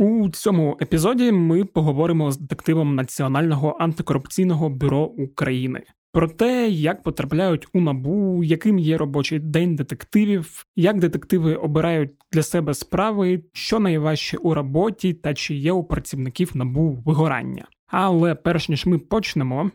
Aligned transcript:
У 0.00 0.28
цьому 0.28 0.78
епізоді 0.82 1.32
ми 1.32 1.64
поговоримо 1.64 2.32
з 2.32 2.38
детективом 2.38 2.94
Національного 2.94 3.76
антикорупційного 3.80 4.68
бюро 4.68 5.02
України 5.02 5.82
про 6.12 6.28
те, 6.28 6.68
як 6.68 7.02
потрапляють 7.02 7.68
у 7.72 7.80
набу, 7.80 8.44
яким 8.44 8.78
є 8.78 8.96
робочий 8.96 9.38
день 9.38 9.76
детективів, 9.76 10.66
як 10.76 10.98
детективи 10.98 11.54
обирають 11.54 12.10
для 12.32 12.42
себе 12.42 12.74
справи, 12.74 13.42
що 13.52 13.78
найважче 13.78 14.36
у 14.36 14.54
роботі 14.54 15.14
та 15.14 15.34
чи 15.34 15.54
є 15.54 15.72
у 15.72 15.84
працівників 15.84 16.50
набу 16.54 17.02
вигорання. 17.04 17.66
Але 17.86 18.34
перш 18.34 18.68
ніж 18.68 18.86
ми 18.86 18.98
почнемо, 18.98 19.70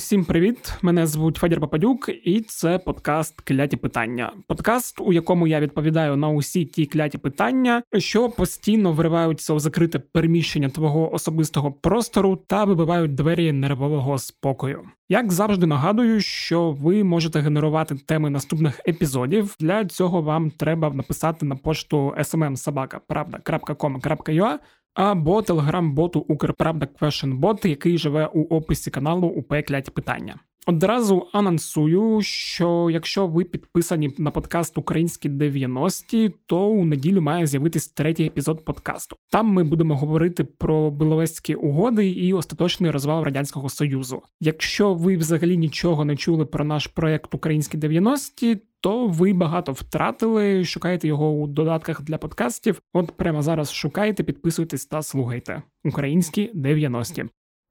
Усім 0.00 0.24
привіт! 0.24 0.72
Мене 0.82 1.06
звуть 1.06 1.36
Федір 1.36 1.60
Пападюк, 1.60 2.10
і 2.24 2.40
це 2.40 2.78
подкаст 2.78 3.40
Кляті 3.40 3.76
питання. 3.76 4.32
Подкаст, 4.46 5.00
у 5.00 5.12
якому 5.12 5.46
я 5.46 5.60
відповідаю 5.60 6.16
на 6.16 6.28
усі 6.28 6.64
ті 6.64 6.86
кляті 6.86 7.18
питання, 7.18 7.82
що 7.98 8.30
постійно 8.30 8.92
вириваються 8.92 9.54
у 9.54 9.58
закрите 9.58 9.98
переміщення 9.98 10.68
твого 10.68 11.14
особистого 11.14 11.72
простору 11.72 12.38
та 12.46 12.64
вибивають 12.64 13.14
двері 13.14 13.52
нервового 13.52 14.18
спокою. 14.18 14.82
Як 15.08 15.32
завжди 15.32 15.66
нагадую, 15.66 16.20
що 16.20 16.70
ви 16.70 17.04
можете 17.04 17.40
генерувати 17.40 17.94
теми 17.94 18.30
наступних 18.30 18.80
епізодів. 18.88 19.56
Для 19.60 19.84
цього 19.84 20.22
вам 20.22 20.50
треба 20.50 20.90
написати 20.90 21.46
на 21.46 21.56
пошту 21.56 22.14
smmsobaka.pravda.com.ua 22.18 24.58
або 25.00 25.42
телеграм-боту 25.42 26.20
Укрправда 26.20 26.86
Квешенбот, 26.86 27.64
який 27.64 27.98
живе 27.98 28.26
у 28.26 28.56
описі 28.56 28.90
каналу 28.90 29.28
у 29.28 29.42
пекляті 29.42 29.90
питання. 29.90 30.36
Одразу 30.66 31.26
анонсую, 31.32 32.22
що 32.22 32.88
якщо 32.92 33.26
ви 33.26 33.44
підписані 33.44 34.14
на 34.18 34.30
подкаст 34.30 34.78
Українські 34.78 35.28
90-ті, 35.28 36.34
то 36.46 36.66
у 36.66 36.84
неділю 36.84 37.20
має 37.20 37.46
з'явитись 37.46 37.88
третій 37.88 38.24
епізод 38.24 38.64
подкасту. 38.64 39.16
Там 39.30 39.46
ми 39.46 39.64
будемо 39.64 39.96
говорити 39.96 40.44
про 40.44 40.90
Біловезькі 40.90 41.54
угоди 41.54 42.10
і 42.10 42.32
остаточний 42.32 42.90
розвал 42.90 43.24
радянського 43.24 43.68
союзу. 43.68 44.22
Якщо 44.40 44.94
ви 44.94 45.16
взагалі 45.16 45.56
нічого 45.56 46.04
не 46.04 46.16
чули 46.16 46.46
про 46.46 46.64
наш 46.64 46.86
проект 46.86 47.34
Українські 47.34 47.78
90-ті, 47.78 48.60
то 48.80 49.06
ви 49.06 49.32
багато 49.32 49.72
втратили. 49.72 50.64
Шукайте 50.64 51.08
його 51.08 51.30
у 51.30 51.46
додатках 51.46 52.02
для 52.02 52.18
подкастів. 52.18 52.82
От 52.92 53.12
прямо 53.12 53.42
зараз 53.42 53.72
шукайте, 53.72 54.22
підписуйтесь 54.22 54.86
та 54.86 55.02
слухайте. 55.02 55.62
Українські 55.84 56.50
90-ті. 56.54 57.24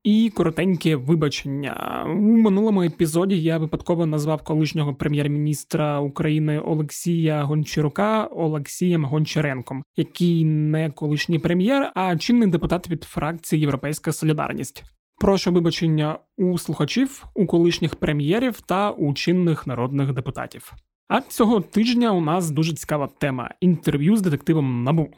І 0.10 0.30
коротеньке 0.30 0.96
вибачення 0.96 2.04
у 2.08 2.22
минулому 2.22 2.84
епізоді. 2.84 3.42
Я 3.42 3.58
випадково 3.58 4.06
назвав 4.06 4.44
колишнього 4.44 4.96
прем'єр-міністра 4.96 6.00
України 6.00 6.60
Олексія 6.60 7.44
Гончарука 7.44 8.26
Олексієм 8.26 9.06
Гончаренком, 9.06 9.84
який 9.98 10.46
не 10.46 10.92
колишній 10.92 11.40
прем'єр, 11.40 11.92
а 11.96 12.18
чинний 12.18 12.50
депутат 12.50 12.90
від 12.90 13.04
фракції 13.04 13.62
Європейська 13.62 14.12
Солідарність. 14.12 14.84
Прошу 15.22 15.52
вибачення 15.52 16.20
у 16.38 16.58
слухачів, 16.58 17.26
у 17.36 17.46
колишніх 17.46 17.96
прем'єрів 17.96 18.62
та 18.62 18.92
у 18.92 19.14
чинних 19.14 19.68
народних 19.68 20.14
депутатів. 20.14 20.74
А 21.08 21.22
цього 21.22 21.62
тижня 21.62 22.12
у 22.12 22.22
нас 22.22 22.52
дуже 22.52 22.74
цікава 22.74 23.08
тема 23.08 23.50
інтерв'ю 23.62 24.16
з 24.16 24.22
детективом 24.22 24.84
Набу. 24.84 25.10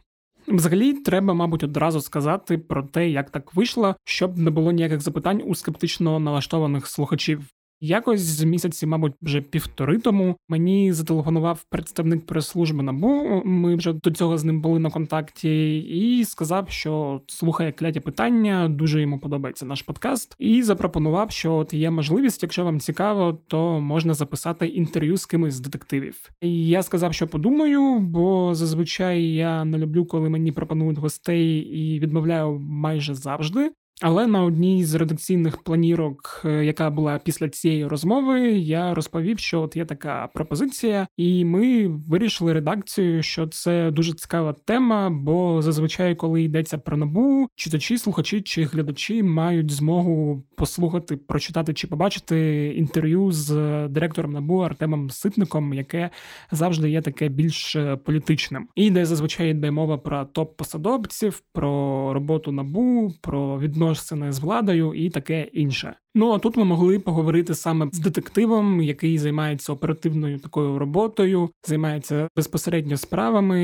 Взагалі, 0.51 0.93
треба, 0.93 1.33
мабуть, 1.33 1.63
одразу 1.63 2.01
сказати 2.01 2.57
про 2.57 2.83
те, 2.83 3.09
як 3.09 3.29
так 3.29 3.55
вийшло, 3.55 3.95
щоб 4.03 4.37
не 4.37 4.51
було 4.51 4.71
ніяких 4.71 5.01
запитань 5.01 5.41
у 5.45 5.55
скептично 5.55 6.19
налаштованих 6.19 6.87
слухачів. 6.87 7.41
Якось 7.83 8.21
з 8.21 8.43
місяці, 8.43 8.85
мабуть, 8.85 9.13
вже 9.21 9.41
півтори 9.41 9.99
тому 9.99 10.35
мені 10.49 10.93
зателефонував 10.93 11.63
представник 11.69 12.25
прес-служби 12.25 12.83
НАБУ. 12.83 13.41
Ми 13.45 13.75
вже 13.75 13.93
до 13.93 14.11
цього 14.11 14.37
з 14.37 14.43
ним 14.43 14.61
були 14.61 14.79
на 14.79 14.89
контакті, 14.89 15.79
і 15.79 16.25
сказав, 16.25 16.69
що 16.69 17.21
слухає 17.27 17.71
кляті 17.71 17.99
питання, 17.99 18.69
дуже 18.69 19.01
йому 19.01 19.19
подобається 19.19 19.65
наш 19.65 19.81
подкаст, 19.81 20.35
і 20.39 20.63
запропонував, 20.63 21.31
що 21.31 21.53
от 21.53 21.73
є 21.73 21.91
можливість, 21.91 22.43
якщо 22.43 22.63
вам 22.63 22.79
цікаво, 22.79 23.39
то 23.47 23.79
можна 23.79 24.13
записати 24.13 24.67
інтерв'ю 24.67 25.17
з 25.17 25.25
кимось 25.25 25.53
з 25.53 25.59
детективів. 25.59 26.29
Я 26.41 26.83
сказав, 26.83 27.13
що 27.13 27.27
подумаю, 27.27 27.99
бо 27.99 28.55
зазвичай 28.55 29.23
я 29.23 29.65
не 29.65 29.77
люблю, 29.77 30.05
коли 30.05 30.29
мені 30.29 30.51
пропонують 30.51 30.97
гостей 30.97 31.57
і 31.59 31.99
відмовляю 31.99 32.59
майже 32.59 33.15
завжди. 33.15 33.71
Але 34.01 34.27
на 34.27 34.43
одній 34.43 34.85
з 34.85 34.95
редакційних 34.95 35.57
планірок, 35.57 36.41
е, 36.45 36.65
яка 36.65 36.89
була 36.89 37.19
після 37.23 37.49
цієї 37.49 37.87
розмови, 37.87 38.51
я 38.51 38.93
розповів, 38.93 39.39
що 39.39 39.61
от 39.61 39.75
є 39.75 39.85
така 39.85 40.29
пропозиція, 40.33 41.07
і 41.17 41.45
ми 41.45 41.87
вирішили 41.87 42.53
редакцію, 42.53 43.23
що 43.23 43.47
це 43.47 43.91
дуже 43.91 44.13
цікава 44.13 44.55
тема, 44.65 45.09
бо 45.09 45.61
зазвичай, 45.61 46.15
коли 46.15 46.43
йдеться 46.43 46.77
про 46.77 46.97
набу, 46.97 47.47
читачі, 47.55 47.97
слухачі 47.97 48.41
чи 48.41 48.63
глядачі 48.63 49.23
мають 49.23 49.71
змогу 49.71 50.43
послухати, 50.55 51.17
прочитати 51.17 51.73
чи 51.73 51.87
побачити 51.87 52.67
інтерв'ю 52.77 53.31
з 53.31 53.47
директором 53.87 54.31
набу 54.31 54.57
Артемом 54.57 55.09
Ситником, 55.09 55.73
яке 55.73 56.09
завжди 56.51 56.89
є 56.89 57.01
таке 57.01 57.29
більш 57.29 57.75
е, 57.75 57.95
політичним, 57.95 58.67
і 58.75 58.89
де 58.89 59.05
зазвичай 59.05 59.51
йде 59.51 59.71
мова 59.71 59.97
про 59.97 60.23
топ-посадовців, 60.23 61.41
про 61.53 62.13
роботу 62.13 62.51
набу, 62.51 63.13
про 63.21 63.57
відношення 63.95 64.15
не 64.15 64.31
з 64.31 64.39
владою 64.39 64.93
і 64.93 65.09
таке 65.09 65.41
інше. 65.41 65.95
Ну 66.15 66.31
а 66.31 66.39
тут 66.39 66.57
ми 66.57 66.63
могли 66.63 66.99
поговорити 66.99 67.55
саме 67.55 67.89
з 67.91 67.99
детективом, 67.99 68.81
який 68.81 69.17
займається 69.17 69.73
оперативною 69.73 70.39
такою 70.39 70.79
роботою, 70.79 71.49
займається 71.67 72.27
безпосередньо 72.35 72.97
справами, 72.97 73.61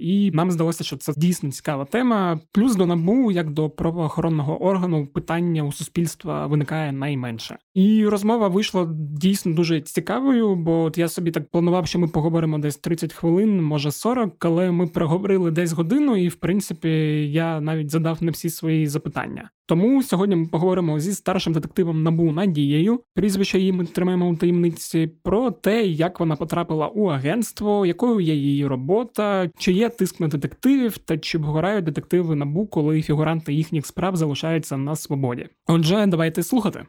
і 0.00 0.30
нам 0.30 0.50
здалося, 0.50 0.84
що 0.84 0.96
це 0.96 1.12
дійсно 1.16 1.50
цікава 1.50 1.84
тема. 1.84 2.40
Плюс 2.52 2.76
до 2.76 2.86
набу, 2.86 3.30
як 3.30 3.50
до 3.50 3.70
правоохоронного 3.70 4.62
органу, 4.62 5.06
питання 5.06 5.62
у 5.62 5.72
суспільства 5.72 6.46
виникає 6.46 6.92
найменше. 6.92 7.58
І 7.74 8.06
розмова 8.06 8.48
вийшла 8.48 8.88
дійсно 8.98 9.54
дуже 9.54 9.80
цікавою, 9.80 10.54
бо 10.54 10.82
от 10.82 10.98
я 10.98 11.08
собі 11.08 11.30
так 11.30 11.50
планував, 11.50 11.86
що 11.86 11.98
ми 11.98 12.08
поговоримо 12.08 12.58
десь 12.58 12.76
30 12.76 13.12
хвилин, 13.12 13.62
може 13.62 13.90
40, 13.90 14.44
але 14.44 14.70
ми 14.70 14.86
проговорили 14.86 15.50
десь 15.50 15.72
годину, 15.72 16.16
і 16.16 16.28
в 16.28 16.34
принципі 16.34 16.88
я 17.32 17.60
навіть 17.60 17.90
задав 17.90 18.22
не 18.22 18.30
всі 18.30 18.50
свої 18.50 18.86
запитання. 18.86 19.50
Тому 19.66 20.02
сьогодні 20.02 20.36
ми 20.36 20.46
поговоримо 20.46 21.00
зі 21.00 21.12
старшим 21.12 21.53
детективом 21.54 22.02
Набу 22.02 22.32
Надією, 22.32 23.00
прізвище 23.14 23.58
її 23.58 23.72
ми 23.72 23.86
тримаємо 23.86 24.28
у 24.28 24.36
таємниці, 24.36 25.10
про 25.22 25.50
те, 25.50 25.86
як 25.86 26.20
вона 26.20 26.36
потрапила 26.36 26.88
у 26.88 27.06
агентство, 27.06 27.86
якою 27.86 28.20
є 28.20 28.34
її 28.34 28.66
робота, 28.66 29.50
чи 29.58 29.72
є 29.72 29.88
тиск 29.88 30.20
на 30.20 30.28
детективів, 30.28 30.98
та 30.98 31.18
чи 31.18 31.38
вгорають 31.38 31.84
детективи 31.84 32.34
набу, 32.34 32.66
коли 32.66 33.02
фігуранти 33.02 33.52
їхніх 33.52 33.86
справ 33.86 34.16
залишаються 34.16 34.76
на 34.76 34.96
свободі. 34.96 35.48
Отже, 35.66 36.06
давайте 36.06 36.42
слухати. 36.42 36.86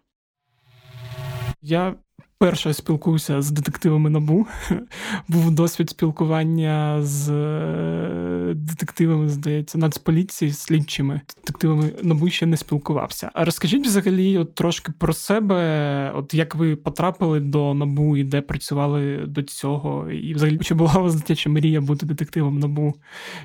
Я 1.62 1.96
вперше 2.36 2.74
спілкуюся 2.74 3.42
з 3.42 3.52
детективами 3.52 4.10
набу. 4.10 4.48
Був 5.28 5.52
досвід 5.52 5.90
спілкування 5.90 7.02
з 7.02 7.30
е, 7.30 8.54
детективами, 8.56 9.30
здається, 9.30 9.78
нацполіції, 9.78 10.52
слідчими. 10.52 11.22
Детективами 11.38 11.92
набу 12.04 12.30
ще 12.30 12.46
не 12.46 12.58
спілкувався. 12.58 13.32
А 13.34 13.46
розкажіть 13.46 13.88
взагалі 13.88 14.38
от 14.38 14.56
трошки 14.56 14.92
про 15.00 15.14
себе, 15.14 16.12
от 16.16 16.34
як 16.34 16.56
ви 16.56 16.76
потрапили 16.76 17.40
до 17.40 17.74
набу 17.74 18.18
і 18.18 18.24
де 18.24 18.42
працювали 18.42 19.18
до 19.28 19.44
цього, 19.44 20.12
і 20.12 20.34
взагалі 20.34 20.58
чи 20.58 20.74
була 20.74 20.94
у 20.96 21.04
вас 21.04 21.16
дитяча 21.16 21.50
мрія 21.50 21.82
бути 21.82 22.06
детективом 22.06 22.60
набу 22.60 22.94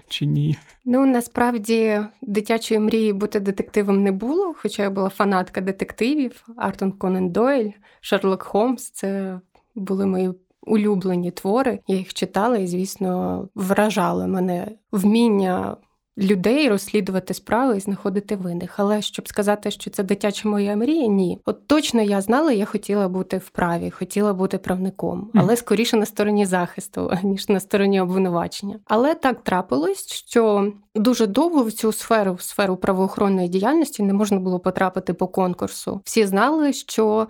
чи 0.08 0.26
ні? 0.26 0.56
Ну 0.92 1.06
насправді 1.06 2.00
дитячої 2.22 2.80
мрії 2.80 3.12
бути 3.12 3.40
детективом 3.40 4.02
не 4.02 4.12
було, 4.12 4.54
хоча 4.56 4.82
я 4.82 4.90
була 4.90 5.08
фанатка 5.08 5.60
детективів, 5.60 6.48
Артон 6.56 6.92
Конен 6.92 7.30
Дойль, 7.30 7.70
Шерлок 8.00 8.42
Холмс 8.42 8.90
це 8.90 9.40
були 9.74 10.06
мої 10.06 10.32
улюблені 10.62 11.30
твори. 11.30 11.78
Я 11.86 11.96
їх 11.96 12.14
читала 12.14 12.58
і, 12.58 12.66
звісно, 12.66 13.48
вражали 13.54 14.26
мене 14.26 14.68
вміння 14.92 15.76
людей 16.18 16.68
розслідувати 16.68 17.34
справи 17.34 17.76
і 17.76 17.80
знаходити 17.80 18.36
винних. 18.36 18.74
Але 18.76 19.02
щоб 19.02 19.28
сказати, 19.28 19.70
що 19.70 19.90
це 19.90 20.02
дитяча 20.02 20.48
моя 20.48 20.76
мрія, 20.76 21.06
ні. 21.06 21.40
От 21.44 21.66
точно 21.66 22.02
я 22.02 22.20
знала, 22.20 22.52
я 22.52 22.64
хотіла 22.64 23.08
бути 23.08 23.38
в 23.38 23.50
праві, 23.50 23.90
хотіла 23.90 24.32
бути 24.34 24.58
правником, 24.58 25.30
але 25.34 25.56
скоріше 25.56 25.96
на 25.96 26.06
стороні 26.06 26.46
захисту, 26.46 27.12
ніж 27.22 27.48
на 27.48 27.60
стороні 27.60 28.00
обвинувачення. 28.00 28.78
Але 28.84 29.14
так 29.14 29.42
трапилось, 29.44 30.06
що 30.12 30.72
дуже 30.94 31.26
довго 31.26 31.62
в 31.62 31.72
цю 31.72 31.92
сферу, 31.92 32.34
в 32.34 32.42
сферу 32.42 32.76
правоохоронної 32.76 33.48
діяльності, 33.48 34.02
не 34.02 34.12
можна 34.12 34.38
було 34.38 34.60
потрапити 34.60 35.14
по 35.14 35.28
конкурсу. 35.28 36.00
Всі 36.04 36.26
знали, 36.26 36.72
що 36.72 37.28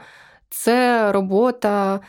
це 0.50 1.12
робота 1.12 2.00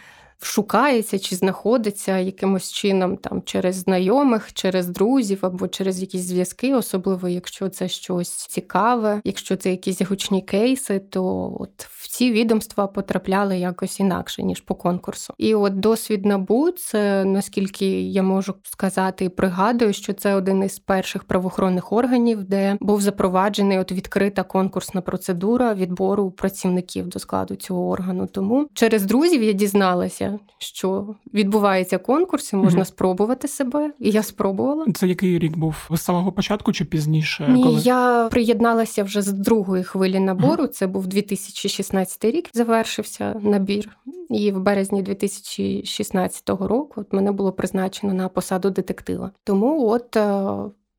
шукається 0.42 1.20
чи 1.20 1.36
знаходиться 1.36 2.18
якимось 2.18 2.72
чином 2.72 3.18
там 3.18 3.42
через 3.46 3.76
знайомих, 3.76 4.54
через 4.54 4.88
друзів 4.88 5.40
або 5.42 5.68
через 5.68 6.02
якісь 6.02 6.22
зв'язки, 6.22 6.76
особливо 6.76 7.28
якщо 7.28 7.70
це 7.70 7.88
щось 7.88 8.30
цікаве, 8.30 9.22
якщо 9.24 9.56
це 9.56 9.72
якісь 9.72 10.02
гучні 10.02 10.42
кейси, 10.42 11.00
то 11.00 11.56
от 11.60 11.88
в 11.90 12.08
ці 12.08 12.32
відомства 12.32 12.88
потрапляли 12.88 13.58
якось 13.58 14.00
інакше 14.00 14.44
ніж 14.44 14.62
по 14.62 14.76
конкурсу. 14.76 15.34
І 15.38 15.56
от 15.56 15.80
досвід 15.80 16.26
набу 16.26 16.72
це 16.72 17.26
наскільки 17.26 18.02
я 18.02 18.24
можу 18.24 18.56
сказати 18.64 19.26
і 19.26 19.30
пригадую, 19.30 19.94
що 19.94 20.14
це 20.14 20.36
один 20.36 20.64
із 20.64 20.80
перших 20.80 21.24
правоохоронних 21.24 21.92
органів, 21.92 22.44
де 22.44 22.78
був 22.80 23.02
запроваджений 23.02 23.80
от 23.80 23.92
відкрита 23.92 24.44
конкурсна 24.44 25.02
процедура 25.02 25.74
відбору 25.74 26.32
працівників 26.32 27.08
до 27.08 27.20
складу 27.20 27.56
цього 27.56 27.90
органу. 27.90 28.28
Тому 28.28 28.68
через 28.74 29.06
друзів 29.06 29.44
я 29.44 29.52
дізналася, 29.52 30.31
що 30.58 31.16
відбувається 31.34 31.98
конкурс, 31.98 32.54
і 32.54 32.56
можна 32.56 32.82
mm 32.82 32.86
спробувати 32.86 33.48
себе, 33.48 33.92
і 34.00 34.12
я 34.12 34.24
спробувала. 34.24 34.86
Це 34.96 35.08
який 35.08 35.40
рік 35.40 35.58
був 35.58 35.76
з 35.92 36.02
самого 36.02 36.32
початку 36.32 36.74
чи 36.74 36.86
пізніше? 36.86 37.48
Ні, 37.50 37.64
коли... 37.64 37.80
я 37.80 38.28
приєдналася 38.32 39.04
вже 39.04 39.22
з 39.22 39.32
другої 39.32 39.84
хвилі 39.84 40.20
набору. 40.20 40.64
mm 40.64 40.68
Це 40.68 40.88
був 40.88 41.08
2016 41.08 42.26
рік. 42.26 42.50
Завершився 42.54 43.36
набір, 43.42 43.98
і 44.30 44.52
в 44.52 44.60
березні 44.60 45.02
2016 45.02 46.50
року 46.50 46.94
от 46.96 47.14
мене 47.14 47.32
було 47.32 47.52
призначено 47.52 48.14
на 48.14 48.30
посаду 48.30 48.70
детектива. 48.70 49.32
Тому 49.44 49.88
от 49.88 50.16
е, 50.16 50.54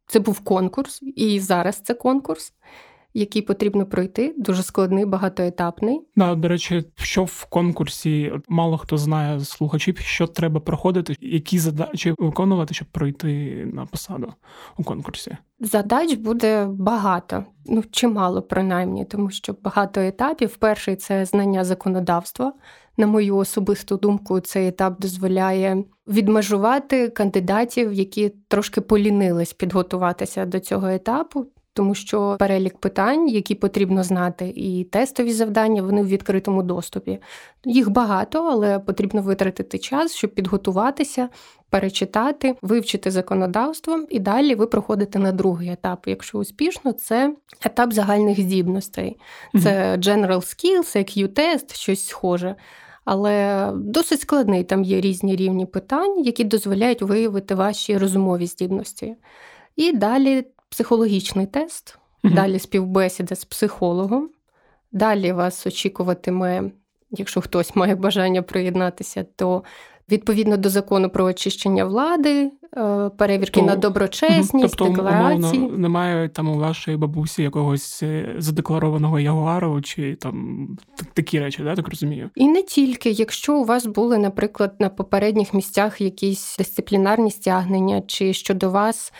це 0.06 0.20
був 0.20 0.40
конкурс, 0.40 1.00
і 1.16 1.40
зараз 1.40 1.76
це 1.76 1.94
конкурс 1.94 2.52
який 3.14 3.42
потрібно 3.42 3.86
пройти, 3.86 4.34
дуже 4.38 4.62
складний, 4.62 5.04
багатоетапний. 5.04 6.00
Да, 6.16 6.34
до 6.34 6.48
речі, 6.48 6.84
що 6.96 7.24
в 7.24 7.44
конкурсі 7.44 8.32
мало 8.48 8.78
хто 8.78 8.98
знає 8.98 9.40
з 9.40 9.48
слухачів, 9.48 9.98
що 9.98 10.26
треба 10.26 10.60
проходити, 10.60 11.16
які 11.20 11.58
задачі 11.58 12.14
виконувати, 12.18 12.74
щоб 12.74 12.88
пройти 12.88 13.64
на 13.74 13.86
посаду 13.86 14.32
у 14.78 14.84
конкурсі. 14.84 15.36
Задач 15.60 16.14
буде 16.14 16.66
багато, 16.70 17.44
ну 17.66 17.84
чимало 17.90 18.42
принаймні, 18.42 19.04
тому 19.04 19.30
що 19.30 19.56
багато 19.62 20.00
етапів. 20.00 20.56
Перший 20.56 20.96
це 20.96 21.24
знання 21.24 21.64
законодавства. 21.64 22.52
На 22.96 23.06
мою 23.06 23.36
особисту 23.36 23.96
думку, 23.96 24.40
цей 24.40 24.68
етап 24.68 25.00
дозволяє 25.00 25.84
відмежувати 26.08 27.08
кандидатів, 27.08 27.92
які 27.92 28.32
трошки 28.48 28.80
полінились 28.80 29.52
підготуватися 29.52 30.46
до 30.46 30.60
цього 30.60 30.88
етапу 30.88 31.46
тому 31.74 31.94
що 31.94 32.36
перелік 32.38 32.78
питань, 32.78 33.28
які 33.28 33.54
потрібно 33.54 34.02
знати, 34.02 34.52
і 34.56 34.84
тестові 34.84 35.32
завдання, 35.32 35.82
вони 35.82 36.02
в 36.02 36.06
відкритому 36.06 36.62
доступі. 36.62 37.18
Їх 37.64 37.90
багато, 37.90 38.48
але 38.52 38.78
потрібно 38.78 39.22
витратити 39.22 39.78
час, 39.78 40.14
щоб 40.14 40.34
підготуватися, 40.34 41.28
перечитати, 41.70 42.56
вивчити 42.62 43.10
законодавство, 43.10 44.06
і 44.10 44.18
далі 44.18 44.54
ви 44.54 44.66
проходите 44.66 45.18
на 45.18 45.32
другий 45.32 45.70
етап. 45.70 46.02
Якщо 46.06 46.38
успішно, 46.38 46.92
це 46.92 47.34
етап 47.64 47.92
загальних 47.92 48.40
здібностей, 48.40 49.16
це 49.62 49.96
General 49.96 50.36
Skills, 50.36 50.96
IQ-тест, 50.96 51.74
щось 51.74 52.06
схоже. 52.06 52.56
Але 53.04 53.68
досить 53.74 54.20
складний 54.20 54.64
там 54.64 54.84
є 54.84 55.00
різні 55.00 55.36
рівні 55.36 55.66
питань, 55.66 56.24
які 56.24 56.44
дозволяють 56.44 57.02
виявити 57.02 57.54
ваші 57.54 57.98
розумові 57.98 58.46
здібності. 58.46 59.16
І 59.76 59.92
далі 59.92 60.44
психологічний 60.72 61.46
тест, 61.46 61.98
угу. 62.24 62.34
далі 62.34 62.58
співбесіда 62.58 63.34
з 63.34 63.44
психологом. 63.44 64.30
Далі 64.92 65.32
вас 65.32 65.66
очікуватиме, 65.66 66.70
якщо 67.10 67.40
хтось 67.40 67.76
має 67.76 67.94
бажання 67.94 68.42
приєднатися, 68.42 69.24
то 69.36 69.64
відповідно 70.10 70.56
до 70.56 70.70
закону 70.70 71.10
про 71.10 71.24
очищення 71.24 71.84
влади, 71.84 72.50
е, 72.76 73.10
перевірки 73.18 73.60
то, 73.60 73.66
на 73.66 73.76
доброчесність, 73.76 74.76
тобто, 74.76 74.94
декларації. 74.94 75.58
Умовно, 75.58 75.78
немає 75.78 76.28
там 76.28 76.48
у 76.48 76.58
вашої 76.58 76.96
бабусі 76.96 77.42
якогось 77.42 78.02
е, 78.02 78.34
задекларованого 78.38 79.20
ягуару 79.20 79.82
чи 79.82 80.14
там 80.14 80.68
такі 81.12 81.40
речі, 81.40 81.62
да, 81.62 81.74
так 81.74 81.88
розумію? 81.88 82.30
І 82.34 82.48
не 82.48 82.62
тільки, 82.62 83.10
якщо 83.10 83.56
у 83.56 83.64
вас 83.64 83.86
були, 83.86 84.18
наприклад, 84.18 84.74
на 84.78 84.88
попередніх 84.88 85.54
місцях 85.54 86.00
якісь 86.00 86.56
дисциплінарні 86.58 87.30
стягнення, 87.30 88.02
чи 88.06 88.32
щодо 88.32 88.70
вас 88.70 89.12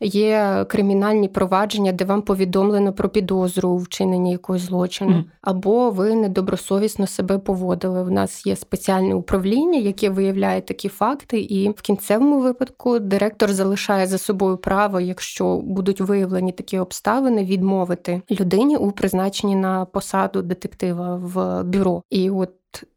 є 0.00 0.66
кримінальні 0.68 1.28
провадження, 1.28 1.92
де 1.92 2.04
вам 2.04 2.22
повідомлено 2.22 2.92
про 2.92 3.08
підозру 3.08 3.68
у 3.68 3.76
вчиненні 3.76 4.32
якогось 4.32 4.62
злочину, 4.62 5.16
mm. 5.16 5.24
або 5.40 5.90
ви 5.90 6.14
недобросовісно 6.14 7.06
себе 7.06 7.38
поводили. 7.38 8.02
У 8.02 8.10
нас 8.10 8.46
є 8.46 8.56
спеціальне 8.56 9.14
управління, 9.14 9.78
яке 9.78 10.10
виявляє 10.10 10.60
такі 10.60 10.88
факти, 10.88 11.40
і 11.40 11.68
в 11.68 11.80
кінцевому 11.80 12.40
випадку 12.40 12.98
директор 12.98 13.52
залишає 13.52 14.06
за 14.06 14.18
собою 14.18 14.56
право, 14.56 15.00
якщо 15.00 15.56
будуть 15.56 16.00
виявлені 16.00 16.52
такі 16.52 16.78
обставини, 16.78 17.44
відмовити 17.44 18.22
людині 18.30 18.76
у 18.76 18.92
призначенні 18.92 19.56
на 19.56 19.84
посаду 19.84 20.42
детектива 20.42 21.16
в 21.16 21.62
бюро. 21.62 22.02
І 22.10 22.30
от 22.30 22.50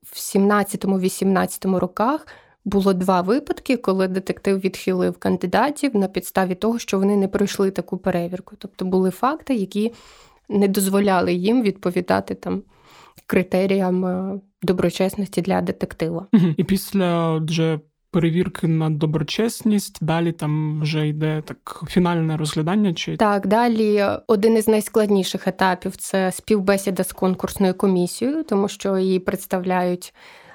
в 0.04 0.16
17-18 0.16 1.78
роках 1.78 2.28
було 2.65 2.94
два 2.94 3.21
випадки, 3.21 3.77
коли 3.77 4.07
детектив 4.07 4.60
відхилив 4.60 5.18
кандидатів 5.18 5.95
на 5.95 6.07
підставі 6.07 6.56
того, 6.56 6.80
що 6.80 7.00
вони 7.00 7.18
не 7.18 7.27
пройшли 7.27 7.71
таку 7.71 7.98
перевірку. 7.98 8.56
Тобто 8.57 8.86
були 8.86 9.12
факти, 9.12 9.56
які 9.56 9.94
не 10.50 10.68
дозволяли 10.68 11.33
їм 11.33 11.62
відповідати 11.62 12.36
там 12.36 12.62
критеріям 13.27 14.06
е, 14.06 14.39
доброчесності 14.62 15.42
для 15.42 15.62
детектива. 15.62 16.27
І 16.57 16.63
після 16.63 17.38
вже 17.38 17.80
перевірки 18.12 18.68
на 18.68 18.89
доброчесність, 18.89 19.98
далі 20.01 20.31
там 20.31 20.81
вже 20.81 21.07
йде 21.07 21.44
так 21.45 21.83
фінальне 21.88 22.38
розглядання. 22.38 22.94
Чи 22.94 23.18
так, 23.18 23.48
далі 23.48 24.06
один 24.27 24.57
із 24.57 24.68
найскладніших 24.68 25.48
етапів 25.48 25.95
це 25.95 26.31
співбесіда 26.31 27.04
з 27.04 27.12
конкурсною 27.12 27.74
комісією, 27.74 28.44
тому 28.44 28.68
що 28.68 28.98
її 28.98 29.19
представляють 29.19 30.13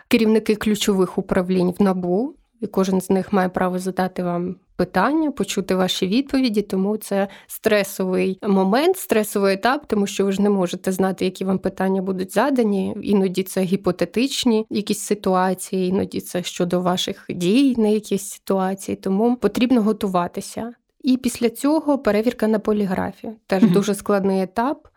керівники 0.08 0.56
ключових 0.56 1.19
управлінь 1.19 1.75
в 1.78 1.82
набу, 1.82 2.34
і 2.60 2.66
кожен 2.66 3.00
з 3.00 3.10
них 3.10 3.32
має 3.32 3.49
право 3.49 3.78
задати 3.78 4.22
вам 4.22 4.56
питання, 4.76 5.31
почути 5.31 5.75
ваші 5.75 6.06
відповіді. 6.06 6.62
Тому 6.62 6.96
це 6.96 7.28
стресовий 7.46 8.38
момент, 8.43 8.96
стресовий 8.96 9.55
етап, 9.55 9.84
тому 9.87 10.06
що 10.06 10.25
ви 10.25 10.32
ж 10.32 10.43
не 10.43 10.50
можете 10.50 10.93
знати, 10.93 11.25
які 11.25 11.44
вам 11.44 11.58
питання 11.58 12.02
будуть 12.02 12.34
задані. 12.34 12.96
Іноді 13.02 13.43
це 13.43 13.62
гіпотетичні 13.62 14.66
якісь 14.70 15.00
ситуації, 15.00 15.88
іноді 15.88 16.20
це 16.20 16.43
щодо 16.43 16.81
ваших 16.81 17.26
дій 17.28 17.75
на 17.78 17.88
якісь 17.88 18.31
ситуації. 18.31 18.96
Тому 18.96 19.37
потрібно 19.37 19.82
готуватися. 19.82 20.72
І 21.02 21.16
після 21.16 21.50
цього 21.50 21.99
перевірка 21.99 22.49
на 22.49 22.58
поліграфі 22.58 23.31
теж 23.46 23.62
дуже 23.62 23.94
складний 23.94 24.43
етап, 24.43 24.88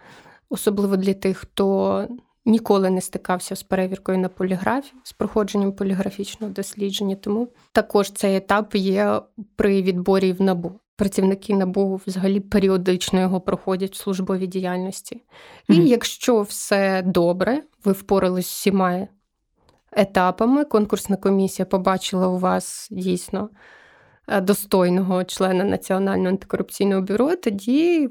особливо 0.50 0.98
для 0.98 1.14
тих, 1.14 1.38
хто 1.38 2.08
ніколи 2.46 2.90
не 2.90 3.02
стикався 3.02 3.56
з 3.56 3.64
перевіркою 3.64 4.18
на 4.18 4.30
поліграфі, 4.30 4.94
з 5.04 5.14
проходженням 5.14 5.72
поліграфічного 5.72 6.54
дослідження. 6.54 7.16
Тому 7.16 7.48
також 7.72 8.12
цей 8.12 8.36
етап 8.36 8.76
є 8.76 9.22
при 9.56 9.82
відборі 9.82 10.34
в 10.34 10.42
набу. 10.42 10.80
Працівники 10.96 11.56
набу 11.56 12.02
взагалі 12.08 12.40
періодично 12.40 13.22
його 13.22 13.42
проходять 13.42 13.94
в 13.94 13.98
службовій 13.98 14.48
діяльності. 14.48 15.24
І 15.70 15.74
mm-hmm. 15.74 15.86
якщо 15.86 16.42
все 16.42 17.02
добре, 17.02 17.64
ви 17.86 17.92
впорались 17.92 18.48
з 18.48 18.50
всіма 18.50 19.08
етапами, 19.92 20.66
конкурсна 20.66 21.16
комісія 21.16 21.66
побачила 21.66 22.28
у 22.28 22.38
вас 22.38 22.88
дійсно 22.92 23.50
е, 24.28 24.42
достойного 24.42 25.24
члена 25.24 25.64
Національного 25.64 26.30
антикорупційного 26.30 27.02
бюро, 27.02 27.36
тоді 27.36 28.10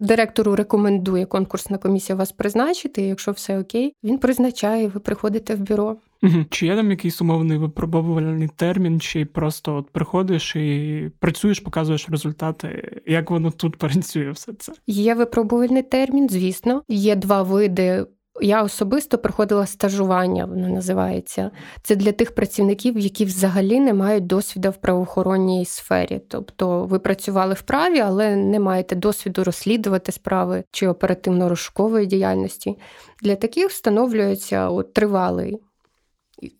директору 0.00 0.56
рекомендує 0.56 1.26
конкурсна 1.26 1.78
комісія 1.78 2.16
вас 2.16 2.32
призначити. 2.32 3.02
і 3.02 3.08
Якщо 3.08 3.32
все 3.32 3.58
окей, 3.58 3.94
він 4.04 4.18
призначає, 4.18 4.88
ви 4.88 5.00
приходите 5.00 5.54
в 5.54 5.60
бюро. 5.60 5.96
Чи 6.50 6.66
є 6.66 6.76
там 6.76 6.90
якийсь 6.90 7.22
умовний 7.22 7.58
випробувальний 7.58 8.48
термін, 8.56 9.00
чи 9.00 9.24
просто 9.24 9.76
от 9.76 9.90
приходиш 9.90 10.56
і 10.56 11.10
працюєш, 11.18 11.60
показуєш 11.60 12.08
результати? 12.08 13.00
Як 13.06 13.30
воно 13.30 13.50
тут 13.50 13.76
працює 13.78 14.30
все 14.30 14.52
це? 14.52 14.72
Є 14.86 15.14
випробувальний 15.14 15.82
термін, 15.82 16.28
звісно. 16.28 16.82
Є 16.88 17.16
два 17.16 17.42
види 17.42 18.06
я 18.42 18.62
особисто 18.62 19.18
проходила 19.18 19.66
стажування, 19.66 20.44
воно 20.44 20.68
називається. 20.68 21.50
Це 21.82 21.96
для 21.96 22.12
тих 22.12 22.34
працівників, 22.34 22.98
які 22.98 23.24
взагалі 23.24 23.80
не 23.80 23.94
мають 23.94 24.26
досвіду 24.26 24.70
в 24.70 24.76
правоохоронній 24.76 25.64
сфері. 25.64 26.20
Тобто 26.28 26.84
ви 26.84 26.98
працювали 26.98 27.54
в 27.54 27.62
праві, 27.62 27.98
але 27.98 28.36
не 28.36 28.60
маєте 28.60 28.94
досвіду 28.94 29.44
розслідувати 29.44 30.12
справи 30.12 30.64
чи 30.70 30.88
оперативно-розшукової 30.88 32.06
діяльності. 32.06 32.78
Для 33.22 33.36
таких 33.36 33.68
встановлюється 33.68 34.68
от, 34.68 34.94
тривалий 34.94 35.58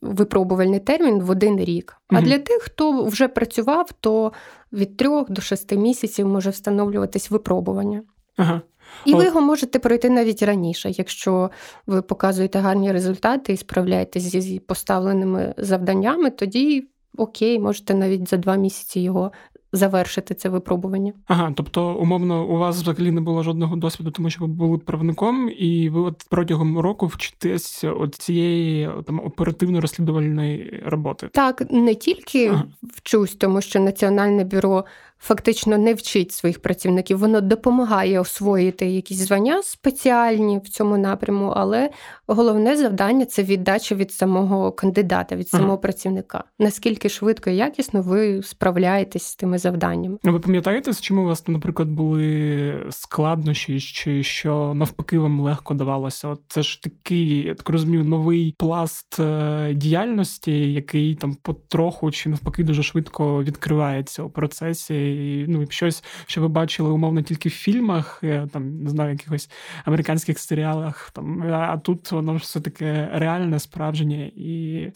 випробувальний 0.02 0.80
термін 0.80 1.22
в 1.22 1.30
один 1.30 1.60
рік. 1.60 1.96
А 2.08 2.16
угу. 2.16 2.24
для 2.24 2.38
тих, 2.38 2.62
хто 2.62 3.04
вже 3.04 3.28
працював, 3.28 3.92
то 4.00 4.32
від 4.72 4.96
трьох 4.96 5.30
до 5.30 5.42
шести 5.42 5.76
місяців 5.76 6.26
може 6.26 6.50
встановлюватись 6.50 7.30
випробування. 7.30 8.02
Ага. 8.36 8.62
І 9.04 9.14
ви 9.14 9.24
його 9.24 9.40
можете 9.40 9.78
пройти 9.78 10.10
навіть 10.10 10.42
раніше, 10.42 10.90
якщо 10.90 11.50
ви 11.86 12.02
показуєте 12.02 12.58
гарні 12.58 12.92
результати 12.92 13.52
і 13.52 13.56
справляєтесь 13.56 14.22
зі 14.22 14.58
поставленими 14.58 15.54
завданнями, 15.56 16.30
тоді 16.30 16.88
окей, 17.16 17.58
можете 17.58 17.94
навіть 17.94 18.28
за 18.28 18.36
два 18.36 18.56
місяці 18.56 19.00
його 19.00 19.32
завершити 19.72 20.34
це 20.34 20.48
випробування. 20.48 21.12
Ага, 21.26 21.52
тобто, 21.56 21.94
умовно, 21.94 22.46
у 22.46 22.58
вас 22.58 22.82
взагалі 22.82 23.10
не 23.10 23.20
було 23.20 23.42
жодного 23.42 23.76
досвіду, 23.76 24.10
тому 24.10 24.30
що 24.30 24.40
ви 24.40 24.46
були 24.46 24.78
правником, 24.78 25.50
і 25.58 25.88
ви 25.88 26.00
от 26.00 26.26
протягом 26.30 26.78
року 26.78 27.06
вчитесь 27.06 27.84
от 27.84 28.14
цієї 28.14 28.90
там 29.06 29.20
оперативно-розслідувальної 29.20 30.82
роботи. 30.86 31.28
Так, 31.32 31.70
не 31.70 31.94
тільки 31.94 32.48
ага. 32.48 32.64
вчусь, 32.82 33.34
тому 33.34 33.60
що 33.60 33.80
Національне 33.80 34.44
бюро 34.44 34.84
фактично 35.20 35.78
не 35.78 35.94
вчить 35.94 36.32
своїх 36.32 36.62
працівників, 36.62 37.18
воно 37.18 37.40
допомагає 37.40 38.20
освоїти 38.20 38.86
якісь 38.86 39.18
звання 39.18 39.62
спеціальні 39.62 40.60
в 40.64 40.68
цьому 40.68 40.98
напряму, 40.98 41.52
але 41.56 41.90
головне 42.26 42.76
завдання 42.76 43.24
це 43.24 43.42
віддача 43.42 43.94
від 43.94 44.12
самого 44.12 44.72
кандидата, 44.72 45.36
від 45.36 45.48
самого 45.48 45.72
ага. 45.72 45.76
працівника. 45.76 46.44
Наскільки 46.58 47.08
швидко 47.08 47.50
і 47.50 47.56
якісно 47.56 48.02
ви 48.02 48.42
справляєтесь 48.42 49.22
з 49.22 49.36
тими 49.36 49.58
завданнями? 49.58 50.18
Ви 50.22 50.40
пам'ятаєте, 50.40 50.92
з 50.92 51.00
чим 51.00 51.18
у 51.18 51.24
вас, 51.24 51.48
наприклад, 51.48 51.88
були 51.88 52.74
складнощі, 52.90 53.80
чи 53.80 54.22
що 54.22 54.74
навпаки 54.74 55.18
вам 55.18 55.40
легко 55.40 55.74
давалося? 55.74 56.28
От 56.28 56.40
це 56.48 56.62
ж 56.62 56.82
такий, 56.82 57.42
я 57.42 57.54
так 57.54 57.68
розумію, 57.68 58.04
новий 58.04 58.54
пласт 58.58 59.20
е, 59.20 59.74
діяльності, 59.74 60.72
який 60.72 61.14
там 61.14 61.34
потроху 61.34 62.10
чи 62.10 62.28
навпаки 62.28 62.64
дуже 62.64 62.82
швидко 62.82 63.44
відкривається 63.44 64.22
у 64.22 64.30
процесі 64.30 65.09
ну, 65.48 65.66
щось, 65.68 66.04
що 66.26 66.40
ви 66.40 66.48
бачили 66.48 66.90
умовно 66.90 67.22
тільки 67.22 67.48
в 67.48 67.52
фільмах, 67.52 68.20
е, 68.24 68.48
там 68.52 68.82
не 68.82 68.90
знаю, 68.90 69.10
якихось 69.10 69.50
американських 69.84 70.38
серіалах. 70.38 71.10
Там 71.10 71.42
а 71.52 71.76
тут 71.76 72.12
воно 72.12 72.34
все 72.34 72.60
таке 72.60 73.10
реальне, 73.12 73.58
справжнє 73.58 74.30
і 74.36 74.86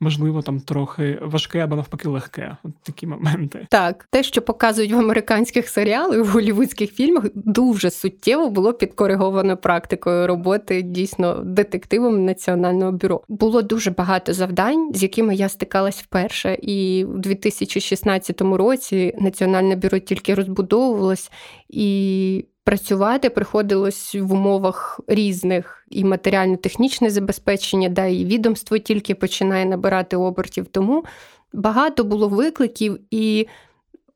можливо 0.00 0.42
там 0.42 0.60
трохи 0.60 1.18
важке 1.22 1.58
або 1.58 1.76
навпаки 1.76 2.08
легке. 2.08 2.56
От 2.62 2.72
такі 2.82 3.06
моменти. 3.06 3.66
Так, 3.70 4.08
те, 4.10 4.22
що 4.22 4.42
показують 4.42 4.92
в 4.92 4.98
американських 4.98 5.68
серіалах, 5.68 6.18
в 6.18 6.28
голівудських 6.28 6.92
фільмах, 6.92 7.24
дуже 7.34 7.90
суттєво 7.90 8.50
було 8.50 8.72
підкориговано 8.72 9.56
практикою 9.56 10.26
роботи 10.26 10.82
дійсно 10.82 11.34
детективом 11.34 12.24
національного 12.24 12.92
бюро. 12.92 13.20
Було 13.28 13.62
дуже 13.62 13.90
багато 13.90 14.32
завдань, 14.32 14.94
з 14.94 15.02
якими 15.02 15.34
я 15.34 15.48
стикалась 15.48 16.02
вперше, 16.02 16.58
і 16.62 17.04
в 17.04 17.18
2016 17.18 18.40
році 18.40 19.14
Національне 19.42 19.76
бюро 19.76 19.98
тільки 19.98 20.34
розбудовувалось, 20.34 21.30
і 21.68 22.44
працювати 22.64 23.30
приходилось 23.30 24.14
в 24.14 24.32
умовах 24.32 25.00
різних 25.06 25.86
і 25.90 26.04
матеріально-технічне 26.04 27.10
забезпечення, 27.10 27.88
да, 27.88 28.06
і 28.06 28.24
відомство 28.24 28.78
тільки 28.78 29.14
починає 29.14 29.64
набирати 29.64 30.16
обертів. 30.16 30.66
Тому 30.66 31.04
багато 31.52 32.04
було 32.04 32.28
викликів, 32.28 32.98
і 33.10 33.46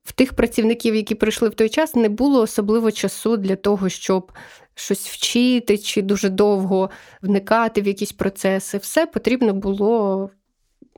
в 0.04 0.12
тих 0.12 0.33
працівників, 0.33 0.95
які 0.95 1.14
прийшли 1.14 1.49
в 1.49 1.54
той 1.54 1.68
час, 1.68 1.95
не 1.95 2.09
було 2.09 2.40
особливо 2.40 2.90
часу 2.90 3.37
для 3.37 3.56
того, 3.56 3.88
щоб. 3.88 4.33
Щось 4.78 5.09
вчити 5.09 5.78
чи 5.78 6.02
дуже 6.02 6.28
довго 6.28 6.90
вникати 7.23 7.83
в 7.83 7.87
якісь 7.87 8.12
процеси, 8.12 8.78
все 8.78 9.06
потрібно 9.06 9.54
було 9.54 10.30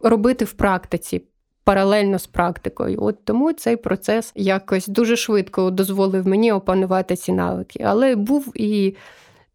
робити 0.02 0.44
в 0.44 0.52
практиці, 0.52 1.23
паралельно 1.68 2.18
з 2.18 2.26
практикою. 2.26 2.98
От 3.02 3.25
тому 3.25 3.52
цей 3.52 3.76
процес 3.76 4.32
якось 4.34 4.88
дуже 4.88 5.16
швидко 5.16 5.70
дозволив 5.70 6.26
мені 6.26 6.52
опанувати 6.52 7.16
ці 7.16 7.32
навики. 7.32 7.84
Але 7.87 8.16
був 8.16 8.52
і 8.54 8.96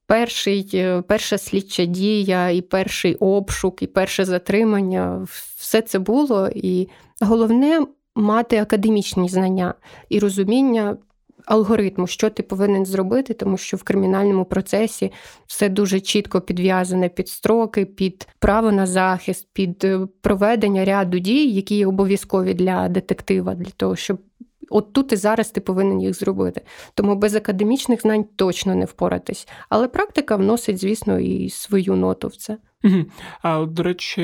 перший, 0.08 0.70
е, 0.74 1.02
перша 1.02 1.38
слідча 1.38 1.86
дія, 1.86 2.50
і 2.50 2.62
перший 2.62 3.16
обшук, 3.16 3.84
і 3.84 3.88
перше 3.88 4.26
затримання. 4.26 5.28
Все 5.58 5.82
це 5.82 6.00
було. 6.00 6.50
І 6.56 6.88
головне 7.22 7.82
мати 8.16 8.58
академічні 8.58 9.30
знання 9.30 9.74
і 10.10 10.20
розуміння 10.20 10.98
алгоритму, 11.46 12.08
що 12.08 12.30
ти 12.30 12.44
повинен 12.44 12.86
зробити, 12.86 13.34
тому 13.34 13.58
що 13.58 13.78
в 13.78 13.84
кримінальному 13.84 14.46
процесі 14.46 15.12
все 15.48 15.70
дуже 15.70 16.00
чітко 16.00 16.42
підв'язане 16.42 17.10
під 17.10 17.30
строки, 17.30 17.86
під 17.86 18.28
право 18.40 18.72
на 18.72 18.86
захист, 18.86 19.48
під 19.54 19.84
е, 19.84 20.08
проведення 20.22 20.86
ряду 20.86 21.20
дій, 21.20 21.50
які 21.52 21.76
є 21.76 21.88
обов'язкові 21.88 22.54
для 22.54 22.90
детектива, 22.90 23.56
для 23.56 23.72
того, 23.78 23.96
щоб. 23.96 24.18
От 24.70 24.94
тут 24.94 25.12
і 25.12 25.16
зараз 25.16 25.52
ти 25.52 25.62
повинен 25.62 26.02
їх 26.02 26.14
зробити. 26.14 26.62
Тому 26.94 27.16
без 27.16 27.36
академічних 27.36 28.02
знань 28.02 28.26
точно 28.36 28.76
не 28.76 28.86
впоратись. 28.86 29.48
Але 29.70 29.88
практика 29.88 30.36
вносить, 30.36 30.78
звісно, 30.78 31.20
і 31.20 31.50
свою 31.50 31.96
ноту 31.96 32.28
в 32.28 32.36
це. 32.36 32.58
Угу. 32.84 33.06
А 33.42 33.66
до 33.66 33.84
речі, 33.84 34.22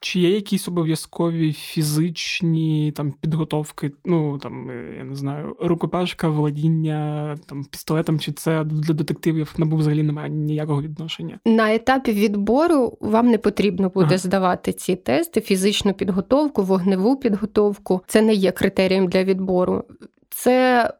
чи 0.00 0.20
є 0.20 0.30
якісь 0.30 0.68
обов'язкові 0.68 1.52
фізичні 1.52 2.92
там 2.96 3.12
підготовки? 3.20 3.92
Ну 4.04 4.38
там 4.38 4.70
е, 4.70 4.94
я 4.98 5.04
не 5.04 5.14
знаю, 5.14 5.56
рукопашка, 5.60 6.28
володіння 6.28 7.36
там 7.46 7.64
пістолетом, 7.64 8.20
чи 8.20 8.32
це 8.32 8.64
для 8.64 8.94
детективів 8.94 9.54
набув 9.58 9.78
взагалі 9.78 10.02
немає 10.02 10.30
ніякого 10.30 10.82
відношення? 10.82 11.38
На 11.44 11.74
етапі 11.74 12.12
відбору 12.12 12.98
вам 13.00 13.26
не 13.26 13.38
потрібно 13.38 13.88
буде 13.88 14.06
ага. 14.06 14.18
здавати 14.18 14.72
ці 14.72 14.96
тести, 14.96 15.40
фізичну 15.40 15.92
підготовку, 15.92 16.62
вогневу 16.62 17.16
підготовку. 17.16 18.00
Це 18.06 18.22
не 18.22 18.34
є 18.34 18.52
критерієм 18.52 19.08
для 19.08 19.24
відбору. 19.24 19.84
Це 20.30 20.90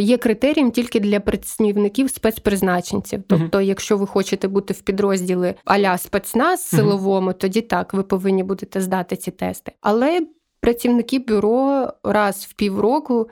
є 0.00 0.16
критерієм 0.16 0.70
тільки 0.70 1.00
для 1.00 1.20
працівників 1.20 2.10
спецпризначенців. 2.10 3.22
Тобто, 3.28 3.58
uh-huh. 3.58 3.62
якщо 3.62 3.96
ви 3.96 4.06
хочете 4.06 4.48
бути 4.48 4.74
в 4.74 4.80
підрозділі 4.80 5.54
аля 5.64 5.98
спецназ 5.98 6.62
силовому, 6.62 7.30
uh-huh. 7.30 7.38
тоді 7.38 7.60
так 7.60 7.94
ви 7.94 8.02
повинні 8.02 8.42
будете 8.42 8.80
здати 8.80 9.16
ці 9.16 9.30
тести. 9.30 9.72
Але 9.80 10.20
працівники 10.60 11.18
бюро 11.18 11.88
раз 12.04 12.46
в 12.50 12.54
півроку. 12.54 13.28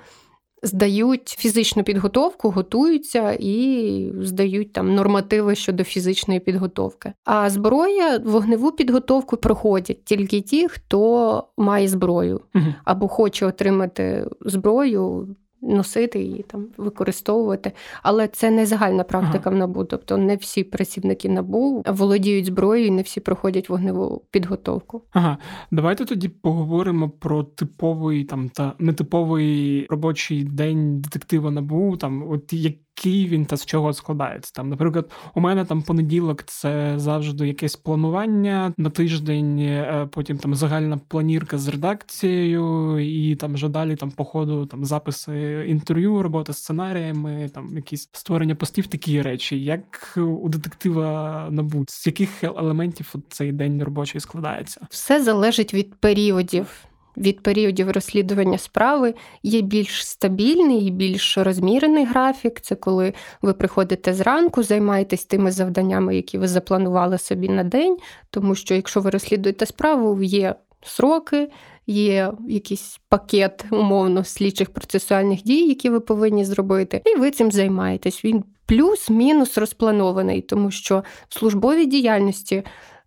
Здають 0.65 1.29
фізичну 1.29 1.85
підготовку, 1.85 2.51
готуються 2.51 3.37
і 3.41 4.13
здають 4.21 4.73
там 4.73 4.95
нормативи 4.95 5.55
щодо 5.55 5.85
фізичної 5.85 6.41
підготовки. 6.41 7.13
А 7.25 7.51
зброя, 7.51 8.21
вогневу 8.25 8.73
підготовку 8.73 9.37
проходять 9.37 10.05
тільки 10.05 10.41
ті, 10.41 10.69
хто 10.69 11.45
має 11.57 11.89
зброю 11.89 12.41
або 12.85 13.09
хоче 13.09 13.47
отримати 13.47 14.27
зброю 14.41 15.29
носити 15.63 16.19
її 16.23 16.45
там, 16.49 16.67
використовувати. 16.77 17.73
Але 18.03 18.29
це 18.29 18.51
не 18.51 18.67
загальна 18.67 19.05
практика 19.05 19.43
ага. 19.45 19.57
в 19.57 19.59
набу. 19.59 19.85
Тобто 19.85 20.17
не 20.17 20.37
всі 20.37 20.65
працівники 20.65 21.29
набу 21.29 21.85
володіють 21.89 22.47
зброєю, 22.47 22.93
не 22.93 23.03
всі 23.03 23.21
проходять 23.21 23.69
вогневу 23.69 24.23
підготовку. 24.31 25.03
Ага, 25.13 25.39
давайте 25.71 26.05
тоді 26.05 26.29
поговоримо 26.29 27.11
про 27.11 27.43
типовий 27.43 28.25
там 28.25 28.49
та 28.49 28.73
нетиповий 28.79 29.87
робочий 29.91 30.45
день 30.45 31.01
детектива 31.01 31.51
набу. 31.51 31.97
Там, 31.97 32.31
от 32.31 32.53
як 32.53 32.75
який 32.97 33.29
він 33.29 33.47
та 33.47 33.57
з 33.57 33.67
чого 33.67 33.93
складається. 33.93 34.53
Там, 34.55 34.69
Наприклад, 34.69 35.11
у 35.35 35.41
мене 35.41 35.65
там 35.65 35.83
понеділок 35.83 36.43
це 36.47 36.95
завжди 36.97 37.47
якесь 37.49 37.77
планування 37.77 38.75
на 38.77 38.91
тиждень, 38.91 39.59
е, 39.59 40.09
потім 40.13 40.39
там 40.39 40.55
загальна 40.55 41.01
планірка 41.09 41.59
з 41.59 41.69
редакцією, 41.69 42.99
і 42.99 43.37
там 43.37 43.55
вже 43.55 43.69
далі 43.69 43.97
там 43.97 44.11
по 44.11 44.25
ходу 44.25 44.67
там 44.67 44.85
записи 44.85 45.65
інтерв'ю, 45.69 46.23
робота 46.23 46.53
з 46.53 46.59
сценаріями, 46.59 47.51
там 47.55 47.77
якісь 47.77 48.09
створення 48.13 48.55
постів, 48.55 48.87
такі 48.87 49.23
речі. 49.23 49.65
Як 49.65 50.15
у 50.17 50.49
детектива 50.49 51.49
набуть, 51.51 51.91
з 51.91 52.07
яких 52.07 52.45
елементів 52.45 53.15
цей 53.29 53.53
день 53.53 53.83
робочий 53.83 54.21
складається? 54.21 54.81
Все 54.91 55.23
залежить 55.23 55.75
від 55.75 55.95
періодів 55.95 56.92
від 57.17 57.41
періодів 57.41 57.91
розслідування 57.91 58.59
справи 58.59 59.15
є 59.43 59.61
більш 59.61 60.07
стабільний 60.07 60.87
і 60.87 60.91
більш 60.91 61.39
розмірений 61.39 62.05
графік. 62.05 62.61
Це 62.61 62.75
коли 62.75 63.13
ви 63.43 63.53
приходите 63.53 64.15
зранку, 64.15 64.63
займаєтесь 64.63 65.25
тими 65.25 65.51
завданнями, 65.51 66.17
які 66.17 66.39
ви 66.39 66.49
запланували 66.49 67.19
собі 67.19 67.49
на 67.49 67.65
день, 67.65 67.97
тому 68.31 68.55
що 68.55 68.75
якщо 68.75 69.01
ви 69.01 69.11
розслідуєте 69.11 69.67
справу, 69.67 70.23
є 70.23 70.55
сроки. 70.83 71.49
Є 71.87 72.33
якийсь 72.49 73.01
пакет 73.09 73.65
умовно 73.71 74.25
слідчих 74.25 74.71
процесуальних 74.71 75.43
дій, 75.43 75.69
які 75.69 75.91
ви 75.91 76.01
повинні 76.01 76.45
зробити, 76.45 77.03
і 77.05 77.19
ви 77.19 77.31
цим 77.31 77.53
займаєтесь. 77.53 78.25
Він 78.25 78.45
плюс-мінус 78.67 79.59
розпланований, 79.59 80.41
тому 80.41 80.71
що 80.71 81.05
в 81.29 81.39
службовій 81.39 81.87
діяльності 81.87 82.63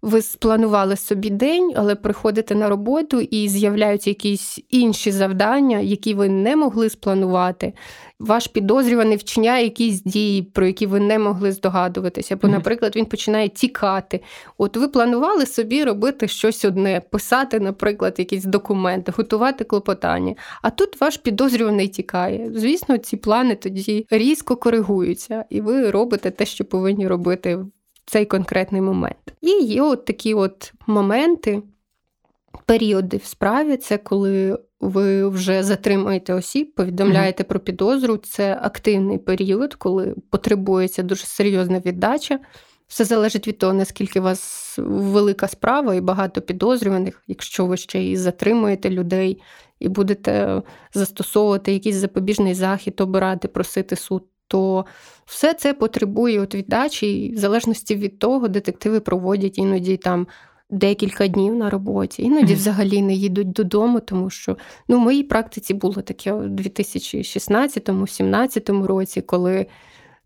ви 0.05 0.21
спланували 0.21 0.95
собі 0.95 1.29
день, 1.29 1.74
але 1.75 1.95
приходите 1.95 2.55
на 2.55 2.69
роботу 2.69 3.19
і 3.21 3.50
з'являються 3.50 4.09
якісь 4.09 4.59
інші 4.69 5.12
завдання, 5.12 5.79
які 5.79 6.13
ви 6.13 6.29
не 6.29 6.55
могли 6.55 6.89
спланувати. 6.89 7.74
Ваш 8.19 8.47
підозрюваний 8.47 9.17
вчиняє 9.17 9.63
якісь 9.63 10.03
дії, 10.03 10.41
про 10.41 10.67
які 10.67 10.85
ви 10.85 11.00
не 11.00 11.19
могли 11.19 11.51
здогадуватися. 11.51 12.35
Або, 12.35 12.47
наприклад, 12.47 12.95
він 12.95 13.05
починає 13.05 13.50
тікати. 13.50 14.19
От 14.57 14.77
ви 14.77 14.88
планували 14.88 15.45
собі 15.45 15.83
робити 15.83 16.27
щось 16.27 16.65
одне, 16.65 17.01
писати, 17.12 17.59
наприклад, 17.59 18.15
якісь 18.17 18.43
документи, 18.43 19.13
готувати 19.17 19.63
клопотання. 19.63 20.35
А 20.62 20.69
тут 20.69 21.01
ваш 21.01 21.17
підозрюваний 21.17 21.88
тікає. 21.88 22.51
Звісно, 22.55 22.97
ці 22.97 23.17
плани 23.17 23.55
тоді 23.55 24.07
різко 24.09 24.55
коригуються, 24.55 25.45
і 25.50 25.62
ви 25.62 25.91
робите 25.91 26.31
те, 26.31 26.45
що 26.45 26.65
повинні 26.65 27.07
робити 27.07 27.59
цей 28.05 28.25
конкретний 28.25 28.81
момент. 28.81 29.33
І 29.41 29.50
є 29.63 29.81
от 29.81 30.05
такі 30.05 30.33
от 30.33 30.74
моменти, 30.88 31.62
періоди 32.65 33.17
в 33.17 33.25
справі, 33.25 33.77
це 33.77 33.97
коли 33.97 34.59
ви 34.79 35.29
вже 35.29 35.63
затримуєте 35.63 36.33
осіб, 36.33 36.75
повідомляєте 36.75 37.43
mm-hmm. 37.43 37.47
про 37.47 37.59
підозру. 37.59 38.17
Це 38.17 38.59
активний 38.62 39.17
період, 39.17 39.74
коли 39.74 40.15
потребується 40.29 41.03
дуже 41.03 41.25
серйозна 41.25 41.79
віддача. 41.79 42.39
Все 42.88 43.05
залежить 43.05 43.47
від 43.47 43.57
того, 43.57 43.74
наскільки 43.74 44.19
у 44.19 44.24
вас 44.24 44.75
велика 44.77 45.47
справа 45.47 45.95
і 45.95 46.01
багато 46.01 46.41
підозрюваних, 46.41 47.24
якщо 47.27 47.65
ви 47.65 47.77
ще 47.77 48.03
і 48.03 48.17
затримуєте 48.17 48.89
людей 48.89 49.41
і 49.79 49.89
будете 49.89 50.62
застосовувати 50.93 51.74
якийсь 51.74 51.95
запобіжний 51.95 52.53
захід, 52.53 53.01
обирати, 53.01 53.47
просити 53.47 53.95
суд 53.95 54.24
то 54.47 54.85
все 55.25 55.53
це 55.53 55.73
потребує 55.73 56.41
от 56.41 56.55
віддачі, 56.55 57.25
і 57.25 57.35
в 57.35 57.37
залежності 57.37 57.95
від 57.95 58.19
того, 58.19 58.47
детективи 58.47 58.99
проводять 58.99 59.57
іноді 59.57 59.97
там. 59.97 60.27
Декілька 60.69 61.27
днів 61.27 61.55
на 61.55 61.69
роботі, 61.69 62.23
іноді 62.23 62.53
mm-hmm. 62.53 62.57
взагалі 62.57 63.01
не 63.01 63.13
їдуть 63.13 63.51
додому, 63.51 63.99
тому 63.99 64.29
що 64.29 64.57
ну, 64.87 64.97
в 64.97 64.99
моїй 64.99 65.23
практиці 65.23 65.73
було 65.73 66.01
таке 66.01 66.33
у 66.33 66.43
2016-17 66.43 68.83
році, 68.83 69.21
коли 69.21 69.65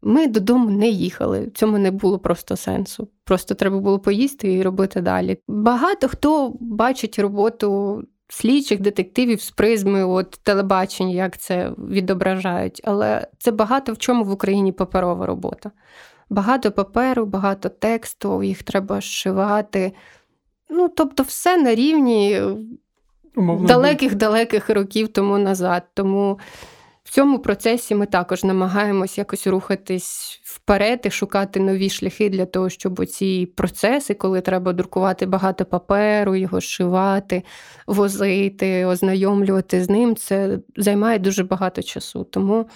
ми 0.02 0.28
додому 0.28 0.70
не 0.70 0.90
їхали. 0.90 1.46
В 1.46 1.52
цьому 1.52 1.78
не 1.78 1.92
було 1.92 2.20
просто 2.20 2.58
сенсу. 2.58 3.08
Просто 3.24 3.56
треба 3.56 3.80
було 3.80 4.00
поїсти 4.00 4.54
і 4.54 4.62
робити 4.62 5.02
далі. 5.02 5.38
Багато 5.48 6.08
хто 6.08 6.54
бачить 6.60 7.20
роботу 7.20 8.04
слідчих 8.30 8.80
детективів 8.80 9.42
з 9.42 9.52
призми 9.52 10.04
от 10.04 10.30
телебачення, 10.30 11.14
як 11.14 11.38
це 11.38 11.72
відображають. 11.78 12.82
Але 12.84 13.28
це 13.38 13.52
багато 13.52 13.94
в 13.94 13.98
чому 13.98 14.24
в 14.24 14.32
Україні 14.32 14.72
паперова 14.72 15.26
робота. 15.26 15.72
Багато 16.30 16.72
паперу, 16.72 17.26
багато 17.26 17.70
тексту, 17.70 18.44
їх 18.44 18.64
треба 18.64 19.02
шивати. 19.02 19.94
Ну, 20.70 20.90
тобто, 20.90 21.24
все 21.24 21.58
на 21.58 21.76
рівні 21.76 22.42
далеких-далеких 23.68 24.70
років 24.70 25.08
тому 25.08 25.38
назад. 25.38 25.84
Тому 25.94 26.40
в 27.10 27.12
цьому 27.12 27.40
процесі 27.40 27.96
ми 27.96 28.06
також 28.06 28.44
намагаємось 28.44 29.18
якось 29.18 29.48
рухатись 29.48 30.42
вперед 30.44 31.02
і 31.06 31.10
шукати 31.10 31.60
нові 31.60 31.90
шляхи 31.90 32.30
для 32.30 32.46
того, 32.46 32.70
щоб 32.70 33.06
ці 33.06 33.46
процеси, 33.46 34.14
коли 34.14 34.42
треба 34.42 34.74
друкувати 34.74 35.26
багато 35.26 35.66
паперу, 35.66 36.36
його 36.36 36.62
шивати, 36.62 37.44
возити, 37.88 38.86
ознайомлювати 38.86 39.84
з 39.84 39.90
ним, 39.90 40.16
це 40.16 40.60
займає 40.78 41.20
дуже 41.20 41.44
багато 41.44 41.82
часу. 41.82 42.24
Тому. 42.24 42.70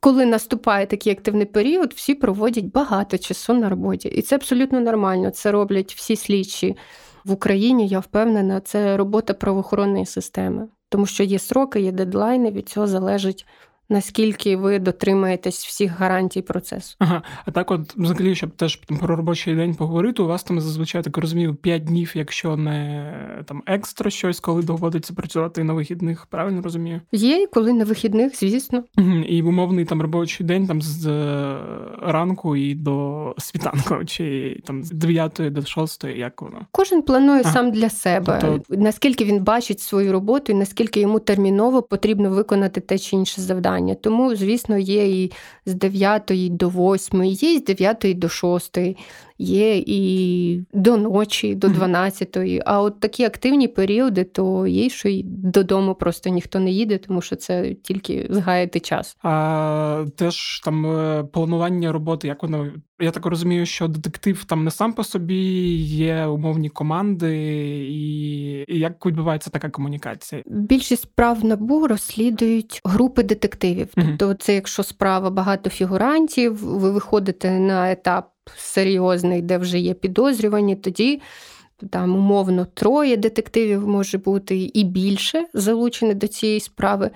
Коли 0.00 0.26
наступає 0.26 0.86
такий 0.86 1.12
активний 1.12 1.46
період, 1.46 1.92
всі 1.92 2.14
проводять 2.14 2.72
багато 2.72 3.18
часу 3.18 3.54
на 3.54 3.68
роботі. 3.68 4.08
І 4.08 4.22
це 4.22 4.36
абсолютно 4.36 4.80
нормально. 4.80 5.30
Це 5.30 5.52
роблять 5.52 5.94
всі 5.94 6.16
слідчі 6.16 6.76
в 7.24 7.32
Україні. 7.32 7.88
Я 7.88 7.98
впевнена, 7.98 8.60
це 8.60 8.96
робота 8.96 9.34
правоохоронної 9.34 10.06
системи 10.06 10.68
тому 10.94 11.06
що 11.06 11.24
є 11.24 11.38
сроки, 11.38 11.80
є 11.80 11.92
дедлайни, 11.92 12.50
від 12.50 12.68
цього 12.68 12.86
залежить 12.86 13.46
наскільки 13.88 14.56
ви 14.56 14.78
дотримаєтесь 14.78 15.66
всіх 15.66 15.98
гарантій 15.98 16.42
процесу. 16.42 16.96
Ага, 16.98 17.22
а 17.46 17.50
так, 17.50 17.70
от 17.70 17.96
взагалі, 17.96 18.34
щоб 18.34 18.50
теж 18.50 18.76
про 18.76 19.16
робочий 19.16 19.54
день 19.54 19.74
поговорити, 19.74 20.22
у 20.22 20.26
вас 20.26 20.42
там 20.42 20.60
зазвичай 20.60 21.02
так 21.02 21.16
розумію 21.18 21.54
5 21.54 21.84
днів, 21.84 22.12
якщо 22.14 22.56
не 22.56 23.14
там 23.46 23.62
екстра 23.66 24.10
щось, 24.10 24.40
коли 24.40 24.62
доводиться 24.62 25.14
працювати 25.14 25.64
на 25.64 25.72
вихідних, 25.72 26.26
правильно 26.26 26.62
розумію? 26.62 27.00
Є, 27.12 27.46
коли 27.52 27.72
на 27.72 27.84
вихідних, 27.84 28.36
звісно. 28.36 28.84
І 29.28 29.42
умовний 29.42 29.84
там 29.84 30.02
робочий 30.02 30.46
день 30.46 30.66
там 30.66 30.82
з 30.82 31.06
е, 31.06 31.58
ранку 32.02 32.56
і 32.56 32.74
до 32.74 33.34
світанку, 33.38 34.04
чи 34.04 34.56
там 34.64 34.84
з 34.84 34.90
9 34.90 35.40
до 35.50 35.64
6, 35.64 36.04
як 36.04 36.42
воно? 36.42 36.66
Кожен 36.70 37.02
планує 37.02 37.42
а. 37.44 37.52
сам 37.52 37.72
для 37.72 37.90
себе, 37.90 38.38
тобто... 38.40 38.76
наскільки 38.76 39.24
він 39.24 39.44
бачить 39.44 39.80
свою 39.80 40.12
роботу, 40.12 40.52
і 40.52 40.54
наскільки 40.54 41.00
йому 41.00 41.18
терміново 41.18 41.82
потрібно 41.82 42.30
виконати 42.30 42.80
те 42.80 42.98
чи 42.98 43.16
інше 43.16 43.40
завдання 43.40 43.73
навчання. 43.74 43.94
Тому, 43.94 44.34
звісно, 44.34 44.78
є 44.78 45.22
і 45.22 45.32
з 45.66 45.74
9 45.74 46.32
до 46.50 46.68
8, 46.68 47.24
є 47.24 47.54
і 47.54 47.58
з 47.58 47.64
9 47.64 48.18
до 48.18 48.28
6, 48.28 48.78
є 49.38 49.76
і 49.86 50.60
до 50.72 50.96
ночі, 50.96 51.54
до 51.54 51.68
12. 51.68 52.38
А 52.66 52.80
от 52.80 53.00
такі 53.00 53.24
активні 53.24 53.68
періоди, 53.68 54.24
то 54.24 54.66
є, 54.66 54.88
що 54.88 55.08
й 55.08 55.22
додому 55.26 55.94
просто 55.94 56.30
ніхто 56.30 56.60
не 56.60 56.70
їде, 56.70 56.98
тому 56.98 57.20
що 57.20 57.36
це 57.36 57.74
тільки 57.74 58.26
згаяти 58.30 58.80
час. 58.80 59.16
А 59.22 60.04
теж 60.16 60.60
там 60.60 60.86
е, 60.86 61.24
планування 61.24 61.92
роботи, 61.92 62.28
як 62.28 62.42
воно. 62.42 62.66
Я 63.00 63.10
так 63.10 63.26
розумію, 63.26 63.66
що 63.66 63.88
детектив 63.88 64.44
там 64.44 64.64
не 64.64 64.70
сам 64.70 64.92
по 64.92 65.04
собі 65.04 65.34
є 65.76 66.26
умовні 66.26 66.68
команди, 66.68 67.38
і, 67.90 68.64
і 68.68 68.78
як 68.78 69.06
відбувається 69.06 69.50
така 69.50 69.70
комунікація? 69.70 70.42
Більшість 70.46 71.02
справ 71.02 71.44
набу 71.44 71.86
розслідують 71.86 72.80
групи 72.84 73.22
детективів. 73.22 73.63
Uh 73.68 74.16
Тобто, 74.18 74.34
це 74.34 74.54
якщо 74.54 74.82
справа 74.82 75.30
багато 75.30 75.70
фігурантів, 75.70 76.56
ви 76.56 76.90
виходите 76.90 77.50
на 77.50 77.92
етап 77.92 78.30
серйозний, 78.56 79.42
де 79.42 79.58
вже 79.58 79.78
є 79.78 79.94
підозрювані, 79.94 80.76
тоді 80.76 81.20
там 81.90 82.16
умовно 82.16 82.66
троє 82.74 83.16
детективів 83.16 83.88
може 83.88 84.18
бути 84.18 84.58
і 84.74 84.84
більше 84.84 85.46
залучені 85.54 86.14
до 86.14 86.28
цієї 86.28 86.60
справи. 86.60 87.10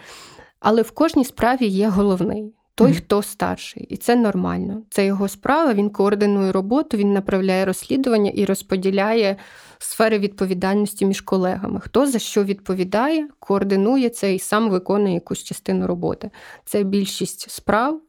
Але 0.60 0.82
в 0.82 0.90
кожній 0.90 1.24
справі 1.24 1.66
є 1.66 1.88
головний. 1.88 2.54
Той, 2.74 2.94
хто 2.94 3.22
старший, 3.22 3.82
і 3.82 3.96
це 3.96 4.16
нормально. 4.16 4.82
Це 4.90 5.06
його 5.06 5.28
справа. 5.28 5.74
Він 5.74 5.90
координує 5.90 6.52
роботу, 6.52 6.96
він 6.96 7.12
направляє 7.12 7.64
розслідування 7.64 8.30
і 8.30 8.44
розподіляє 8.44 9.36
сфери 9.78 10.18
відповідальності 10.18 11.06
між 11.06 11.20
колегами. 11.20 11.80
Хто 11.80 12.06
за 12.06 12.18
що 12.18 12.44
відповідає, 12.44 13.28
координує 13.38 14.08
це 14.08 14.34
і 14.34 14.38
сам 14.38 14.70
виконує 14.70 15.14
якусь 15.14 15.44
частину 15.44 15.86
роботи. 15.86 16.30
Це 16.64 16.82
більшість 16.82 17.50
справ 17.50 18.00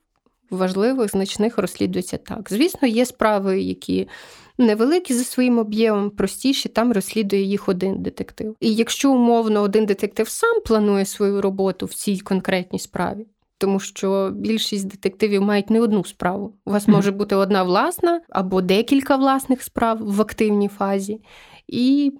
важливих, 0.49 1.11
значних 1.11 1.57
розслідується 1.57 2.17
так. 2.17 2.47
Звісно, 2.49 2.87
є 2.87 3.05
справи, 3.05 3.61
які 3.61 4.07
невеликі 4.57 5.13
за 5.13 5.23
своїм 5.23 5.57
об'ємом, 5.57 6.09
простіші, 6.09 6.69
там 6.69 6.93
розслідує 6.93 7.41
їх 7.41 7.69
один 7.69 8.03
детектив. 8.03 8.55
І 8.59 8.75
якщо 8.75 9.11
умовно 9.11 9.61
один 9.61 9.85
детектив 9.85 10.29
сам 10.29 10.61
планує 10.65 11.05
свою 11.05 11.41
роботу 11.41 11.85
в 11.85 11.93
цій 11.93 12.19
конкретній 12.19 12.79
справі. 12.79 13.27
Тому 13.57 13.79
що 13.79 14.31
більшість 14.35 14.87
детективів 14.87 15.41
мають 15.41 15.69
не 15.69 15.81
одну 15.81 16.05
справу. 16.05 16.55
У 16.65 16.71
вас 16.71 16.87
може 16.87 17.11
бути 17.11 17.35
одна 17.35 17.63
власна 17.63 18.21
або 18.29 18.61
декілька 18.61 19.15
власних 19.15 19.63
справ 19.63 19.97
в 20.01 20.21
активній 20.21 20.67
фазі, 20.67 21.21
і 21.71 22.13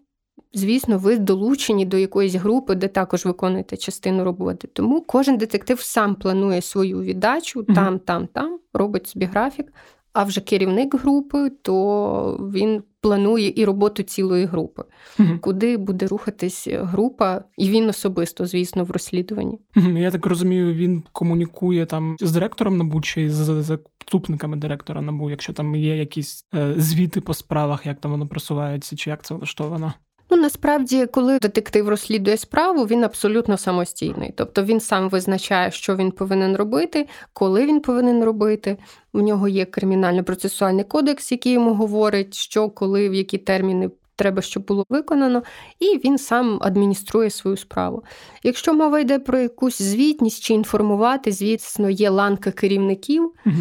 звісно, 0.54 0.98
ви 0.98 1.18
долучені 1.18 1.86
до 1.86 1.98
якоїсь 1.98 2.36
групи, 2.36 2.76
де 2.76 2.88
також 2.88 3.26
виконуєте 3.26 3.78
частину 3.78 4.24
роботи. 4.24 4.68
Тому 4.74 5.02
кожен 5.02 5.38
детектив 5.38 5.82
сам 5.82 6.16
планує 6.16 6.62
свою 6.62 7.02
віддачу, 7.02 7.64
там, 7.64 8.00
там, 8.00 8.28
там, 8.28 8.60
робить 8.74 9.08
собі 9.08 9.26
графік. 9.26 9.74
А 10.14 10.24
вже 10.24 10.42
керівник 10.42 10.96
групи, 10.96 11.52
то 11.62 12.50
він 12.54 12.84
планує 13.02 13.54
і 13.56 13.66
роботу 13.66 14.04
цілої 14.04 14.46
групи, 14.46 14.84
угу. 15.20 15.30
куди 15.42 15.78
буде 15.78 16.08
рухатись 16.08 16.68
група, 16.72 17.44
і 17.58 17.70
він 17.70 17.90
особисто, 17.90 18.46
звісно, 18.46 18.84
в 18.84 18.92
розслідуванні. 18.92 19.60
Я 19.76 20.12
так 20.12 20.26
розумію, 20.26 20.74
він 20.74 21.04
комунікує 21.12 21.86
там 21.86 22.16
з 22.20 22.32
директором 22.32 22.78
НАБУ 22.78 23.02
чи 23.02 23.30
з 23.30 23.64
заступниками 23.64 24.58
директора 24.58 25.02
НАБУ, 25.02 25.30
якщо 25.30 25.54
там 25.54 25.76
є 25.76 25.98
якісь 25.98 26.46
е, 26.56 26.74
звіти 26.78 27.22
по 27.22 27.34
справах, 27.34 27.86
як 27.86 28.00
там 28.00 28.12
воно 28.12 28.28
просувається, 28.28 28.96
чи 28.96 29.10
як 29.10 29.26
це 29.26 29.36
влаштовано. 29.36 29.94
Ну 30.30 30.38
насправді, 30.38 31.06
коли 31.06 31.40
детектив 31.40 31.90
розслідує 31.90 32.38
справу, 32.38 32.84
він 32.86 33.04
абсолютно 33.04 33.58
самостійний. 33.58 34.34
Тобто 34.36 34.64
він 34.64 34.80
сам 34.80 35.10
визначає, 35.10 35.72
що 35.72 35.96
він 35.96 36.12
повинен 36.12 36.56
робити, 36.56 37.08
коли 37.34 37.66
він 37.66 37.82
повинен 37.82 38.24
робити. 38.24 38.78
У 39.14 39.22
нього 39.22 39.48
є 39.48 39.64
кримінально-процесуальний 39.64 40.84
кодекс, 40.84 41.32
який 41.32 41.54
йому 41.54 41.74
говорить, 41.74 42.34
що 42.34 42.70
коли, 42.70 43.10
в 43.10 43.14
які 43.14 43.38
терміни. 43.38 43.90
Треба, 44.16 44.42
щоб 44.42 44.66
було 44.66 44.86
виконано, 44.90 45.44
і 45.80 45.86
він 46.06 46.18
сам 46.18 46.58
адмініструє 46.62 47.30
свою 47.30 47.58
справу. 47.58 48.04
Якщо 48.44 48.74
мова 48.74 49.00
йде 49.00 49.20
про 49.20 49.40
якусь 49.40 49.82
звітність 49.82 50.44
чи 50.44 50.54
інформувати, 50.54 51.32
звісно, 51.32 51.90
є 51.90 52.10
ланка 52.10 52.52
керівників, 52.52 53.32
угу. 53.46 53.56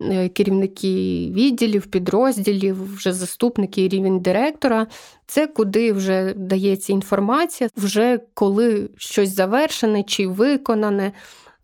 Е, 0.00 0.28
керівники 0.28 0.88
відділів, 1.34 1.86
підрозділів, 1.86 2.94
вже 2.94 3.12
заступники 3.12 3.84
і 3.84 3.88
рівень 3.88 4.20
директора. 4.20 4.86
Це 5.26 5.46
куди 5.46 5.92
вже 5.92 6.34
дається 6.36 6.92
інформація, 6.92 7.70
вже 7.76 8.20
коли 8.34 8.88
щось 8.96 9.34
завершене 9.34 10.02
чи 10.02 10.26
виконане. 10.26 11.12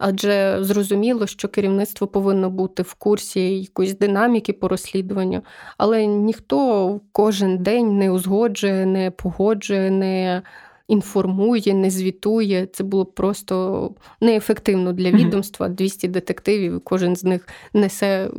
Адже 0.04 0.58
зрозуміло, 0.60 1.26
що 1.26 1.48
керівництво 1.48 2.06
повинно 2.06 2.50
бути 2.50 2.82
в 2.82 2.94
курсі 2.94 3.60
якоїсь 3.60 3.98
динаміки 3.98 4.52
по 4.52 4.68
розслідуванню, 4.68 5.42
але 5.78 6.06
ніхто 6.06 7.00
кожен 7.12 7.58
день 7.58 7.98
не 7.98 8.10
узгоджує, 8.10 8.86
не 8.86 9.10
погоджує, 9.10 9.90
не 9.90 10.42
інформує, 10.88 11.74
не 11.74 11.90
звітує. 11.90 12.66
Це 12.66 12.84
було 12.84 13.04
просто 13.04 13.90
неефективно 14.20 14.92
для 14.92 15.10
відомства. 15.10 15.68
200 15.68 16.08
детективів, 16.08 16.80
кожен 16.84 17.16
з 17.16 17.24
них 17.24 17.48
несе. 17.74 18.30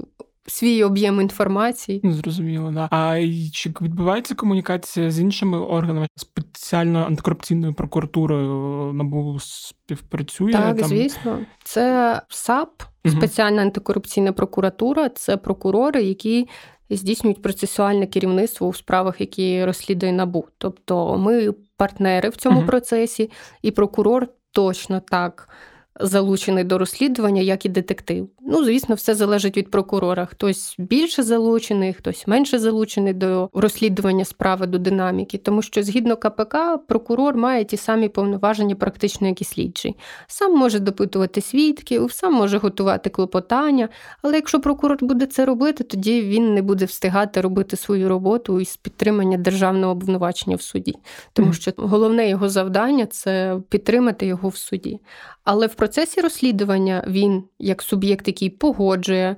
Свій 0.47 0.84
об'єм 0.84 1.21
інформації 1.21 2.01
зрозуміло, 2.03 2.71
да. 2.71 2.88
А 2.91 3.19
чи 3.53 3.73
відбувається 3.82 4.36
комунікація 4.36 5.12
з 5.12 5.19
іншими 5.19 5.60
органами 5.60 6.08
спеціально 6.15 7.06
антикорупційною 7.06 7.73
прокуратурою 7.73 8.93
набу 8.93 9.38
співпрацює? 9.39 10.51
Так, 10.51 10.77
там? 10.77 10.88
звісно, 10.88 11.39
це 11.63 12.21
САП, 12.29 12.84
спеціальна 13.06 13.62
антикорупційна 13.62 14.34
прокуратура, 14.34 15.10
це 15.10 15.38
прокурори, 15.38 16.03
які 16.03 16.47
здійснюють 16.89 17.41
процесуальне 17.41 18.08
керівництво 18.08 18.67
у 18.67 18.73
справах, 18.73 19.21
які 19.21 19.65
розслідує 19.65 20.12
набу. 20.12 20.45
Тобто 20.58 21.17
ми 21.17 21.53
партнери 21.84 22.30
в 22.30 22.36
цьому 22.36 22.58
угу. 22.58 22.67
процесі, 22.67 23.32
і 23.62 23.72
прокурор 23.72 24.28
точно 24.52 25.00
так 25.00 25.50
залучений 25.99 26.63
до 26.63 26.77
розслідування, 26.77 27.41
як 27.41 27.65
і 27.65 27.69
детектив. 27.69 28.29
Ну, 28.41 28.63
звісно, 28.63 28.95
все 28.95 29.15
залежить 29.15 29.58
від 29.58 29.71
прокурора. 29.71 30.25
Хтось 30.25 30.75
більше 30.77 31.23
залучений, 31.23 31.93
хтось 31.93 32.27
менше 32.27 32.60
залучений 32.60 33.13
до 33.13 33.49
розслідування 33.53 34.25
справи 34.25 34.67
до 34.67 34.77
динаміки, 34.77 35.38
тому 35.38 35.62
що 35.62 35.84
згідно 35.84 36.17
КПК, 36.17 36.58
прокурор 36.88 37.38
має 37.38 37.65
ті 37.65 37.77
самі 37.77 38.10
повноваження, 38.10 38.75
практично 38.75 39.27
як 39.27 39.41
і 39.41 39.45
слідчий. 39.45 39.95
Сам 40.27 40.58
може 40.58 40.79
допитувати 40.79 41.41
свідків, 41.41 42.12
сам 42.12 42.34
може 42.34 42.58
готувати 42.58 43.10
клопотання. 43.10 43.89
Але 44.21 44.36
якщо 44.36 44.60
прокурор 44.60 44.97
буде 45.01 45.25
це 45.25 45.45
робити, 45.45 45.84
тоді 45.84 46.21
він 46.21 46.53
не 46.53 46.62
буде 46.62 46.86
встигати 46.86 47.41
робити 47.41 47.77
свою 47.77 48.10
роботу 48.10 48.60
із 48.60 48.77
підтримання 48.77 49.38
державного 49.38 49.91
обвинувачення 49.91 50.56
в 50.56 50.62
суді, 50.62 50.95
тому 51.34 51.53
що 51.53 51.71
головне 51.77 52.29
його 52.29 52.49
завдання 52.49 53.06
це 53.06 53.60
підтримати 53.69 54.25
його 54.25 54.49
в 54.49 54.56
суді. 54.56 54.99
Але 55.43 55.67
в 55.67 55.75
процесі 55.75 56.21
розслідування 56.21 57.03
він, 57.08 57.43
як 57.60 57.82
суб'єкт, 57.82 58.27
який 58.27 58.49
погоджує 58.49 59.36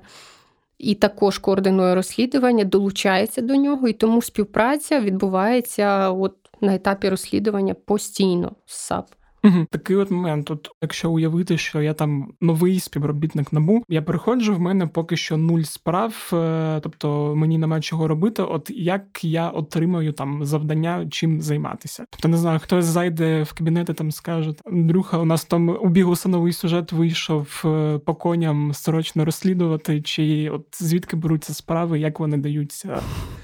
і 0.78 0.94
також 0.94 1.38
координує 1.38 1.94
розслідування, 1.94 2.64
долучається 2.64 3.42
до 3.42 3.56
нього, 3.56 3.88
і 3.88 3.92
тому 3.92 4.22
співпраця 4.22 5.00
відбувається 5.00 6.10
от 6.10 6.36
на 6.60 6.74
етапі 6.74 7.08
розслідування 7.08 7.74
постійно 7.74 8.52
з 8.66 8.74
САП. 8.74 9.15
Угу. 9.46 9.66
Такий 9.70 9.96
от 9.96 10.10
момент. 10.10 10.50
От, 10.50 10.68
якщо 10.82 11.10
уявити, 11.10 11.58
що 11.58 11.82
я 11.82 11.94
там 11.94 12.32
новий 12.40 12.80
співробітник 12.80 13.52
набу, 13.52 13.84
я 13.88 14.02
приходжу, 14.02 14.54
в 14.54 14.60
мене 14.60 14.86
поки 14.86 15.16
що 15.16 15.36
нуль 15.36 15.62
справ, 15.62 16.30
е, 16.32 16.80
тобто 16.82 17.34
мені 17.36 17.58
немає 17.58 17.82
чого 17.82 18.08
робити. 18.08 18.42
От 18.42 18.70
як 18.70 19.24
я 19.24 19.48
отримаю 19.48 20.12
там 20.12 20.44
завдання, 20.44 21.06
чим 21.10 21.40
займатися? 21.40 22.04
Тобто 22.10 22.28
не 22.28 22.36
знаю, 22.36 22.58
хтось 22.58 22.84
зайде 22.84 23.42
в 23.42 23.52
кабінет 23.52 23.88
і 23.88 23.94
там 23.94 24.12
скаже: 24.12 24.54
Андрюха, 24.64 25.18
у 25.18 25.24
нас 25.24 25.44
там 25.44 25.68
у 25.68 25.88
бігу 25.88 26.14
новий 26.26 26.52
сюжет 26.52 26.92
вийшов 26.92 27.62
е, 27.64 27.98
по 27.98 28.14
коням 28.14 28.74
срочно 28.74 29.24
розслідувати, 29.24 30.02
чи 30.02 30.50
от 30.50 30.66
звідки 30.72 31.16
беруться 31.16 31.54
справи, 31.54 31.98
як 31.98 32.20
вони 32.20 32.36
даються 32.36 33.00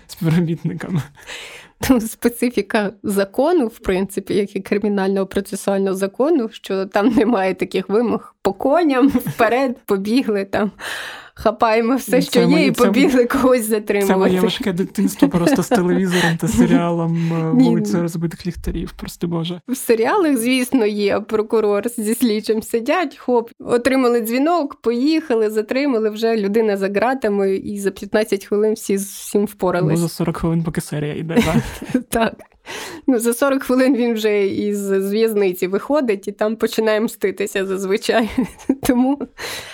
співробітникам? 0.06 1.02
Специфіка 2.00 2.92
закону, 3.02 3.66
в 3.66 3.78
принципі, 3.78 4.34
як 4.34 4.56
і 4.56 4.60
кримінального 4.60 5.26
процесуального 5.26 5.96
закону, 5.96 6.48
що 6.52 6.86
там 6.86 7.08
немає 7.08 7.54
таких 7.54 7.88
вимог 7.88 8.31
по 8.42 8.52
коням 8.52 9.08
вперед, 9.26 9.76
побігли 9.86 10.44
там 10.44 10.70
хапаємо 11.34 11.96
все, 11.96 12.22
що 12.22 12.30
це 12.30 12.44
є, 12.46 12.66
і 12.66 12.72
побігли 12.72 13.24
когось 13.24 13.64
затримувати. 13.64 14.12
Це 14.12 14.16
моє 14.16 14.40
важке 14.40 14.72
дитинство 14.72 15.28
просто 15.28 15.62
з 15.62 15.68
телевізором 15.68 16.36
та 16.36 16.48
серіалом 16.48 17.32
е, 17.32 17.50
вулиця 17.50 18.02
розбитих 18.02 18.46
ліхтарів. 18.46 18.92
Прости 18.96 19.26
Боже. 19.26 19.60
В 19.68 19.76
серіалах, 19.76 20.36
звісно, 20.36 20.86
є 20.86 21.20
прокурор 21.20 21.88
зі 21.96 22.14
слідчим 22.14 22.62
сидять, 22.62 23.16
хоп, 23.16 23.50
отримали 23.58 24.20
дзвінок, 24.20 24.74
поїхали, 24.74 25.50
затримали 25.50 26.10
вже 26.10 26.36
людина 26.36 26.76
за 26.76 26.88
ґратами, 26.88 27.56
і 27.56 27.78
за 27.78 27.90
15 27.90 28.44
хвилин 28.44 28.74
всі 28.74 28.98
з 28.98 29.06
всім 29.06 29.44
впорались. 29.44 29.90
Ну, 29.90 29.96
за 29.96 30.08
40 30.08 30.36
хвилин, 30.36 30.62
поки 30.62 30.80
серія 30.80 31.14
йде. 31.14 31.62
Так. 32.08 32.34
Ну, 33.06 33.18
За 33.18 33.34
40 33.34 33.62
хвилин 33.62 33.96
він 33.96 34.14
вже 34.14 34.46
із 34.46 34.78
зв'язниці 34.78 35.66
виходить 35.66 36.28
і 36.28 36.32
там 36.32 36.56
починає 36.56 37.00
мститися 37.00 37.66
зазвичай. 37.66 38.30
Тому 38.82 39.18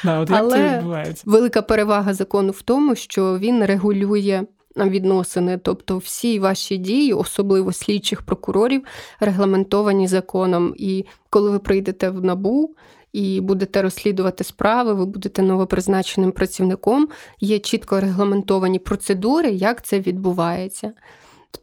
да, 0.04 0.20
от 0.20 0.30
як 0.30 0.38
Але 0.38 0.50
це 0.50 0.76
відбувається? 0.76 1.22
велика 1.26 1.62
перевага 1.62 2.14
закону 2.14 2.52
в 2.52 2.62
тому, 2.62 2.94
що 2.94 3.38
він 3.38 3.64
регулює. 3.64 4.42
Відносини, 4.76 5.58
тобто 5.62 5.98
всі 5.98 6.38
ваші 6.38 6.76
дії, 6.76 7.12
особливо 7.12 7.72
слідчих 7.72 8.22
прокурорів, 8.22 8.82
регламентовані 9.20 10.08
законом. 10.08 10.74
І 10.76 11.04
коли 11.30 11.50
ви 11.50 11.58
прийдете 11.58 12.10
в 12.10 12.24
набу 12.24 12.74
і 13.12 13.40
будете 13.40 13.82
розслідувати 13.82 14.44
справи, 14.44 14.94
ви 14.94 15.06
будете 15.06 15.42
новопризначеним 15.42 16.32
працівником, 16.32 17.08
є 17.40 17.58
чітко 17.58 18.00
регламентовані 18.00 18.78
процедури, 18.78 19.50
як 19.50 19.82
це 19.84 20.00
відбувається. 20.00 20.92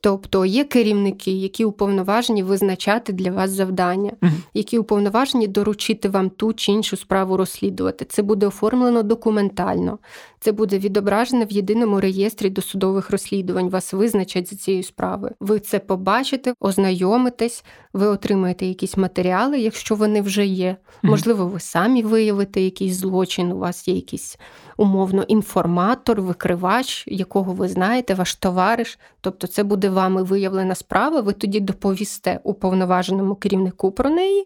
Тобто 0.02 0.46
є 0.46 0.64
керівники, 0.64 1.32
які 1.32 1.66
уповноважені 1.66 2.44
визначати 2.44 3.14
для 3.14 3.32
вас 3.32 3.52
завдання, 3.52 4.12
які 4.54 4.78
уповноважені 4.78 5.48
доручити 5.48 6.10
вам 6.10 6.30
ту 6.30 6.54
чи 6.54 6.72
іншу 6.72 6.98
справу 6.98 7.38
розслідувати. 7.38 8.06
Це 8.06 8.22
буде 8.22 8.48
оформлено 8.48 9.04
документально, 9.04 10.00
це 10.40 10.52
буде 10.52 10.80
відображено 10.80 11.46
в 11.46 11.52
єдиному 11.52 12.00
реєстрі 12.00 12.50
досудових 12.50 13.10
розслідувань. 13.10 13.70
Вас 13.70 13.94
визначать 13.94 14.50
за 14.50 14.56
цією 14.56 14.84
справою. 14.84 15.34
Ви 15.40 15.60
це 15.60 15.80
побачите, 15.80 16.54
ознайомитесь, 16.60 17.64
ви 17.94 18.08
отримаєте 18.08 18.66
якісь 18.66 18.98
матеріали, 18.98 19.60
якщо 19.60 19.96
вони 19.96 20.22
вже 20.22 20.46
є. 20.46 20.78
Можливо, 21.04 21.46
ви 21.46 21.60
самі 21.60 22.04
виявите 22.04 22.62
якийсь 22.62 22.94
злочин. 22.98 23.52
У 23.52 23.58
вас 23.58 23.88
є 23.88 23.96
якийсь 23.96 24.38
умовно 24.78 25.24
інформатор, 25.24 26.22
викривач, 26.22 27.04
якого 27.08 27.54
ви 27.54 27.68
знаєте, 27.68 28.14
ваш 28.14 28.36
товариш. 28.36 29.00
Тобто, 29.22 29.48
це 29.48 29.64
буде 29.64 29.90
вами 29.90 30.24
виявлена 30.24 30.76
справа. 30.76 31.22
Ви 31.22 31.34
тоді 31.34 31.60
доповісте 31.60 32.40
уповноваженому 32.44 33.36
керівнику 33.36 33.92
про 33.92 34.10
неї. 34.10 34.46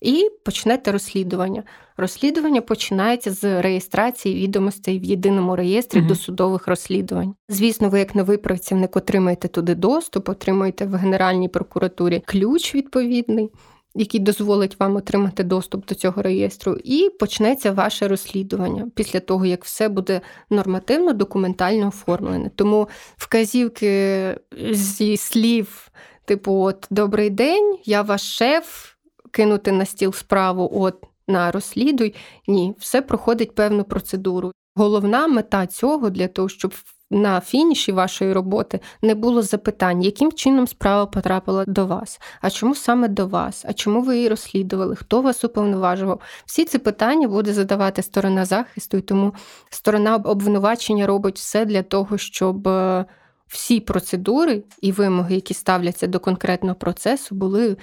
І 0.00 0.30
почнете 0.44 0.92
розслідування. 0.92 1.62
Розслідування 1.96 2.60
починається 2.60 3.30
з 3.30 3.62
реєстрації 3.62 4.34
відомостей 4.34 4.98
в 4.98 5.04
єдиному 5.04 5.56
реєстрі 5.56 6.00
uh 6.00 6.06
досудових 6.06 6.68
розслідувань. 6.68 7.34
Звісно, 7.48 7.88
ви, 7.88 7.98
як 7.98 8.14
новий 8.14 8.36
працівник, 8.36 8.96
отримаєте 8.96 9.48
туди 9.48 9.74
доступ, 9.74 10.28
отримаєте 10.28 10.86
в 10.86 10.94
Генеральній 10.94 11.48
прокуратурі 11.48 12.22
ключ 12.26 12.74
відповідний 12.74 13.50
який 13.94 14.20
дозволить 14.20 14.80
вам 14.80 14.96
отримати 14.96 15.44
доступ 15.44 15.86
до 15.86 15.94
цього 15.94 16.22
реєстру, 16.22 16.76
і 16.84 17.10
почнеться 17.10 17.72
ваше 17.72 18.08
розслідування 18.08 18.86
після 18.94 19.20
того, 19.20 19.46
як 19.46 19.64
все 19.64 19.88
буде 19.88 20.20
нормативно, 20.50 21.12
документально 21.12 21.88
оформлене. 21.88 22.50
Тому 22.56 22.88
вказівки 23.16 24.36
зі 24.70 25.16
слів, 25.16 25.90
типу, 26.24 26.52
от 26.52 26.86
добрий 26.90 27.30
день, 27.30 27.76
я 27.84 28.02
ваш 28.02 28.36
шеф, 28.36 28.92
кинути 29.30 29.72
на 29.72 29.84
стіл 29.84 30.12
справу, 30.12 30.70
от 30.74 31.04
на 31.28 31.50
розслідуй. 31.50 32.14
Ні, 32.48 32.74
все 32.78 33.02
проходить 33.02 33.54
певну 33.54 33.84
процедуру. 33.84 34.52
Головна 34.74 35.26
мета 35.26 35.66
цього 35.66 36.10
для 36.10 36.28
того, 36.28 36.48
щоб 36.48 36.74
на 37.12 37.40
фініші 37.40 37.92
вашої 37.92 38.32
роботи 38.32 38.80
не 39.02 39.14
було 39.14 39.42
запитань, 39.42 40.02
яким 40.02 40.32
чином 40.32 40.66
справа 40.66 41.06
потрапила 41.06 41.64
до 41.66 41.86
вас, 41.86 42.20
а 42.40 42.50
чому 42.50 42.74
саме 42.74 43.08
до 43.08 43.26
вас, 43.26 43.64
а 43.68 43.72
чому 43.72 44.02
ви 44.02 44.16
її 44.16 44.28
розслідували, 44.28 44.96
хто 44.96 45.22
вас 45.22 45.44
уповноважував. 45.44 46.20
Всі 46.46 46.64
ці 46.64 46.78
питання 46.78 47.28
буде 47.28 47.52
задавати 47.52 48.02
сторона 48.02 48.44
захисту, 48.44 48.96
і 48.96 49.00
тому 49.00 49.34
сторона 49.70 50.16
обвинувачення 50.16 51.06
робить 51.06 51.36
все 51.38 51.64
для 51.64 51.82
того, 51.82 52.18
щоб 52.18 52.68
е, 52.68 53.04
всі 53.46 53.80
процедури 53.80 54.62
і 54.80 54.92
вимоги, 54.92 55.34
які 55.34 55.54
ставляться 55.54 56.06
до 56.06 56.20
конкретного 56.20 56.74
процесу, 56.74 57.34
були 57.34 57.76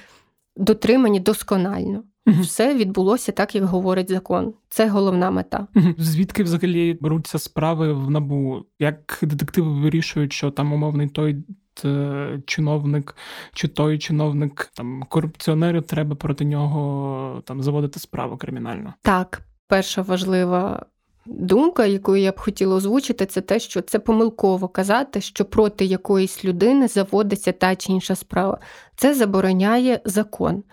дотримані 0.56 1.20
досконально. 1.20 2.04
Все 2.28 2.76
відбулося 2.76 3.32
так, 3.32 3.56
як 3.56 3.64
говорить 3.64 4.10
закон. 4.10 4.54
Це 4.70 4.88
головна 4.88 5.32
мета. 5.32 5.68
Звідки 5.98 6.44
взагалі 6.44 6.98
беруться 7.02 7.40
справи 7.40 7.94
в 7.94 8.10
набу? 8.10 8.66
Як 8.80 9.20
детективи 9.22 9.72
вирішують, 9.72 10.34
що 10.34 10.52
там 10.52 10.74
умовний 10.74 11.08
той 11.08 11.38
е, 11.86 12.42
чиновник 12.46 13.16
чи 13.54 13.68
той 13.68 13.98
чиновник 13.98 14.72
там 14.74 15.04
корупціонерів 15.10 15.84
треба 15.84 16.16
проти 16.16 16.46
нього 16.46 17.42
там 17.46 17.64
заводити 17.64 18.00
справу 18.00 18.38
кримінально? 18.38 18.94
Так, 19.02 19.42
перша 19.68 20.02
важлива 20.02 20.86
думка, 21.26 21.86
яку 21.86 22.16
я 22.16 22.32
б 22.32 22.40
хотіла 22.40 22.76
озвучити, 22.76 23.26
це 23.26 23.42
те, 23.42 23.60
що 23.60 23.82
це 23.82 24.00
помилково 24.00 24.68
казати, 24.68 25.22
що 25.22 25.46
проти 25.46 25.86
якоїсь 25.86 26.46
людини 26.46 26.88
заводиться 26.88 27.52
та 27.52 27.76
чи 27.76 27.92
інша 27.92 28.16
справа. 28.16 28.58
Це 28.96 29.14
забороняє 29.14 30.02
закон. 30.06 30.64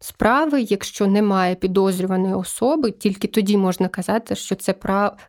Справи, 0.00 0.62
якщо 0.62 1.06
немає 1.06 1.54
підозрюваної 1.54 2.34
особи, 2.34 2.90
тільки 2.90 3.28
тоді 3.28 3.56
можна 3.56 3.88
казати, 3.88 4.34
що 4.34 4.54
це 4.54 4.74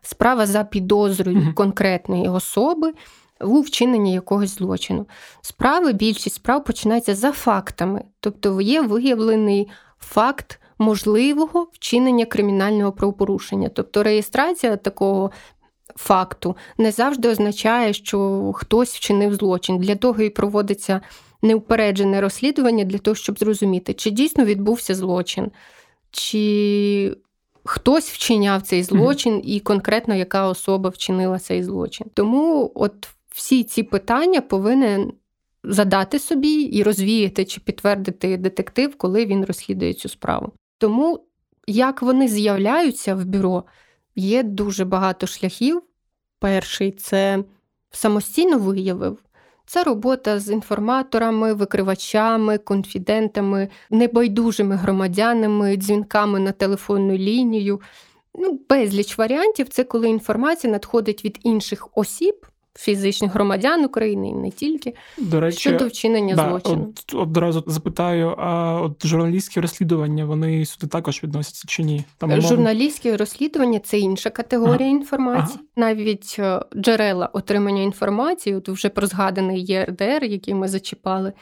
справа 0.02 0.46
за 0.46 0.64
підозрою 0.64 1.54
конкретної 1.54 2.28
особи 2.28 2.92
у 3.40 3.60
вчиненні 3.60 4.12
якогось 4.12 4.58
злочину. 4.58 5.06
Справи, 5.40 5.92
більшість 5.92 6.36
справ 6.36 6.64
починається 6.64 7.14
за 7.14 7.32
фактами, 7.32 8.04
тобто 8.20 8.60
є 8.60 8.82
виявлений 8.82 9.68
факт 9.98 10.60
можливого 10.78 11.68
вчинення 11.72 12.24
кримінального 12.24 12.92
правопорушення. 12.92 13.68
Тобто 13.68 14.02
реєстрація 14.02 14.76
такого 14.76 15.30
факту 15.96 16.56
не 16.78 16.90
завжди 16.90 17.28
означає, 17.28 17.92
що 17.92 18.52
хтось 18.54 18.94
вчинив 18.94 19.34
злочин. 19.34 19.78
Для 19.78 19.96
того 19.96 20.22
і 20.22 20.30
проводиться 20.30 21.00
неупереджене 21.42 22.20
розслідування 22.20 22.84
для 22.84 22.98
того, 22.98 23.14
щоб 23.14 23.38
зрозуміти, 23.38 23.94
чи 23.94 24.10
дійсно 24.10 24.44
відбувся 24.44 24.94
злочин, 24.94 25.50
чи 26.10 27.16
хтось 27.64 28.10
вчиняв 28.10 28.62
цей 28.62 28.82
злочин, 28.82 29.40
і 29.44 29.60
конкретно 29.60 30.14
яка 30.14 30.48
особа 30.48 30.90
вчинила 30.90 31.38
цей 31.38 31.62
злочин. 31.62 32.06
Тому 32.14 32.72
от 32.74 33.08
всі 33.30 33.64
ці 33.64 33.82
питання 33.82 34.40
повинен 34.40 35.12
задати 35.64 36.18
собі 36.18 36.60
і 36.62 36.82
розвіяти 36.82 37.44
чи 37.44 37.60
підтвердити 37.60 38.36
детектив, 38.36 38.96
коли 38.96 39.26
він 39.26 39.44
розслідує 39.44 39.94
цю 39.94 40.08
справу. 40.08 40.52
Тому 40.78 41.24
як 41.66 42.02
вони 42.02 42.28
з'являються 42.28 43.14
в 43.14 43.24
бюро, 43.24 43.64
є 44.16 44.42
дуже 44.42 44.84
багато 44.84 45.26
шляхів. 45.26 45.82
Перший 46.38 46.92
це 46.92 47.44
самостійно 47.90 48.58
виявив. 48.58 49.18
Це 49.68 49.82
робота 49.84 50.38
з 50.40 50.50
інформаторами, 50.50 51.54
викривачами, 51.54 52.58
конфідентами, 52.58 53.68
небайдужими 53.90 54.76
громадянами, 54.76 55.76
дзвінками 55.76 56.40
на 56.40 56.52
телефонну 56.52 57.14
лінію. 57.14 57.80
Ну, 58.34 58.60
Безліч 58.68 59.18
варіантів 59.18 59.68
це 59.68 59.84
коли 59.84 60.08
інформація 60.08 60.72
надходить 60.72 61.24
від 61.24 61.38
інших 61.42 61.88
осіб, 61.94 62.46
фізичних 62.78 63.32
громадян 63.32 63.84
України 63.84 64.28
і 64.28 64.34
не 64.34 64.50
тільки 64.50 64.94
До 65.18 65.40
речі, 65.40 65.58
щодо 65.58 65.86
вчинення 65.86 66.34
да, 66.34 66.48
злочину. 66.48 66.94
От, 67.08 67.14
одразу 67.14 67.64
запитаю, 67.66 68.34
а 68.38 68.80
от 68.80 69.06
журналістські 69.06 69.60
розслідування 69.60 70.24
вони 70.24 70.66
сюди 70.66 70.86
також 70.86 71.22
відносяться 71.22 71.64
чи 71.68 71.82
ні? 71.82 72.04
Там 72.18 72.30
умовно... 72.30 72.48
Журналістські 72.48 73.16
розслідування 73.16 73.78
це 73.78 73.98
інша 73.98 74.30
категорія 74.30 74.88
ага. 74.88 74.98
інформації. 74.98 75.58
Ага. 75.58 75.88
Навіть 75.88 76.36
е, 76.38 76.60
джерела 76.76 77.26
отримання 77.26 77.82
інформації, 77.82 78.56
от 78.56 78.68
вже 78.68 78.88
про 78.88 79.06
згаданий 79.06 79.64
ЄРДР, 79.64 80.24
який 80.24 80.54
ми 80.54 80.68
зачіпали. 80.68 81.32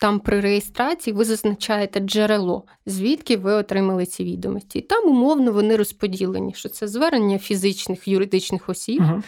Там 0.00 0.20
при 0.20 0.40
реєстрації 0.40 1.14
ви 1.14 1.24
зазначаєте 1.24 2.00
джерело, 2.00 2.64
звідки 2.86 3.36
ви 3.36 3.52
отримали 3.52 4.06
ці 4.06 4.24
відомості. 4.24 4.78
І 4.78 4.82
там 4.82 5.08
умовно 5.08 5.52
вони 5.52 5.76
розподілені, 5.76 6.54
що 6.54 6.68
це 6.68 6.88
звернення 6.88 7.38
фізичних 7.38 8.08
юридичних 8.08 8.68
осіб. 8.68 9.02
Ага. 9.02 9.22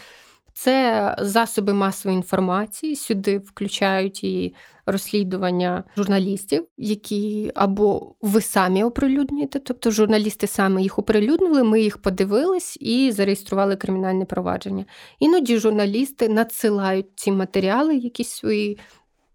Це 0.52 1.16
засоби 1.20 1.74
масової 1.74 2.16
інформації. 2.16 2.96
Сюди 2.96 3.38
включають 3.38 4.24
і 4.24 4.54
розслідування 4.86 5.84
журналістів, 5.96 6.66
які 6.76 7.52
або 7.54 8.14
ви 8.20 8.40
самі 8.40 8.84
оприлюднюєте, 8.84 9.58
тобто 9.58 9.90
журналісти 9.90 10.46
саме 10.46 10.82
їх 10.82 10.98
оприлюднили, 10.98 11.64
ми 11.64 11.80
їх 11.80 11.98
подивились 11.98 12.76
і 12.80 13.12
зареєстрували 13.12 13.76
кримінальне 13.76 14.24
провадження. 14.24 14.84
Іноді 15.18 15.58
журналісти 15.58 16.28
надсилають 16.28 17.06
ці 17.14 17.32
матеріали, 17.32 17.96
якісь 17.96 18.28
свої 18.28 18.78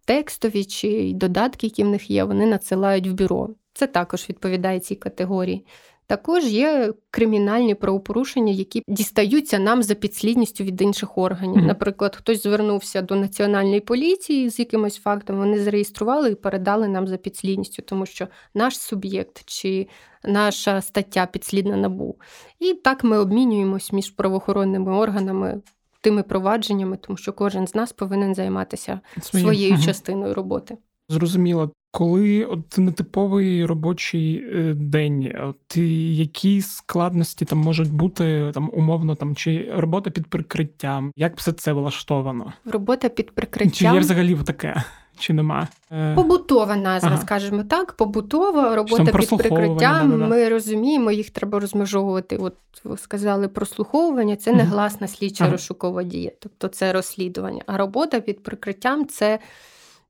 текстові 0.06 0.66
чи 0.66 1.12
додатки, 1.14 1.68
які 1.68 1.84
в 1.84 1.88
них 1.88 2.12
є, 2.12 2.24
вони 2.24 2.46
надсилають 2.46 3.08
в 3.08 3.14
бюро. 3.14 3.50
Це 3.74 3.88
також 3.88 4.30
відповідає 4.30 4.80
цій 4.80 4.96
категорії. 4.96 5.66
Також 6.08 6.46
є 6.46 6.94
кримінальні 7.12 7.76
правопорушення, 7.76 8.54
які 8.54 8.84
дістаються 8.88 9.60
нам 9.60 9.84
за 9.84 9.96
підслідністю 9.96 10.64
від 10.64 10.82
інших 10.82 11.18
органів. 11.18 11.62
Mm-hmm. 11.62 11.68
Наприклад, 11.68 12.16
хтось 12.16 12.44
звернувся 12.44 13.02
до 13.02 13.16
національної 13.16 13.80
поліції 13.80 14.50
з 14.50 14.60
якимось 14.60 14.98
фактом, 14.98 15.38
вони 15.38 15.60
зареєстрували 15.60 16.32
і 16.32 16.36
передали 16.36 16.88
нам 16.88 17.08
за 17.08 17.18
підслідністю, 17.18 17.82
тому 17.82 18.06
що 18.06 18.28
наш 18.54 18.80
суб'єкт 18.80 19.42
чи 19.46 19.88
наша 20.24 20.82
стаття 20.82 21.26
підслідна 21.26 21.78
набу. 21.78 22.16
І 22.60 22.74
так 22.74 23.04
ми 23.04 23.18
обмінюємось 23.18 23.92
між 23.92 24.10
правоохоронними 24.10 24.92
органами. 24.92 25.62
Тими 26.02 26.24
провадженнями, 26.24 26.98
тому 26.98 27.18
що 27.18 27.34
кожен 27.34 27.68
з 27.68 27.76
нас 27.76 27.94
повинен 27.94 28.36
займатися 28.36 29.00
Своє. 29.22 29.44
своєю 29.44 29.82
частиною 29.82 30.34
роботи. 30.34 30.78
Зрозуміло. 31.10 31.72
Коли 31.92 32.46
от 32.46 32.78
нетиповий 32.78 33.66
робочий 33.66 34.46
е, 34.54 34.74
день, 34.74 35.34
от 35.44 35.78
які 35.78 36.62
складності 36.62 37.46
там 37.46 37.60
можуть 37.60 37.94
бути 37.94 38.52
там 38.54 38.70
умовно 38.74 39.16
там 39.16 39.36
чи 39.36 39.72
робота 39.76 40.10
під 40.10 40.28
прикриттям? 40.28 41.12
Як 41.16 41.38
все 41.38 41.52
це 41.52 41.74
влаштовано? 41.74 42.54
Робота 42.66 43.10
під 43.10 43.32
прикриттям 43.32 43.72
чи 43.72 43.86
є 43.86 44.00
взагалі 44.00 44.36
таке? 44.36 44.84
Чи 45.20 45.34
нема? 45.34 45.68
Е, 45.92 46.16
побутова 46.16 46.76
назва, 46.76 47.10
ага. 47.10 47.22
скажімо 47.22 47.64
так. 47.64 47.94
Побутова 47.94 48.76
робота 48.76 49.04
під 49.04 49.30
прикриттям. 49.38 50.10
Да, 50.10 50.18
да, 50.18 50.18
да. 50.18 50.28
Ми 50.28 50.50
розуміємо, 50.50 51.12
їх 51.12 51.30
треба 51.30 51.60
розмежовувати. 51.60 52.38
От 52.38 52.56
ви 52.84 52.98
сказали 52.98 53.48
прослуховування, 53.48 54.36
це 54.36 54.54
негласна 54.54 55.08
слідча 55.08 55.44
ага. 55.44 55.52
розшукова 55.52 56.04
дія, 56.04 56.32
тобто 56.40 56.68
це 56.68 56.94
розслідування. 56.94 57.62
А 57.66 57.78
робота 57.78 58.20
під 58.20 58.44
прикриттям 58.44 59.08
це 59.08 59.40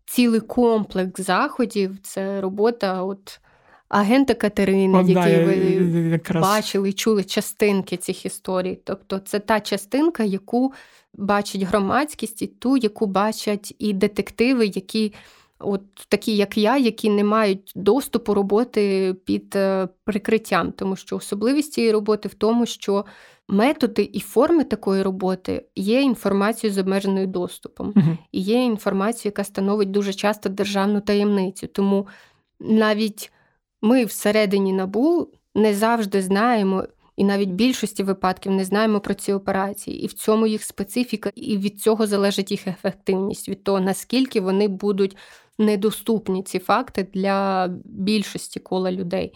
цілий 0.05 0.39
комплекс 0.39 1.21
заходів. 1.21 1.97
Це 2.03 2.41
робота 2.41 3.03
от 3.03 3.39
агента 3.89 4.33
Катерини, 4.33 4.97
О, 4.97 5.01
який 5.01 5.13
да, 5.13 5.45
ви 5.45 5.55
якраз... 6.11 6.43
бачили 6.43 6.89
і 6.89 6.93
чули 6.93 7.23
частинки 7.23 7.97
цих 7.97 8.25
історій. 8.25 8.79
Тобто, 8.83 9.19
це 9.19 9.39
та 9.39 9.59
частинка, 9.59 10.23
яку 10.23 10.73
бачить 11.13 11.61
громадськість, 11.61 12.41
і 12.41 12.47
ту, 12.47 12.77
яку 12.77 13.05
бачать 13.05 13.75
і 13.79 13.93
детективи, 13.93 14.65
які. 14.65 15.13
От 15.59 15.81
такі, 16.07 16.35
як 16.35 16.57
я, 16.57 16.77
які 16.77 17.09
не 17.09 17.23
мають 17.23 17.71
доступу 17.75 18.33
роботи 18.33 19.15
під 19.25 19.55
е, 19.55 19.87
прикриттям, 20.03 20.71
тому 20.71 20.95
що 20.95 21.15
особливість 21.15 21.73
цієї 21.73 21.93
роботи 21.93 22.29
в 22.29 22.33
тому, 22.33 22.65
що 22.65 23.05
методи 23.47 24.09
і 24.13 24.19
форми 24.19 24.63
такої 24.63 25.03
роботи 25.03 25.65
є 25.75 26.01
інформацією 26.01 26.75
з 26.75 26.77
обмеженою 26.77 27.27
доступом, 27.27 27.93
і 28.31 28.41
є 28.41 28.63
інформацією, 28.63 29.25
яка 29.25 29.43
становить 29.43 29.91
дуже 29.91 30.13
часто 30.13 30.49
державну 30.49 31.01
таємницю. 31.01 31.67
Тому 31.67 32.07
навіть 32.59 33.31
ми 33.81 34.05
всередині 34.05 34.73
набу 34.73 35.27
не 35.55 35.73
завжди 35.73 36.21
знаємо. 36.21 36.83
І 37.15 37.23
навіть 37.23 37.49
в 37.49 37.53
більшості 37.53 38.03
випадків 38.03 38.51
не 38.51 38.65
знаємо 38.65 38.99
про 38.99 39.13
ці 39.13 39.33
операції, 39.33 40.03
і 40.03 40.07
в 40.07 40.13
цьому 40.13 40.47
їх 40.47 40.63
специфіка, 40.63 41.31
і 41.35 41.57
від 41.57 41.81
цього 41.81 42.07
залежить 42.07 42.51
їх 42.51 42.67
ефективність, 42.67 43.49
від 43.49 43.63
того, 43.63 43.79
наскільки 43.79 44.41
вони 44.41 44.67
будуть 44.67 45.17
недоступні 45.57 46.43
ці 46.43 46.59
факти 46.59 47.07
для 47.13 47.67
більшості 47.85 48.59
кола 48.59 48.91
людей. 48.91 49.33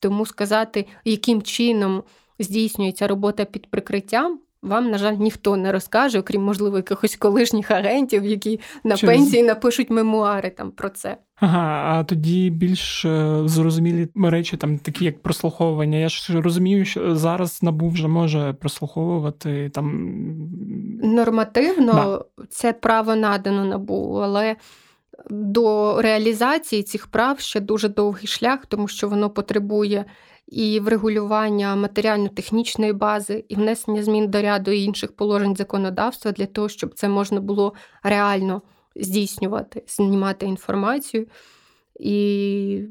Тому 0.00 0.26
сказати, 0.26 0.86
яким 1.04 1.42
чином 1.42 2.02
здійснюється 2.38 3.06
робота 3.06 3.44
під 3.44 3.70
прикриттям. 3.70 4.38
Вам, 4.62 4.90
на 4.90 4.98
жаль, 4.98 5.14
ніхто 5.14 5.56
не 5.56 5.72
розкаже, 5.72 6.18
окрім, 6.18 6.42
можливо, 6.42 6.76
якихось 6.76 7.16
колишніх 7.16 7.70
агентів, 7.70 8.24
які 8.24 8.60
на 8.84 8.96
Через... 8.96 9.16
пенсії 9.16 9.42
напишуть 9.42 9.90
мемуари 9.90 10.50
там 10.50 10.70
про 10.70 10.88
це. 10.88 11.16
Ага, 11.40 11.82
а 11.84 12.04
тоді 12.04 12.50
більш 12.50 13.04
е, 13.04 13.42
зрозумілі 13.44 14.08
речі, 14.14 14.56
там 14.56 14.78
такі 14.78 15.04
як 15.04 15.22
прослуховування. 15.22 15.98
Я 15.98 16.08
ж 16.08 16.40
розумію, 16.40 16.84
що 16.84 17.16
зараз 17.16 17.62
набув 17.62 17.90
вже 17.90 18.08
може 18.08 18.52
прослуховувати 18.52 19.70
там 19.74 20.16
нормативно 21.02 21.92
да. 22.38 22.44
це 22.50 22.72
право 22.72 23.16
надано 23.16 23.64
набу, 23.64 24.20
але 24.22 24.56
до 25.30 25.96
реалізації 26.02 26.82
цих 26.82 27.06
прав 27.06 27.40
ще 27.40 27.60
дуже 27.60 27.88
довгий 27.88 28.26
шлях, 28.26 28.66
тому 28.66 28.88
що 28.88 29.08
воно 29.08 29.30
потребує 29.30 30.04
і 30.48 30.80
врегулювання 30.80 31.76
матеріально-технічної 31.76 32.92
бази, 32.92 33.44
і 33.48 33.54
внесення 33.54 34.02
змін 34.02 34.30
до 34.30 34.42
ряду 34.42 34.70
інших 34.70 35.16
положень 35.16 35.56
законодавства 35.56 36.32
для 36.32 36.46
того, 36.46 36.68
щоб 36.68 36.94
це 36.94 37.08
можна 37.08 37.40
було 37.40 37.74
реально 38.02 38.62
здійснювати, 38.96 39.82
знімати 39.86 40.46
інформацію. 40.46 41.26
І 42.00 42.82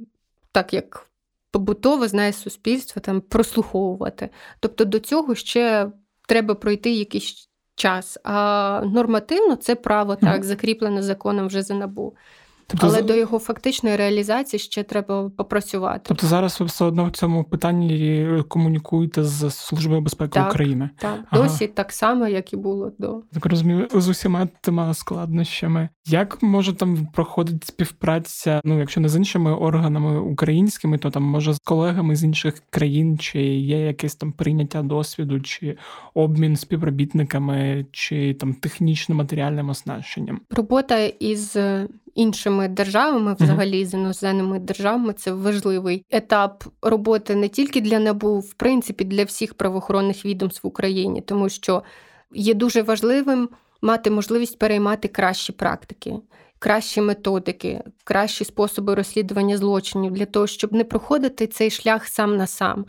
так 0.51 0.73
як 0.73 1.09
побутово 1.51 2.07
знає 2.07 2.33
суспільство, 2.33 3.01
там 3.01 3.21
прослуховувати. 3.21 4.29
Тобто 4.59 4.85
до 4.85 4.99
цього 4.99 5.35
ще 5.35 5.91
треба 6.27 6.55
пройти 6.55 6.91
якийсь 6.91 7.49
час. 7.75 8.17
А 8.23 8.81
нормативно 8.85 9.55
це 9.55 9.75
право 9.75 10.15
так 10.15 10.43
закріплено 10.43 11.01
законом 11.03 11.47
вже 11.47 11.61
за 11.61 11.73
набу. 11.73 12.15
Тобто, 12.67 12.87
Але 12.87 13.01
до 13.01 13.15
його 13.15 13.39
фактичної 13.39 13.95
реалізації 13.95 14.59
ще 14.59 14.83
треба 14.83 15.29
попрацювати. 15.29 16.01
Тобто 16.03 16.27
зараз 16.27 16.59
ви 16.59 16.65
все 16.65 16.85
одно 16.85 17.05
в 17.05 17.11
цьому 17.11 17.43
питанні 17.43 18.27
комунікуєте 18.47 19.23
з 19.23 19.51
Службою 19.51 20.01
безпеки 20.01 20.31
так, 20.31 20.49
України? 20.49 20.89
Так, 20.99 21.19
ага. 21.29 21.43
досі 21.43 21.67
так 21.67 21.91
само, 21.91 22.27
як 22.27 22.53
і 22.53 22.55
було 22.55 22.91
до 22.97 23.21
так 23.33 23.45
розумію, 23.45 23.87
з 23.93 24.07
усіма 24.07 24.47
тими 24.61 24.93
складнощами. 24.93 25.89
Як 26.07 26.43
може 26.43 26.73
там 26.73 27.07
проходить 27.13 27.63
співпраця? 27.63 28.61
Ну, 28.63 28.79
якщо 28.79 29.01
не 29.01 29.09
з 29.09 29.15
іншими 29.15 29.55
органами 29.55 30.19
українськими, 30.19 30.97
то 30.97 31.09
там 31.09 31.23
може 31.23 31.53
з 31.53 31.59
колегами 31.59 32.15
з 32.15 32.23
інших 32.23 32.61
країн, 32.69 33.17
чи 33.17 33.41
є 33.43 33.85
якесь 33.85 34.15
там 34.15 34.31
прийняття 34.31 34.81
досвіду, 34.81 35.41
чи 35.41 35.77
обмін 36.13 36.55
співробітниками, 36.55 37.85
чи 37.91 38.33
там 38.33 38.53
технічним 38.53 39.17
матеріальним 39.17 39.69
оснащенням? 39.69 40.41
Робота 40.49 40.99
із 40.99 41.57
іншими 42.15 42.67
державами, 42.67 43.35
взагалі 43.39 43.85
з 43.85 43.93
іноземними 43.93 44.59
державами, 44.59 45.13
це 45.13 45.31
важливий 45.31 46.05
етап 46.11 46.63
роботи 46.81 47.35
не 47.35 47.49
тільки 47.49 47.81
для 47.81 47.99
НАБУ, 47.99 48.39
в 48.39 48.53
принципі, 48.53 49.03
для 49.03 49.23
всіх 49.23 49.53
правоохоронних 49.53 50.25
відомств 50.25 50.59
в 50.63 50.67
Україні, 50.67 51.21
тому 51.21 51.49
що 51.49 51.83
є 52.33 52.53
дуже 52.53 52.81
важливим 52.81 53.49
мати 53.81 54.09
можливість 54.09 54.59
переймати 54.59 55.07
кращі 55.07 55.51
практики. 55.51 56.15
Кращі 56.59 57.01
методики, 57.01 57.83
кращі 58.03 58.45
способи 58.45 58.95
розслідування 58.95 59.57
злочинів 59.57 60.11
для 60.11 60.25
того, 60.25 60.47
щоб 60.47 60.73
не 60.73 60.83
проходити 60.83 61.47
цей 61.47 61.71
шлях 61.71 62.07
сам 62.07 62.37
на 62.37 62.47
сам. 62.47 62.85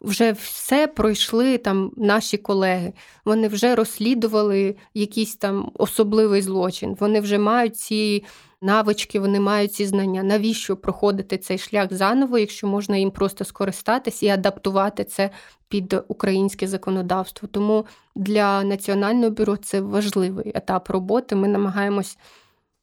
Вже 0.00 0.32
все 0.32 0.86
пройшли 0.86 1.58
там 1.58 1.92
наші 1.96 2.36
колеги. 2.36 2.92
Вони 3.24 3.48
вже 3.48 3.74
розслідували 3.74 4.76
якийсь 4.94 5.36
там 5.36 5.70
особливий 5.74 6.42
злочин. 6.42 6.96
Вони 7.00 7.20
вже 7.20 7.38
мають 7.38 7.76
ці 7.76 8.24
навички, 8.62 9.20
вони 9.20 9.40
мають 9.40 9.72
ці 9.72 9.86
знання. 9.86 10.22
Навіщо 10.22 10.76
проходити 10.76 11.38
цей 11.38 11.58
шлях 11.58 11.92
заново, 11.92 12.38
якщо 12.38 12.66
можна 12.66 12.96
їм 12.96 13.10
просто 13.10 13.44
скористатись 13.44 14.22
і 14.22 14.28
адаптувати 14.28 15.04
це 15.04 15.30
під 15.68 15.96
українське 16.08 16.66
законодавство? 16.66 17.48
Тому 17.48 17.86
для 18.14 18.64
національного 18.64 19.30
бюро 19.30 19.56
це 19.56 19.80
важливий 19.80 20.52
етап 20.54 20.90
роботи. 20.90 21.36
Ми 21.36 21.48
намагаємось 21.48 22.18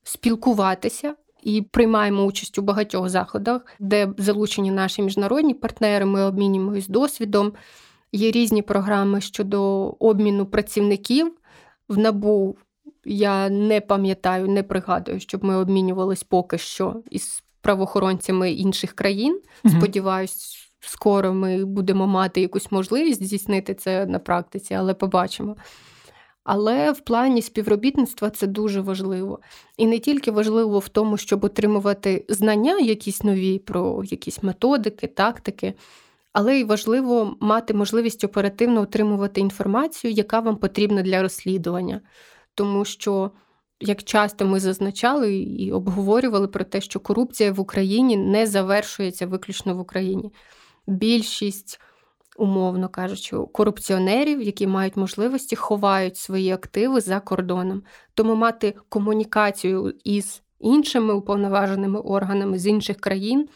спілкуватися. 0.04 1.16
І 1.44 1.62
приймаємо 1.62 2.24
участь 2.24 2.60
у 2.60 2.62
багатьох 2.62 3.10
заходах, 3.10 3.62
де 3.80 4.14
залучені 4.18 4.72
наші 4.72 5.02
міжнародні 5.02 5.54
партнери. 5.54 6.06
Ми 6.06 6.24
обмінюємось 6.24 6.88
досвідом. 6.88 7.54
Є 8.12 8.32
різні 8.32 8.62
програми 8.62 9.22
щодо 9.22 9.62
обміну 10.00 10.46
працівників 10.46 11.38
в 11.90 11.98
набу 11.98 12.58
я 13.06 13.50
не 13.50 13.82
пам'ятаю, 13.82 14.48
не 14.48 14.64
пригадую, 14.64 15.20
щоб 15.20 15.44
ми 15.44 15.56
обмінювались 15.56 16.24
поки 16.24 16.58
що 16.58 17.04
із 17.10 17.44
правоохоронцями 17.62 18.52
інших 18.52 18.94
країн. 18.94 19.42
Угу. 19.66 19.74
Сподіваюсь, 19.78 20.70
скоро 20.80 21.34
ми 21.34 21.66
будемо 21.66 22.08
мати 22.08 22.42
якусь 22.42 22.72
можливість 22.72 23.24
здійснити 23.24 23.74
це 23.74 24.06
на 24.06 24.20
практиці, 24.20 24.74
але 24.74 24.94
побачимо. 24.94 25.56
Але 26.44 26.92
в 26.92 27.00
плані 27.00 27.42
співробітництва 27.42 28.30
це 28.30 28.48
дуже 28.48 28.82
важливо. 28.82 29.40
І 29.78 29.88
не 29.88 30.00
тільки 30.00 30.32
важливо 30.32 30.80
в 30.80 30.90
тому, 30.90 31.18
щоб 31.18 31.44
отримувати 31.44 32.26
знання, 32.30 32.80
якісь 32.80 33.24
нові 33.24 33.60
про 33.60 34.04
якісь 34.04 34.44
методики, 34.44 35.08
тактики, 35.08 35.74
але 36.34 36.60
й 36.60 36.64
важливо 36.64 37.38
мати 37.40 37.74
можливість 37.74 38.24
оперативно 38.24 38.82
отримувати 38.82 39.42
інформацію, 39.42 40.14
яка 40.14 40.40
вам 40.40 40.56
потрібна 40.56 41.02
для 41.02 41.22
розслідування 41.22 42.02
тому 42.56 42.86
що. 42.86 43.32
Як 43.80 44.04
часто 44.04 44.46
ми 44.46 44.60
зазначали 44.60 45.36
і 45.36 45.72
обговорювали 45.72 46.48
про 46.48 46.64
те, 46.64 46.82
що 46.82 47.00
корупція 47.00 47.52
в 47.52 47.60
Україні 47.60 48.18
не 48.18 48.48
завершується 48.48 49.28
виключно 49.28 49.76
в 49.76 49.80
Україні. 49.80 50.34
Більшість, 50.88 51.82
умовно 52.38 52.90
кажучи, 52.90 53.38
корупціонерів, 53.54 54.42
які 54.42 54.68
мають 54.68 54.98
можливості, 54.98 55.56
ховають 55.56 56.18
свої 56.18 56.52
активи 56.52 57.02
за 57.02 57.20
кордоном. 57.20 57.84
Тому 58.14 58.36
мати 58.36 58.74
комунікацію 58.90 59.94
із 60.04 60.42
іншими 60.60 61.14
уповноваженими 61.14 62.00
органами 62.00 62.60
з 62.60 62.68
інших 62.68 62.98
країн 62.98 63.50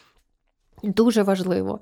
дуже 0.82 1.22
важливо, 1.22 1.80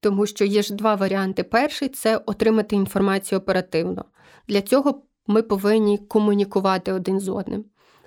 тому 0.00 0.26
що 0.26 0.44
є 0.44 0.62
ж 0.62 0.74
два 0.74 0.94
варіанти. 0.94 1.42
Перший 1.42 1.88
це 1.88 2.16
отримати 2.16 2.76
інформацію 2.76 3.38
оперативно. 3.38 4.04
Для 4.48 4.62
цього 4.62 5.02
ми 5.26 5.42
повинні 5.42 5.98
комунікувати 5.98 6.92
один 6.92 7.20
з 7.20 7.28
одним. 7.28 7.64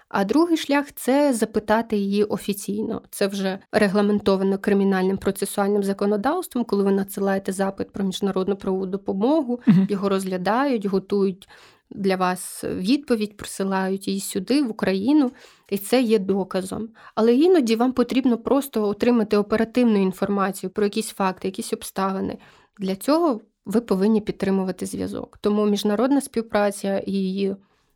А 0.09 0.25
другий 0.25 0.57
шлях 0.57 0.85
це 0.95 1.33
запитати 1.33 1.97
її 1.97 2.23
офіційно. 2.23 3.01
Це 3.09 3.27
вже 3.27 3.59
регламентовано 3.71 4.57
кримінальним 4.57 5.17
процесуальним 5.17 5.83
законодавством, 5.83 6.65
коли 6.65 6.83
ви 6.83 6.91
надсилаєте 6.91 7.51
запит 7.51 7.91
про 7.91 8.03
міжнародну 8.03 8.55
правову 8.55 8.85
допомогу, 8.85 9.59
uh 9.67 9.91
його 9.91 10.09
розглядають, 10.09 10.85
готують 10.85 11.47
для 11.89 12.15
вас 12.15 12.63
відповідь, 12.63 13.37
присилають 13.37 14.07
її 14.07 14.19
сюди, 14.19 14.61
в 14.61 14.71
Україну, 14.71 15.31
і 15.69 15.77
це 15.77 16.01
є 16.01 16.19
доказом. 16.19 16.89
Але 17.15 17.35
іноді 17.35 17.75
вам 17.75 17.93
потрібно 17.93 18.37
просто 18.37 18.87
отримати 18.87 19.37
оперативну 19.37 20.01
інформацію 20.01 20.69
про 20.69 20.83
якісь 20.83 21.09
факти, 21.09 21.47
якісь 21.47 21.73
обставини. 21.73 22.37
Для 22.79 22.95
цього 22.95 23.41
ви 23.65 23.81
повинні 23.81 24.21
підтримувати 24.21 24.85
зв'язок. 24.85 25.37
Тому 25.41 25.65
міжнародна 25.65 26.21
співпраця 26.21 26.99
і 26.99 27.11
її 27.11 27.55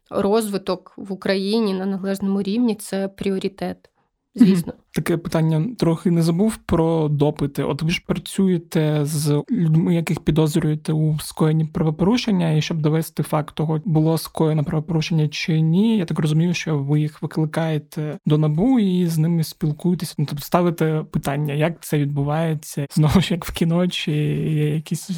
розвиток 0.09 0.93
в 0.97 1.13
Україні 1.13 1.73
на 1.73 1.85
належному 1.85 2.41
рівні 2.41 2.75
це 2.75 3.07
пріоритет. 3.07 3.89
Звісно, 4.35 4.73
таке 4.91 5.17
питання 5.17 5.65
трохи 5.77 6.11
не 6.11 6.21
забув 6.21 6.57
про 6.57 7.07
допити. 7.09 7.63
От 7.63 7.81
ви 7.81 7.89
ж 7.89 8.03
працюєте 8.07 8.99
з 9.03 9.43
людьми, 9.51 9.95
яких 9.95 10.19
підозрюєте 10.19 10.93
у 10.93 11.19
скоєнні 11.19 11.65
правопорушення, 11.65 12.51
і 12.51 12.61
щоб 12.61 12.81
довести 12.81 13.23
факт 13.23 13.55
того, 13.55 13.81
було 13.85 14.17
скоєно 14.17 14.63
правопорушення 14.63 15.27
чи 15.27 15.61
ні. 15.61 15.97
Я 15.97 16.05
так 16.05 16.19
розумію, 16.19 16.53
що 16.53 16.77
ви 16.77 16.99
їх 16.99 17.21
викликаєте 17.21 18.17
до 18.25 18.37
набу 18.37 18.79
і 18.79 19.07
з 19.07 19.17
ними 19.17 19.43
спілкуєтеся. 19.43 20.15
Ну, 20.17 20.25
тобто 20.29 20.45
ставите 20.45 21.03
питання, 21.11 21.53
як 21.53 21.83
це 21.83 21.97
відбувається 21.97 22.87
знову 22.91 23.21
ж 23.21 23.33
як 23.33 23.45
в 23.45 23.53
кіно, 23.53 23.87
чи 23.87 24.11
є 24.11 24.75
якісь 24.75 25.11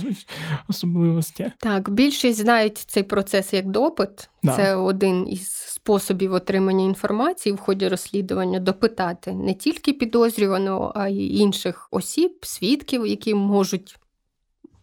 особливості. 0.67 1.51
Так, 1.57 1.89
більшість 1.89 2.39
знають 2.39 2.77
цей 2.77 3.03
процес 3.03 3.53
як 3.53 3.69
допит. 3.69 4.29
Да. 4.43 4.55
Це 4.55 4.75
один 4.75 5.27
із 5.29 5.51
способів 5.51 6.33
отримання 6.33 6.85
інформації 6.85 7.53
в 7.53 7.57
ході 7.57 7.87
розслідування 7.87 8.59
допитати 8.59 9.33
не 9.33 9.53
тільки 9.61 9.93
підозрюваного, 9.93 10.91
а 10.95 11.07
й 11.07 11.39
інших 11.39 11.87
осіб, 11.91 12.37
свідків, 12.41 13.07
які 13.07 13.35
можуть 13.35 13.95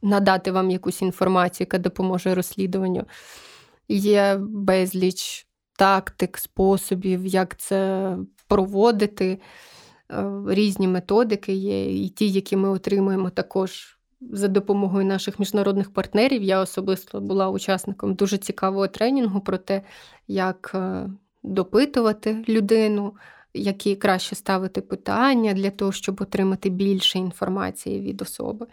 надати 0.02 0.52
вам 0.52 0.70
якусь 0.70 1.02
інформацію, 1.02 1.64
яка 1.64 1.78
допоможе 1.78 2.34
розслідуванню. 2.34 3.04
Є 3.88 4.36
безліч 4.40 5.46
тактик, 5.78 6.38
способів, 6.38 7.26
як 7.26 7.56
це 7.56 8.16
проводити. 8.48 9.38
Е, 10.10 10.24
різні 10.48 10.88
методики 10.88 11.52
є, 11.52 12.04
і 12.04 12.08
ті, 12.08 12.28
які 12.28 12.56
ми 12.56 12.68
отримуємо 12.68 13.30
також 13.30 13.98
за 14.20 14.48
допомогою 14.48 15.06
наших 15.06 15.38
міжнародних 15.38 15.92
партнерів. 15.92 16.42
Я 16.42 16.60
особисто 16.60 17.20
була 17.20 17.48
учасником 17.48 18.14
дуже 18.14 18.38
цікавого 18.38 18.88
тренінгу 18.88 19.40
про 19.40 19.58
те, 19.58 19.82
як 20.28 20.72
е, 20.74 21.10
допитувати 21.42 22.44
людину, 22.48 23.14
які 23.58 23.96
краще 23.96 24.34
ставити 24.34 24.80
питання 24.80 25.52
для 25.52 25.70
того, 25.70 25.92
щоб 25.92 26.20
отримати 26.22 26.68
більше 26.68 27.18
інформації 27.18 28.00
від 28.00 28.22
особи. 28.22 28.66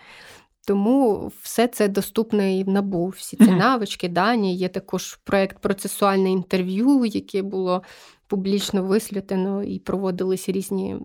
Тому 0.68 1.32
все 1.42 1.68
це 1.68 1.88
доступне 1.88 2.58
і 2.58 2.64
в 2.64 2.70
набу. 2.70 3.08
Всі 3.08 3.38
ці 3.38 3.52
навички, 3.52 4.10
дані. 4.10 4.56
Є 4.56 4.68
також 4.68 5.16
проєкт 5.16 5.60
процесуальне 5.60 6.32
інтерв'ю, 6.32 7.06
яке 7.06 7.42
було 7.42 7.84
публічно 8.28 8.84
висвітлено 8.84 9.64
і 9.64 9.80
проводились 9.80 10.50
різні 10.50 10.96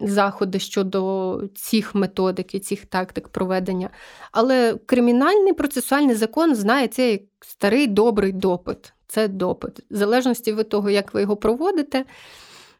заходи 0.00 0.58
щодо 0.58 1.42
цих 1.54 1.94
методик 1.94 2.54
і 2.54 2.60
цих 2.60 2.86
тактик 2.86 3.28
проведення. 3.28 3.90
Але 4.32 4.78
кримінальний 4.86 5.52
процесуальний 5.52 6.14
закон 6.14 6.54
знає 6.54 6.88
це 6.88 7.10
як 7.10 7.20
старий 7.40 7.86
добрий 7.86 8.32
допит. 8.32 8.92
Це 9.06 9.28
допит. 9.28 9.80
В 9.90 9.96
залежності 9.96 10.52
від 10.52 10.68
того, 10.68 10.90
як 10.90 11.14
ви 11.14 11.20
його 11.20 11.36
проводите, 11.36 12.04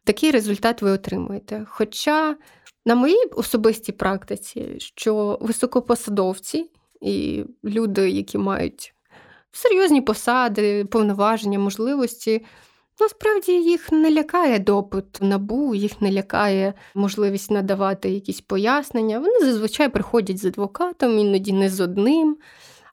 такий 0.05 0.31
результат 0.31 0.83
ви 0.83 0.91
отримуєте. 0.91 1.67
Хоча 1.69 2.37
на 2.87 2.95
моїй 2.95 3.27
особистій 3.37 3.93
практиці, 3.93 4.75
що 4.79 5.39
високопосадовці 5.41 6.71
і 7.01 7.45
люди, 7.65 8.11
які 8.11 8.39
мають 8.39 8.95
серйозні 9.53 10.01
посади, 10.01 10.85
повноваження, 10.85 11.59
можливості, 11.59 12.43
Насправді 13.01 13.53
їх 13.53 13.93
не 13.93 14.11
лякає 14.11 14.59
допит 14.59 15.19
набу, 15.21 15.75
їх 15.75 16.01
не 16.01 16.13
лякає 16.13 16.75
можливість 16.95 17.51
надавати 17.51 18.11
якісь 18.11 18.41
пояснення. 18.41 19.19
Вони 19.19 19.39
зазвичай 19.41 19.89
приходять 19.89 20.39
з 20.39 20.45
адвокатом, 20.45 21.19
іноді 21.19 21.53
не 21.53 21.71
з 21.71 21.81
одним. 21.81 22.37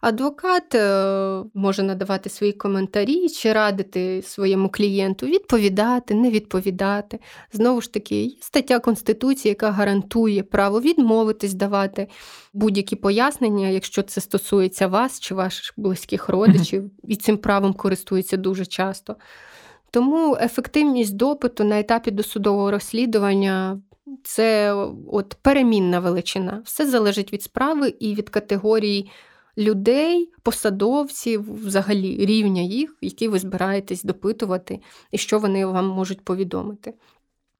Адвокат 0.02 0.76
е, 0.76 1.44
може 1.54 1.84
надавати 1.84 2.30
свої 2.30 2.54
коментарі 2.54 3.30
чи 3.30 3.54
радити 3.54 4.22
своєму 4.22 4.70
клієнту 4.70 5.26
відповідати, 5.26 6.16
не 6.16 6.30
відповідати. 6.30 7.20
Знову 7.54 7.82
ж 7.82 7.94
таки, 7.94 8.24
є 8.24 8.38
стаття 8.42 8.80
Конституції, 8.80 9.50
яка 9.50 9.72
гарантує 9.72 10.44
право 10.44 10.82
відмовитись 10.82 11.54
давати 11.54 12.08
будь-які 12.54 12.96
пояснення, 12.96 13.68
якщо 13.68 14.02
це 14.02 14.22
стосується 14.22 14.88
вас 14.88 15.20
чи 15.20 15.36
ваших 15.36 15.74
близьких 15.78 16.30
родичів, 16.30 16.92
і 17.04 17.16
цим 17.16 17.38
правом 17.38 17.74
користуються 17.74 18.38
дуже 18.38 18.66
часто. 18.66 19.16
Тому 19.92 20.38
ефективність 20.42 21.16
допиту 21.16 21.64
на 21.64 21.80
етапі 21.80 22.12
досудового 22.12 22.72
розслідування 22.72 23.82
це 24.24 24.74
от 25.12 25.36
перемінна 25.42 26.00
величина. 26.00 26.62
Все 26.66 26.86
залежить 26.86 27.34
від 27.34 27.44
справи 27.44 27.94
і 28.00 28.16
від 28.16 28.30
категорії 28.30 29.12
людей, 29.60 30.32
посадовців, 30.44 31.66
взагалі 31.66 32.26
рівня 32.26 32.62
їх, 32.62 32.98
які 33.02 33.28
ви 33.28 33.40
збираєтесь 33.40 34.04
допитувати, 34.04 34.80
і 35.12 35.18
що 35.18 35.40
вони 35.40 35.66
вам 35.66 35.88
можуть 35.88 36.22
повідомити. 36.22 36.94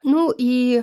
Ну 0.04 0.34
і 0.38 0.82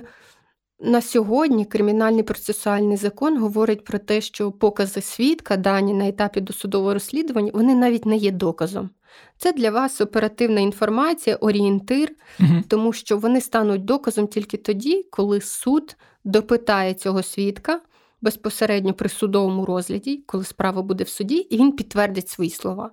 на 0.80 1.02
сьогодні 1.02 1.64
кримінальний 1.64 2.22
процесуальний 2.22 2.96
закон 2.96 3.38
говорить 3.38 3.84
про 3.84 3.98
те, 3.98 4.20
що 4.20 4.52
покази 4.52 5.00
свідка, 5.00 5.56
дані 5.56 5.94
на 5.94 6.08
етапі 6.08 6.40
досудового 6.40 6.94
розслідування, 6.94 7.50
вони 7.54 7.74
навіть 7.74 8.06
не 8.06 8.16
є 8.16 8.30
доказом. 8.30 8.90
Це 9.38 9.52
для 9.52 9.70
вас 9.70 10.00
оперативна 10.00 10.60
інформація, 10.60 11.36
орієнтир, 11.36 12.10
угу. 12.40 12.62
тому 12.68 12.92
що 12.92 13.18
вони 13.18 13.40
стануть 13.40 13.84
доказом 13.84 14.26
тільки 14.26 14.56
тоді, 14.56 15.06
коли 15.10 15.40
суд 15.40 15.96
допитає 16.24 16.94
цього 16.94 17.22
свідка 17.22 17.80
безпосередньо 18.20 18.94
при 18.94 19.08
судовому 19.08 19.64
розгляді, 19.64 20.22
коли 20.26 20.44
справа 20.44 20.82
буде 20.82 21.04
в 21.04 21.08
суді, 21.08 21.36
і 21.36 21.58
він 21.58 21.72
підтвердить 21.72 22.28
свої 22.28 22.50
слова. 22.50 22.90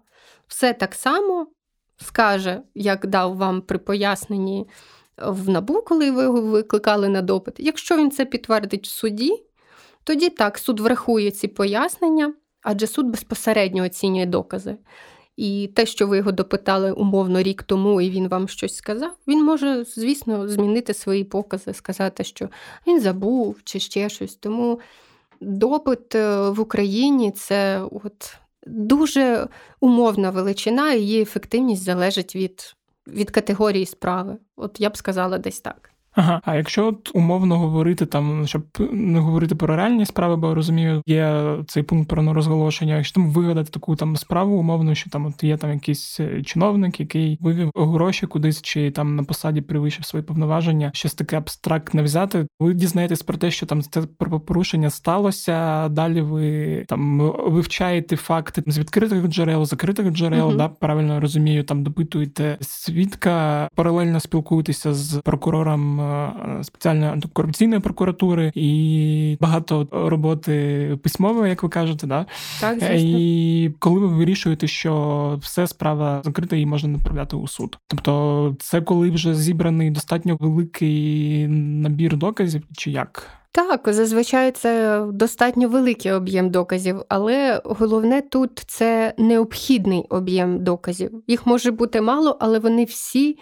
Все 0.48 0.74
так 0.74 0.96
само 0.96 1.48
скаже, 1.98 2.62
як 2.76 3.08
дав 3.08 3.38
вам 3.38 3.62
при 3.62 3.78
поясненні 3.78 4.68
в 5.18 5.50
набу, 5.50 5.82
коли 5.82 6.12
ви 6.12 6.24
його 6.24 6.42
викликали 6.42 7.10
на 7.10 7.22
допит. 7.22 7.56
Якщо 7.58 7.98
він 7.98 8.12
це 8.12 8.26
підтвердить 8.26 8.88
в 8.88 8.92
суді, 8.92 9.44
тоді 10.04 10.30
так, 10.30 10.58
суд 10.58 10.80
врахує 10.80 11.32
ці 11.32 11.48
пояснення, 11.48 12.34
адже 12.62 12.88
суд 12.88 13.06
безпосередньо 13.06 13.84
оцінює 13.84 14.26
докази. 14.26 14.78
І 15.38 15.70
те, 15.76 15.86
що 15.86 16.08
ви 16.08 16.18
його 16.18 16.32
допитали 16.32 16.92
умовно 16.92 17.42
рік 17.42 17.64
тому, 17.64 18.02
і 18.02 18.10
він 18.10 18.28
вам 18.28 18.48
щось 18.48 18.76
сказав, 18.76 19.12
він 19.28 19.44
може, 19.44 19.84
звісно, 19.84 20.48
змінити 20.48 20.94
свої 20.94 21.24
покази, 21.24 21.74
сказати, 21.74 22.24
що 22.24 22.50
він 22.88 23.02
забув 23.02 23.58
чи 23.64 23.80
ще 23.80 24.10
щось. 24.10 24.36
Тому 24.36 24.80
допит 25.46 26.16
е, 26.16 26.50
в 26.50 26.60
Україні 26.60 27.32
це 27.32 27.82
от 27.92 28.36
дуже 28.68 29.48
умовна 29.80 30.30
величина, 30.30 30.94
і 30.94 31.02
її 31.02 31.22
ефективність 31.22 31.84
залежить 31.84 32.36
від, 32.36 32.76
від 33.08 33.32
категорії 33.32 33.86
справи. 33.86 34.38
От 34.56 34.80
я 34.80 34.90
б 34.90 34.98
сказала 34.98 35.38
десь 35.38 35.60
так. 35.62 35.95
Ага, 36.16 36.42
а 36.46 36.56
якщо 36.56 36.88
от 36.88 37.12
умовно 37.14 37.60
говорити 37.60 38.06
там, 38.06 38.48
щоб 38.48 38.64
не 38.92 39.20
говорити 39.20 39.56
про 39.56 39.76
реальні 39.76 40.06
справи, 40.06 40.36
бо 40.36 40.56
розумію, 40.56 41.02
є 41.06 41.56
цей 41.68 41.84
пункт 41.84 42.10
про 42.10 42.24
нерозголошення. 42.24 42.96
Якщо 42.96 43.16
там 43.16 43.30
вигадати 43.30 43.70
таку 43.72 43.96
там 43.96 44.18
справу, 44.18 44.58
умовно, 44.58 44.96
що 44.96 45.10
там 45.10 45.26
от 45.26 45.44
є 45.44 45.58
там 45.58 45.74
якийсь 45.74 46.20
е, 46.20 46.44
чиновник, 46.44 47.00
який 47.00 47.38
вивів 47.42 47.72
гроші 47.76 48.28
кудись, 48.28 48.62
чи 48.62 48.92
там 48.92 49.16
на 49.16 49.24
посаді 49.24 49.62
перевищив 49.62 50.06
свої 50.06 50.26
повноваження, 50.26 50.92
щось 50.94 51.14
таке 51.14 51.38
абстрактне 51.38 52.02
взяти. 52.02 52.48
Ви 52.60 52.74
дізнаєтесь 52.74 53.24
про 53.24 53.38
те, 53.38 53.52
що 53.52 53.66
там 53.66 53.82
це 53.82 54.02
порушення 54.46 54.90
сталося. 54.90 55.90
Далі 55.90 56.22
ви 56.22 56.86
там 56.88 57.32
вивчаєте 57.48 58.16
факти 58.16 58.64
з 58.68 58.78
відкритих 58.78 59.28
джерел, 59.28 59.66
закритих 59.66 60.12
джерел, 60.12 60.50
uh 60.50 60.56
да 60.56 60.68
правильно 60.68 61.20
розумію, 61.20 61.64
там 61.64 61.84
допитуєте 61.84 62.58
свідка, 62.62 63.68
паралельно 63.76 64.20
спілкуєтеся 64.20 64.94
з 64.94 65.22
прокурором. 65.22 66.05
Е, 66.06 66.64
спеціальної 66.64 67.12
антикорупційної 67.12 67.82
прокуратури 67.82 68.52
і 68.56 69.38
багато 69.42 69.88
роботи 69.92 70.98
письмової, 71.04 71.50
як 71.50 71.64
ви 71.64 71.70
кажете, 71.70 72.08
да? 72.08 72.26
Так, 72.62 72.80
звісно. 72.80 73.20
і 73.20 73.76
коли 73.80 74.00
ви 74.00 74.08
вирішуєте, 74.08 74.68
що 74.68 75.40
все 75.42 75.68
справа 75.68 76.22
закрита 76.26 76.56
і 76.56 76.66
можна 76.66 76.90
направляти 76.90 77.36
у 77.36 77.48
суд. 77.48 77.78
Тобто, 77.88 78.56
це 78.60 78.82
коли 78.82 79.10
вже 79.10 79.36
зібраний 79.36 79.92
достатньо 79.92 80.38
великий 80.40 81.48
набір 81.48 82.18
доказів, 82.18 82.64
чи 82.78 82.92
як? 82.92 83.28
Так, 83.52 83.82
зазвичай 83.86 84.52
це 84.52 85.02
достатньо 85.14 85.70
великий 85.70 86.12
об'єм 86.12 86.50
доказів, 86.50 87.02
але 87.10 87.62
головне 87.66 88.22
тут 88.22 88.64
це 88.68 89.14
необхідний 89.18 90.06
об'єм 90.10 90.64
доказів. 90.64 91.24
Їх 91.28 91.46
може 91.46 91.72
бути 91.72 92.02
мало, 92.02 92.38
але 92.40 92.60
вони 92.60 92.84
всі 92.84 93.38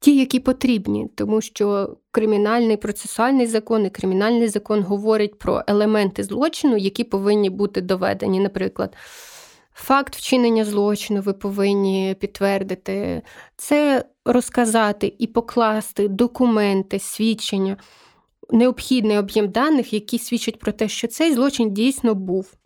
ті, 0.00 0.16
які 0.16 0.40
потрібні, 0.40 1.08
тому 1.14 1.40
що 1.40 1.96
кримінальний 2.10 2.76
процесуальний 2.76 3.46
закон 3.46 3.86
і 3.86 3.90
кримінальний 3.90 4.48
закон 4.48 4.82
говорить 4.82 5.38
про 5.38 5.62
елементи 5.66 6.24
злочину, 6.24 6.76
які 6.76 7.04
повинні 7.04 7.50
бути 7.50 7.80
доведені. 7.80 8.40
Наприклад, 8.40 8.96
факт 9.74 10.16
вчинення 10.16 10.64
злочину 10.64 11.20
ви 11.20 11.32
повинні 11.32 12.16
підтвердити, 12.20 13.22
це 13.56 14.04
розказати 14.24 15.14
і 15.18 15.26
покласти 15.26 16.08
документи, 16.08 16.98
свідчення. 16.98 17.76
Необхідний 18.50 19.18
об'єм 19.18 19.48
даних, 19.48 19.92
які 19.92 20.18
свідчать 20.18 20.58
про 20.58 20.72
те, 20.72 20.88
що 20.88 21.08
цей 21.08 21.34
злочин 21.34 21.74
дійсно 21.74 22.14
був. 22.14 22.57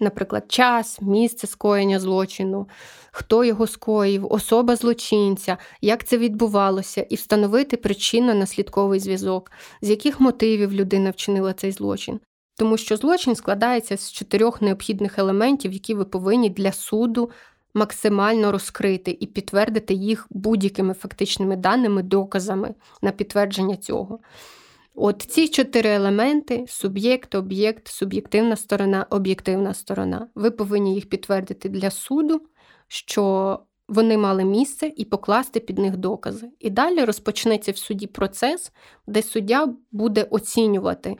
Наприклад, 0.00 0.44
час, 0.48 1.00
місце 1.00 1.46
скоєння 1.46 2.00
злочину, 2.00 2.68
хто 3.12 3.44
його 3.44 3.66
скоїв, 3.66 4.32
особа 4.32 4.76
злочинця, 4.76 5.56
як 5.80 6.04
це 6.04 6.18
відбувалося, 6.18 7.06
і 7.10 7.14
встановити 7.14 7.76
причинно-наслідковий 7.76 9.00
зв'язок, 9.00 9.52
з 9.82 9.90
яких 9.90 10.20
мотивів 10.20 10.72
людина 10.72 11.10
вчинила 11.10 11.52
цей 11.52 11.72
злочин. 11.72 12.20
Тому 12.56 12.76
що 12.76 12.96
злочин 12.96 13.34
складається 13.34 13.96
з 13.96 14.12
чотирьох 14.12 14.62
необхідних 14.62 15.18
елементів, 15.18 15.72
які 15.72 15.94
ви 15.94 16.04
повинні 16.04 16.50
для 16.50 16.72
суду 16.72 17.30
максимально 17.74 18.52
розкрити 18.52 19.16
і 19.20 19.26
підтвердити 19.26 19.94
їх 19.94 20.26
будь-якими 20.30 20.94
фактичними 20.94 21.56
даними, 21.56 22.02
доказами 22.02 22.74
на 23.02 23.10
підтвердження 23.10 23.76
цього. 23.76 24.18
От 25.02 25.22
ці 25.22 25.48
чотири 25.48 25.90
елементи: 25.90 26.64
суб'єкт, 26.68 27.34
об'єкт, 27.34 27.88
суб'єктивна 27.88 28.56
сторона, 28.56 29.06
об'єктивна 29.10 29.74
сторона. 29.74 30.28
Ви 30.34 30.50
повинні 30.50 30.94
їх 30.94 31.08
підтвердити 31.08 31.68
для 31.68 31.90
суду, 31.90 32.42
що 32.88 33.58
вони 33.88 34.18
мали 34.18 34.44
місце 34.44 34.92
і 34.96 35.04
покласти 35.04 35.60
під 35.60 35.78
них 35.78 35.96
докази. 35.96 36.50
І 36.58 36.70
далі 36.70 37.04
розпочнеться 37.04 37.72
в 37.72 37.76
суді 37.76 38.06
процес, 38.06 38.72
де 39.06 39.22
суддя 39.22 39.68
буде 39.92 40.26
оцінювати, 40.30 41.16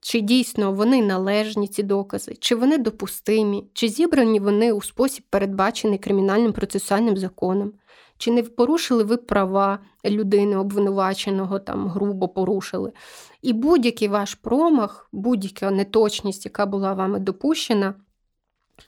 чи 0.00 0.20
дійсно 0.20 0.72
вони 0.72 1.02
належні, 1.02 1.68
ці 1.68 1.82
докази, 1.82 2.36
чи 2.40 2.54
вони 2.54 2.78
допустимі, 2.78 3.64
чи 3.72 3.88
зібрані 3.88 4.40
вони 4.40 4.72
у 4.72 4.82
спосіб, 4.82 5.24
передбачений 5.30 5.98
кримінальним 5.98 6.52
процесуальним 6.52 7.16
законом. 7.16 7.72
Чи 8.18 8.30
не 8.30 8.42
порушили 8.42 9.04
ви 9.04 9.16
права 9.16 9.78
людини 10.04 10.56
обвинуваченого, 10.56 11.58
там 11.58 11.88
грубо 11.88 12.28
порушили? 12.28 12.92
І 13.42 13.52
будь-який 13.52 14.08
ваш 14.08 14.34
промах, 14.34 15.08
будь-яка 15.12 15.70
неточність, 15.70 16.44
яка 16.44 16.66
була 16.66 16.92
вами 16.92 17.18
допущена, 17.18 17.94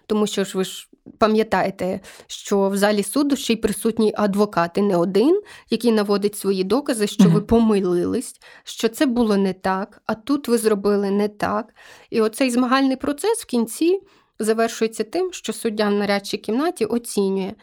тому 0.07 0.27
що 0.27 0.45
ж 0.45 0.59
ви 0.59 0.65
ж 0.65 0.89
пам'ятаєте, 1.19 2.01
що 2.27 2.69
в 2.69 2.77
залі 2.77 3.03
суду 3.03 3.37
ще 3.37 3.53
й 3.53 3.57
присутній 3.57 4.15
адвокат 4.17 4.79
і 4.79 4.83
не 4.83 4.97
один, 4.97 5.43
який 5.71 5.93
наводить 5.93 6.37
свої 6.37 6.65
докази, 6.65 7.07
що 7.07 7.29
ви 7.29 7.41
помилились, 7.41 8.41
що 8.65 8.89
це 8.89 9.07
було 9.07 9.37
не 9.37 9.53
так, 9.53 10.03
а 10.07 10.15
тут 10.15 10.49
ви 10.49 10.59
зробили 10.59 11.11
не 11.11 11.29
так. 11.29 11.75
І 12.11 12.21
оцей 12.21 12.51
змагальний 12.51 12.97
процес 12.97 13.43
в 13.43 13.47
кінці 13.47 14.01
завершується 14.39 15.05
тим, 15.05 15.33
що 15.33 15.53
суддя 15.53 15.89
в 15.89 15.93
нарядчій 15.93 16.39
кімнаті 16.39 16.85
оцінює 16.85 17.55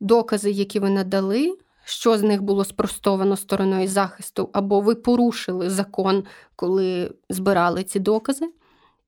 докази, 0.00 0.50
які 0.50 0.80
ви 0.80 0.90
надали, 0.90 1.58
що 1.84 2.18
з 2.18 2.22
них 2.22 2.42
було 2.42 2.64
спростовано 2.64 3.36
стороною 3.36 3.88
захисту, 3.88 4.50
або 4.52 4.80
ви 4.80 4.94
порушили 4.94 5.70
закон, 5.70 6.24
коли 6.56 7.12
збирали 7.28 7.84
ці 7.84 7.98
докази. 7.98 8.50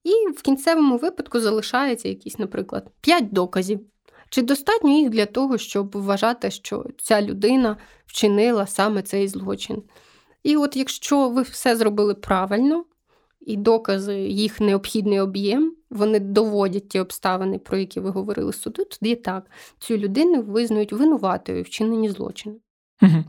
І 0.03 0.31
в 0.31 0.41
кінцевому 0.41 0.97
випадку 0.97 1.39
залишається 1.39 2.09
якісь, 2.09 2.39
наприклад, 2.39 2.89
5 3.01 3.33
доказів. 3.33 3.79
Чи 4.29 4.41
достатньо 4.41 4.89
їх 4.97 5.09
для 5.09 5.25
того, 5.25 5.57
щоб 5.57 5.97
вважати, 5.97 6.51
що 6.51 6.85
ця 6.97 7.21
людина 7.21 7.77
вчинила 8.05 8.67
саме 8.67 9.01
цей 9.01 9.27
злочин? 9.27 9.83
І 10.43 10.57
от 10.57 10.75
якщо 10.75 11.29
ви 11.29 11.41
все 11.41 11.75
зробили 11.75 12.13
правильно, 12.13 12.85
і 13.41 13.57
докази, 13.57 14.19
їх 14.19 14.61
необхідний 14.61 15.19
об'єм, 15.19 15.75
вони 15.93 16.19
доводять 16.19 16.89
ті 16.89 16.99
обставини, 16.99 17.59
про 17.59 17.77
які 17.77 17.99
ви 17.99 18.09
говорили 18.09 18.53
суду, 18.53 18.85
тоді 18.85 19.15
так, 19.15 19.51
цю 19.79 19.97
людину 19.97 20.41
визнають 20.41 20.93
винуватою 20.93 21.61
в 21.61 21.65
вчиненні 21.65 22.09
злочину. 22.09 22.59
Угу. 23.03 23.23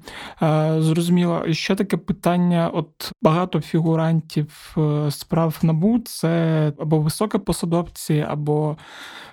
Зрозуміло. 0.83 1.43
Ще 1.51 1.75
таке 1.75 1.97
питання: 1.97 2.71
от 2.75 3.13
багато 3.23 3.61
фігурантів 3.61 4.77
е, 4.79 5.11
справ 5.11 5.59
набу 5.63 5.99
це 6.05 6.73
або 6.79 6.99
високі 6.99 7.39
посадовці, 7.39 8.25
або 8.29 8.77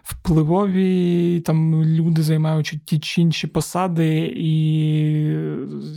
впливові 0.04 1.40
там 1.40 1.84
люди, 1.84 2.22
займаючи 2.22 2.80
ті 2.86 3.00
чи 3.00 3.22
інші 3.22 3.48
посади, 3.48 4.34
і 4.36 4.54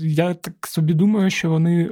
я 0.02 0.34
так 0.34 0.66
собі 0.66 0.94
думаю, 0.94 1.30
що 1.30 1.50
вони 1.50 1.90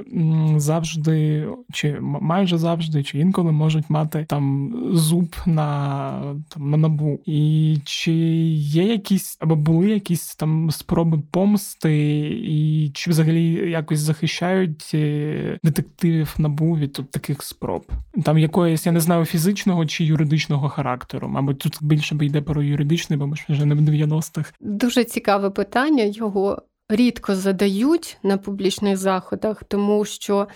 завжди, 0.57 1.47
чи 1.73 1.97
майже 2.01 2.57
завжди, 2.57 3.03
чи 3.03 3.19
інколи 3.19 3.51
можуть 3.51 3.89
мати 3.89 4.25
там 4.29 4.73
зуб 4.91 5.35
на 5.45 6.11
там 6.49 6.69
на 6.69 6.77
набу. 6.77 7.19
І 7.25 7.77
чи 7.85 8.13
є 8.53 8.83
якісь 8.83 9.37
або 9.39 9.55
були 9.55 9.89
якісь 9.89 10.35
там 10.35 10.71
спроби 10.71 11.21
помсти, 11.31 11.97
і 12.43 12.91
чи 12.93 13.09
взагалі 13.09 13.71
якось 13.71 13.99
захищають 13.99 14.91
е, 14.93 15.59
детективів 15.63 16.35
набу 16.37 16.77
від 16.77 16.93
тут 16.93 17.11
таких 17.11 17.43
спроб? 17.43 17.85
Там 18.23 18.37
якоїсь, 18.37 18.85
я 18.85 18.91
не 18.91 18.99
знаю, 18.99 19.25
фізичного 19.25 19.85
чи 19.85 20.03
юридичного 20.03 20.69
характеру, 20.69 21.27
мабуть, 21.27 21.59
тут 21.59 21.77
більше 21.81 22.03
більше 22.15 22.25
йде 22.25 22.41
про 22.41 22.63
юридичний, 22.63 23.19
бо 23.19 23.27
ми 23.27 23.35
ж 23.35 23.45
вже 23.49 23.65
не 23.65 23.75
в 23.75 23.79
90-х. 23.79 24.53
Дуже 24.59 25.03
цікаве 25.03 25.49
питання. 25.49 26.03
Його 26.03 26.61
рідко 26.89 27.35
задають 27.35 28.17
на 28.23 28.37
публічних 28.37 28.97
заходах, 28.97 29.63
тому 29.63 30.05
що. 30.05 30.47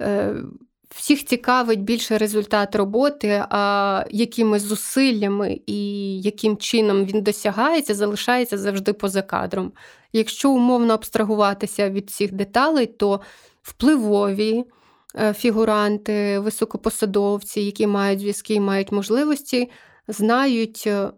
Е, 0.00 0.34
Всіх 0.90 1.24
цікавить 1.24 1.82
більше 1.82 2.18
результат 2.18 2.76
роботи, 2.76 3.44
а 3.50 4.04
якими 4.10 4.58
зусиллями 4.58 5.60
і 5.66 6.20
яким 6.20 6.56
чином 6.56 7.04
він 7.04 7.22
досягається, 7.22 7.94
залишається 7.94 8.58
завжди 8.58 8.92
поза 8.92 9.22
кадром. 9.22 9.72
Якщо 10.12 10.50
умовно 10.50 10.94
абстрагуватися 10.94 11.90
від 11.90 12.10
всіх 12.10 12.32
деталей, 12.32 12.86
то 12.86 13.20
впливові 13.62 14.64
е, 15.16 15.32
фігуранти, 15.32 16.38
високопосадовці, 16.38 17.60
які 17.60 17.86
мають 17.86 18.20
зв'язки 18.20 18.54
і 18.54 18.60
мають 18.60 18.92
можливості, 18.92 19.70
знають 20.08 20.84
е, 20.86 21.10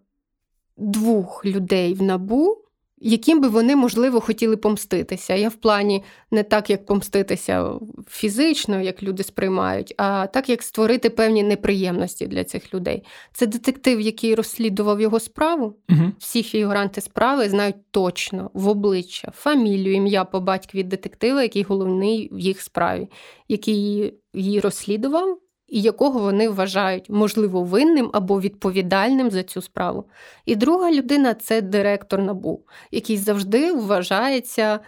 двох 0.76 1.44
людей 1.44 1.94
в 1.94 2.02
набу, 2.02 2.64
яким 3.00 3.40
би 3.40 3.48
вони, 3.48 3.76
можливо, 3.76 4.20
хотіли 4.20 4.56
помститися. 4.56 5.34
Я 5.34 5.48
в 5.48 5.54
плані 5.54 6.04
не 6.30 6.42
так, 6.42 6.70
як 6.70 6.86
помститися 6.86 7.72
фізично, 8.08 8.80
як 8.80 9.02
люди 9.02 9.22
сприймають, 9.22 9.94
а 9.96 10.26
так, 10.26 10.48
як 10.48 10.62
створити 10.62 11.10
певні 11.10 11.42
неприємності 11.42 12.26
для 12.26 12.44
цих 12.44 12.74
людей. 12.74 13.02
Це 13.32 13.46
детектив, 13.46 14.00
який 14.00 14.34
розслідував 14.34 15.00
його 15.00 15.20
справу. 15.20 15.76
Угу. 15.90 16.12
Всі 16.18 16.42
фігуранти 16.42 17.00
справи 17.00 17.48
знають 17.48 17.90
точно 17.90 18.50
в 18.54 18.68
обличчя, 18.68 19.32
фамілію, 19.34 19.94
ім'я 19.94 20.24
по 20.24 20.40
батькові 20.40 20.82
детектива, 20.82 21.42
який 21.42 21.62
головний 21.62 22.28
в 22.32 22.38
їх 22.38 22.60
справі, 22.60 23.08
який 23.48 24.14
її 24.34 24.60
розслідував 24.60 25.38
і 25.68 25.80
якого 25.80 26.20
вони 26.20 26.48
вважають, 26.48 27.10
можливо, 27.10 27.62
винним 27.62 28.10
або 28.12 28.40
відповідальним 28.40 29.30
за 29.30 29.42
цю 29.42 29.62
справу. 29.62 30.04
І 30.46 30.56
друга 30.56 30.92
людина 30.92 31.34
це 31.34 31.60
директор 31.60 32.22
набу, 32.22 32.62
який 32.90 33.16
завжди 33.16 33.72
вважається 33.72 34.80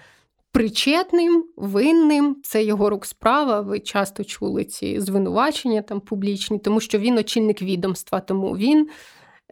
причетним, 0.52 1.44
винним. 1.56 2.36
Це 2.42 2.64
його 2.64 2.90
рук 2.90 3.06
справа. 3.06 3.60
Ви 3.60 3.80
часто 3.80 4.24
чули 4.24 4.64
ці 4.64 5.00
звинувачення 5.00 5.82
там 5.82 6.00
публічні, 6.00 6.58
тому 6.58 6.80
що 6.80 6.98
він 6.98 7.18
очільник 7.18 7.62
відомства, 7.62 8.20
тому 8.20 8.56
він 8.56 8.88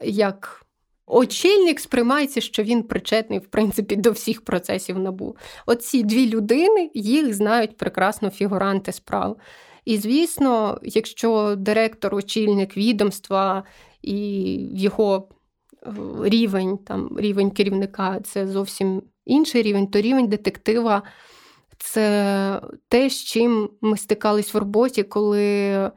як. 0.03 0.65
Очільник 1.11 1.81
сприймається, 1.81 2.41
що 2.41 2.63
він 2.63 2.83
причетний, 2.83 3.39
в 3.39 3.47
принципі, 3.47 3.97
до 3.97 4.11
всіх 4.11 4.45
процесів 4.45 4.99
набу. 4.99 5.37
Оці 5.67 6.03
дві 6.03 6.29
людини 6.29 6.91
їх 6.95 7.35
знають 7.35 7.77
прекрасно 7.77 8.31
фігуранти 8.31 8.93
справ. 8.93 9.37
І, 9.89 9.99
звісно, 9.99 10.79
якщо 10.83 11.55
директор, 11.59 12.15
очільник 12.15 12.77
відомства 12.77 13.65
і 14.03 14.19
його 14.75 15.29
е, 15.87 15.91
рівень, 16.23 16.79
там, 16.79 17.19
рівень 17.19 17.51
керівника 17.51 18.21
це 18.21 18.47
зовсім 18.47 19.03
інший 19.27 19.63
рівень, 19.63 19.87
то 19.87 20.01
рівень 20.01 20.29
детектива 20.29 21.03
це 21.79 22.61
те, 22.89 23.11
з 23.11 23.25
чим 23.25 23.71
ми 23.81 23.97
стикались 23.97 24.55
в 24.55 24.59
роботі, 24.59 25.03
коли. 25.03 25.91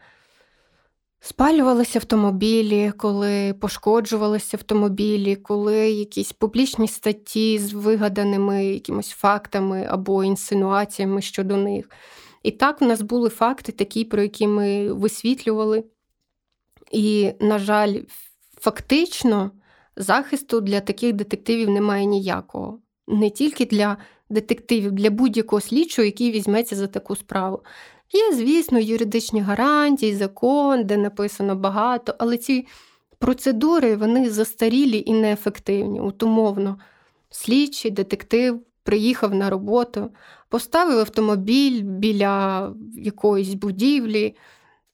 Спалювалися 1.23 1.99
автомобілі, 1.99 2.91
коли 2.97 3.53
пошкоджувалися 3.53 4.57
автомобілі, 4.57 5.35
коли 5.35 5.91
якісь 5.91 6.31
публічні 6.31 6.87
статті 6.87 7.59
з 7.59 7.73
вигаданими 7.73 8.65
якимось 8.65 9.09
фактами 9.09 9.87
або 9.89 10.23
інсинуаціями 10.23 11.21
щодо 11.21 11.57
них. 11.57 11.89
І 12.43 12.51
так, 12.51 12.81
в 12.81 12.85
нас 12.85 13.01
були 13.01 13.29
факти 13.29 13.71
такі, 13.71 14.05
про 14.05 14.21
які 14.21 14.47
ми 14.47 14.93
висвітлювали. 14.93 15.83
І, 16.91 17.31
на 17.39 17.59
жаль, 17.59 17.95
фактично 18.59 19.51
захисту 19.95 20.61
для 20.61 20.81
таких 20.81 21.13
детективів 21.13 21.69
немає 21.69 22.05
ніякого. 22.05 22.79
Не 23.07 23.29
тільки 23.29 23.65
для 23.65 23.97
детективів, 24.29 24.91
для 24.91 25.09
будь-якого 25.09 25.61
слідчого, 25.61 26.05
який 26.05 26.31
візьметься 26.31 26.75
за 26.75 26.87
таку 26.87 27.15
справу. 27.15 27.63
Є, 28.13 28.35
звісно, 28.35 28.79
юридичні 28.79 29.41
гарантії, 29.41 30.15
закон, 30.15 30.83
де 30.83 30.97
написано 30.97 31.55
багато, 31.55 32.15
але 32.19 32.37
ці 32.37 32.67
процедури 33.19 33.95
вони 33.95 34.29
застарілі 34.29 35.03
і 35.05 35.13
неефективні. 35.13 35.99
От 35.99 36.23
умовно, 36.23 36.79
слідчий, 37.29 37.91
детектив 37.91 38.61
приїхав 38.83 39.35
на 39.35 39.49
роботу, 39.49 40.09
поставив 40.51 40.99
автомобіль 40.99 41.81
біля 41.83 42.73
якоїсь 42.95 43.53
будівлі. 43.53 44.35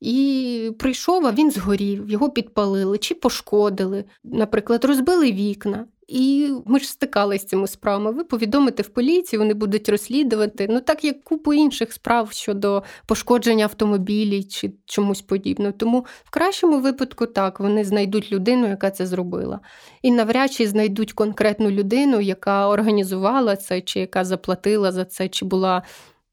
І 0.01 0.71
прийшов, 0.79 1.25
а 1.25 1.31
він 1.31 1.51
згорів, 1.51 2.09
його 2.09 2.29
підпалили 2.29 2.97
чи 2.97 3.15
пошкодили, 3.15 4.05
наприклад, 4.23 4.85
розбили 4.85 5.31
вікна. 5.31 5.85
І 6.07 6.53
ми 6.65 6.79
ж 6.79 6.87
стикалися 6.87 7.45
з 7.45 7.49
цими 7.49 7.67
справами. 7.67 8.11
Ви 8.11 8.23
повідомите 8.23 8.83
в 8.83 8.87
поліцію, 8.87 9.39
вони 9.39 9.53
будуть 9.53 9.89
розслідувати. 9.89 10.67
Ну 10.69 10.81
так 10.81 11.03
як 11.03 11.23
купу 11.23 11.53
інших 11.53 11.93
справ 11.93 12.31
щодо 12.31 12.83
пошкодження 13.05 13.63
автомобілів 13.63 14.47
чи 14.47 14.71
чомусь 14.85 15.21
подібного. 15.21 15.71
Тому 15.71 16.05
в 16.23 16.29
кращому 16.29 16.79
випадку 16.79 17.25
так 17.25 17.59
вони 17.59 17.83
знайдуть 17.83 18.31
людину, 18.31 18.67
яка 18.67 18.91
це 18.91 19.05
зробила. 19.05 19.59
І 20.01 20.11
навряд 20.11 20.51
чи 20.51 20.67
знайдуть 20.67 21.13
конкретну 21.13 21.71
людину, 21.71 22.21
яка 22.21 22.67
організувала 22.67 23.55
це, 23.55 23.81
чи 23.81 23.99
яка 23.99 24.25
заплатила 24.25 24.91
за 24.91 25.05
це, 25.05 25.27
чи 25.29 25.45
була. 25.45 25.83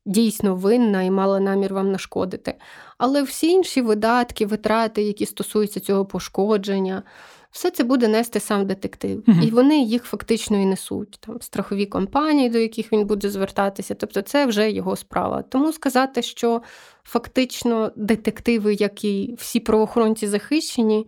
Дійсно 0.07 0.55
винна 0.55 1.03
і 1.03 1.11
мала 1.11 1.41
намір 1.41 1.75
вам 1.75 1.93
нашкодити. 1.93 2.55
Але 2.99 3.23
всі 3.23 3.51
інші 3.51 3.81
видатки, 3.83 4.47
витрати, 4.47 5.03
які 5.03 5.27
стосуються 5.27 5.81
цього 5.81 6.07
пошкодження, 6.07 7.03
все 7.55 7.71
це 7.71 7.85
буде 7.85 8.09
нести 8.09 8.41
сам 8.41 8.67
детектив. 8.67 9.25
Угу. 9.27 9.39
І 9.43 9.51
вони 9.51 9.83
їх 9.83 10.05
фактично 10.05 10.63
і 10.63 10.67
несуть. 10.67 11.19
Там 11.21 11.41
страхові 11.41 11.87
компанії, 11.87 12.49
до 12.49 12.59
яких 12.59 12.93
він 12.93 13.07
буде 13.07 13.31
звертатися. 13.31 13.95
Тобто 13.95 14.23
це 14.23 14.47
вже 14.47 14.71
його 14.71 14.97
справа. 14.97 15.43
Тому 15.43 15.73
сказати, 15.73 16.23
що 16.23 16.63
фактично 17.05 17.93
детективи, 17.97 18.75
як 18.75 19.05
і 19.05 19.35
всі 19.39 19.61
правоохоронці 19.61 20.27
захищені, 20.27 21.07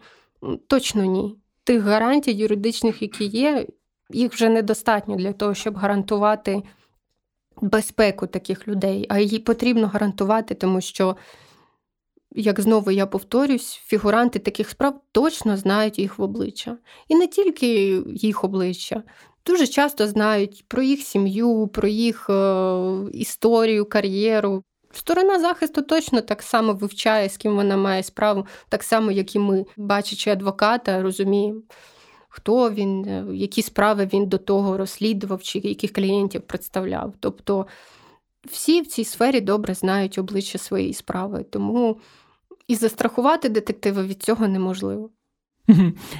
точно 0.67 1.05
ні. 1.05 1.37
Тих 1.65 1.83
гарантій 1.83 2.33
юридичних, 2.33 3.03
які 3.03 3.25
є, 3.25 3.67
їх 4.11 4.33
вже 4.33 4.49
недостатньо 4.49 5.17
для 5.17 5.33
того, 5.33 5.55
щоб 5.55 5.77
гарантувати 5.77 6.63
безпеку 7.61 8.27
таких 8.27 8.69
людей, 8.69 9.07
а 9.09 9.19
її 9.19 9.39
потрібно 9.39 9.87
гарантувати, 9.87 10.55
тому 10.55 10.81
що 10.81 11.17
як 12.37 12.61
знову 12.61 12.91
я 12.91 13.07
повторюсь, 13.07 13.81
фігуранти 13.85 14.39
таких 14.39 14.71
справ 14.71 15.01
точно 15.13 15.57
знають 15.57 15.99
їх 15.99 16.19
в 16.19 16.23
обличчя. 16.23 16.77
І 17.09 17.15
не 17.15 17.27
тільки 17.27 18.03
їх 18.07 18.45
обличчя. 18.45 19.03
Дуже 19.47 19.67
часто 19.67 20.07
знають 20.07 20.65
про 20.69 20.83
їх 20.83 21.01
сім'ю, 21.01 21.67
про 21.67 21.89
їх 21.89 22.31
е, 22.31 22.81
історію, 23.13 23.85
кар'єру. 23.85 24.63
Сторона 24.93 25.39
захисту 25.39 25.83
точно 25.83 26.21
так 26.21 26.43
само 26.43 26.73
вивчає, 26.73 27.29
з 27.29 27.37
ким 27.37 27.57
вона 27.57 27.77
має 27.77 28.03
справу, 28.03 28.47
так 28.69 28.83
само, 28.83 29.11
як 29.11 29.35
і 29.35 29.39
ми, 29.39 29.65
бачачи 29.77 30.31
адвоката, 30.31 31.03
розуміємо, 31.03 31.61
хто 32.29 32.71
він, 32.71 33.05
е, 33.05 33.27
які 33.35 33.63
справи 33.63 34.09
він 34.13 34.27
до 34.27 34.39
того 34.39 34.77
розслідував, 34.77 35.43
чи 35.43 35.59
яких 35.59 35.93
клієнтів 35.93 36.43
представляв. 36.43 37.15
Тобто 37.21 37.67
всі 38.47 38.81
в 38.81 38.87
цій 38.87 39.05
сфері 39.05 39.41
добре 39.41 39.75
знають 39.75 40.19
обличчя 40.19 40.59
своєї 40.59 40.95
справи. 40.95 41.45
Тому 41.51 42.01
і 42.69 42.77
застрахувати 42.77 43.49
детектива 43.49 44.03
від 44.03 44.23
цього 44.23 44.49
неможливо. 44.49 45.11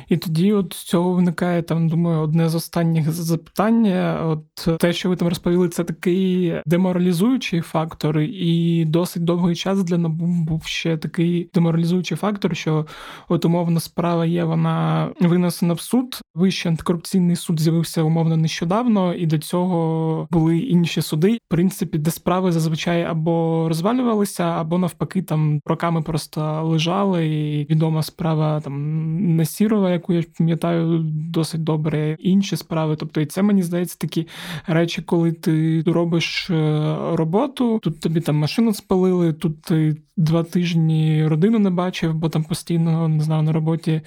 І 0.09 0.17
тоді, 0.17 0.53
от 0.53 0.73
з 0.73 0.85
цього 0.85 1.13
виникає 1.13 1.63
там, 1.63 1.89
думаю, 1.89 2.21
одне 2.21 2.49
з 2.49 2.55
останніх 2.55 3.11
запитань. 3.11 3.87
От 4.23 4.79
те, 4.79 4.93
що 4.93 5.09
ви 5.09 5.17
там 5.17 5.29
розповіли, 5.29 5.69
це 5.69 5.85
такий 5.85 6.55
деморалізуючий 6.67 7.61
фактор, 7.61 8.19
і 8.21 8.85
досить 8.85 9.25
довгий 9.25 9.57
час 9.57 9.85
для 9.85 9.99
НАБУ 9.99 10.27
був 10.27 10.65
ще 10.65 10.97
такий 10.97 11.51
деморалізуючий 11.55 12.17
фактор, 12.17 12.57
що 12.57 12.87
от 13.29 13.45
умовна 13.45 13.81
справа 13.81 14.27
є, 14.27 14.45
вона 14.45 15.09
винесена 15.21 15.75
в 15.75 15.81
суд. 15.81 16.21
Вищий 16.35 16.71
антикорупційний 16.71 17.37
суд 17.37 17.61
з'явився 17.61 18.03
умовно 18.03 18.37
нещодавно, 18.37 19.15
і 19.15 19.27
до 19.27 19.39
цього 19.39 20.29
були 20.31 20.59
інші 20.59 21.03
суди, 21.03 21.33
в 21.35 21.49
принципі, 21.49 21.99
де 21.99 22.11
справи 22.11 22.53
зазвичай 22.53 23.03
або 23.03 23.65
розвалювалися, 23.69 24.45
або 24.45 24.79
навпаки, 24.79 25.23
там 25.23 25.61
роками 25.67 26.03
просто 26.03 26.63
лежали. 26.65 27.27
І 27.27 27.67
відома 27.71 28.03
справа 28.03 28.61
там. 28.61 29.36
Насірова, 29.37 29.91
яку 29.91 30.13
я 30.13 30.23
пам'ятаю 30.39 30.99
досить 31.31 31.65
добре, 31.65 32.17
інші 32.21 32.57
справи. 32.57 32.97
Тобто, 32.97 33.21
і 33.21 33.27
це 33.27 33.43
мені 33.43 33.63
здається 33.63 33.97
такі 33.99 34.27
речі, 34.67 35.03
коли 35.03 35.33
ти 35.33 35.83
робиш 35.87 36.51
е, 36.51 36.97
роботу, 37.13 37.79
тут 37.83 38.01
тобі 38.01 38.21
там 38.21 38.37
машину 38.37 38.75
спалили, 38.75 39.33
тут 39.33 39.63
ти 39.63 39.97
два 40.17 40.43
тижні 40.43 41.27
родину 41.27 41.59
не 41.59 41.71
бачив, 41.71 42.15
бо 42.15 42.29
там 42.29 42.45
постійно 42.45 43.09
не 43.09 43.23
знаю, 43.23 43.43
на 43.43 43.53
роботі 43.53 44.01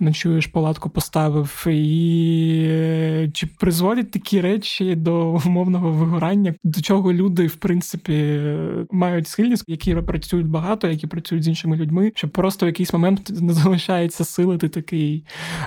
ночуєш, 0.00 0.46
палатку 0.46 0.90
поставив. 0.90 1.66
І 1.68 2.64
е, 2.68 3.30
чи 3.34 3.46
призводять 3.46 4.10
такі 4.10 4.40
речі 4.40 4.94
до 4.94 5.40
умовного 5.46 5.90
вигорання, 5.90 6.54
до 6.64 6.80
чого 6.80 7.12
люди, 7.12 7.46
в 7.46 7.56
принципі, 7.56 8.40
мають 8.90 9.28
схильність, 9.28 9.64
які 9.66 9.94
працюють 9.94 10.46
багато, 10.46 10.88
які 10.88 11.06
працюють 11.06 11.44
з 11.44 11.48
іншими 11.48 11.76
людьми, 11.76 12.12
що 12.14 12.28
просто 12.28 12.66
в 12.66 12.68
якийсь 12.68 12.92
момент 12.92 13.40
не 13.40 13.52
залишається 13.52 14.24
сили, 14.24 14.58
ти 14.58 14.68
такий. 14.68 15.24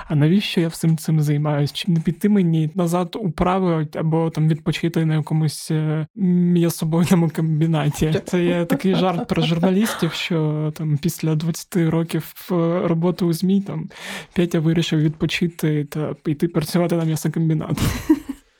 А 0.08 0.14
навіщо 0.14 0.60
я 0.60 0.68
всім 0.68 0.96
цим 0.96 1.20
займаюся? 1.20 1.74
Чи 1.74 1.92
не 1.92 2.00
піти 2.00 2.28
мені 2.28 2.70
назад 2.74 3.16
управи 3.20 3.88
або 3.94 4.30
там 4.30 4.48
відпочити 4.48 5.04
на 5.04 5.14
якомусь 5.14 5.70
е, 5.70 6.06
м'ясобойному 6.16 7.30
комбінаті? 7.36 8.14
Це 8.24 8.44
є 8.44 8.64
такий 8.64 8.94
жарт 8.94 9.28
про 9.28 9.42
журналістів 9.42 9.83
журналістів, 9.84 10.12
що 10.12 10.72
там 10.76 10.98
після 11.02 11.34
20 11.34 11.76
років 11.76 12.34
е, 12.50 12.54
роботи 12.84 13.24
у 13.24 13.32
ЗМІ 13.32 13.60
там 13.60 13.88
Петя 14.32 14.60
вирішив 14.60 15.00
відпочити 15.00 15.84
та 15.84 16.14
піти 16.22 16.48
працювати 16.48 16.96
на 16.96 17.04
м'ясокомбінат. 17.04 17.78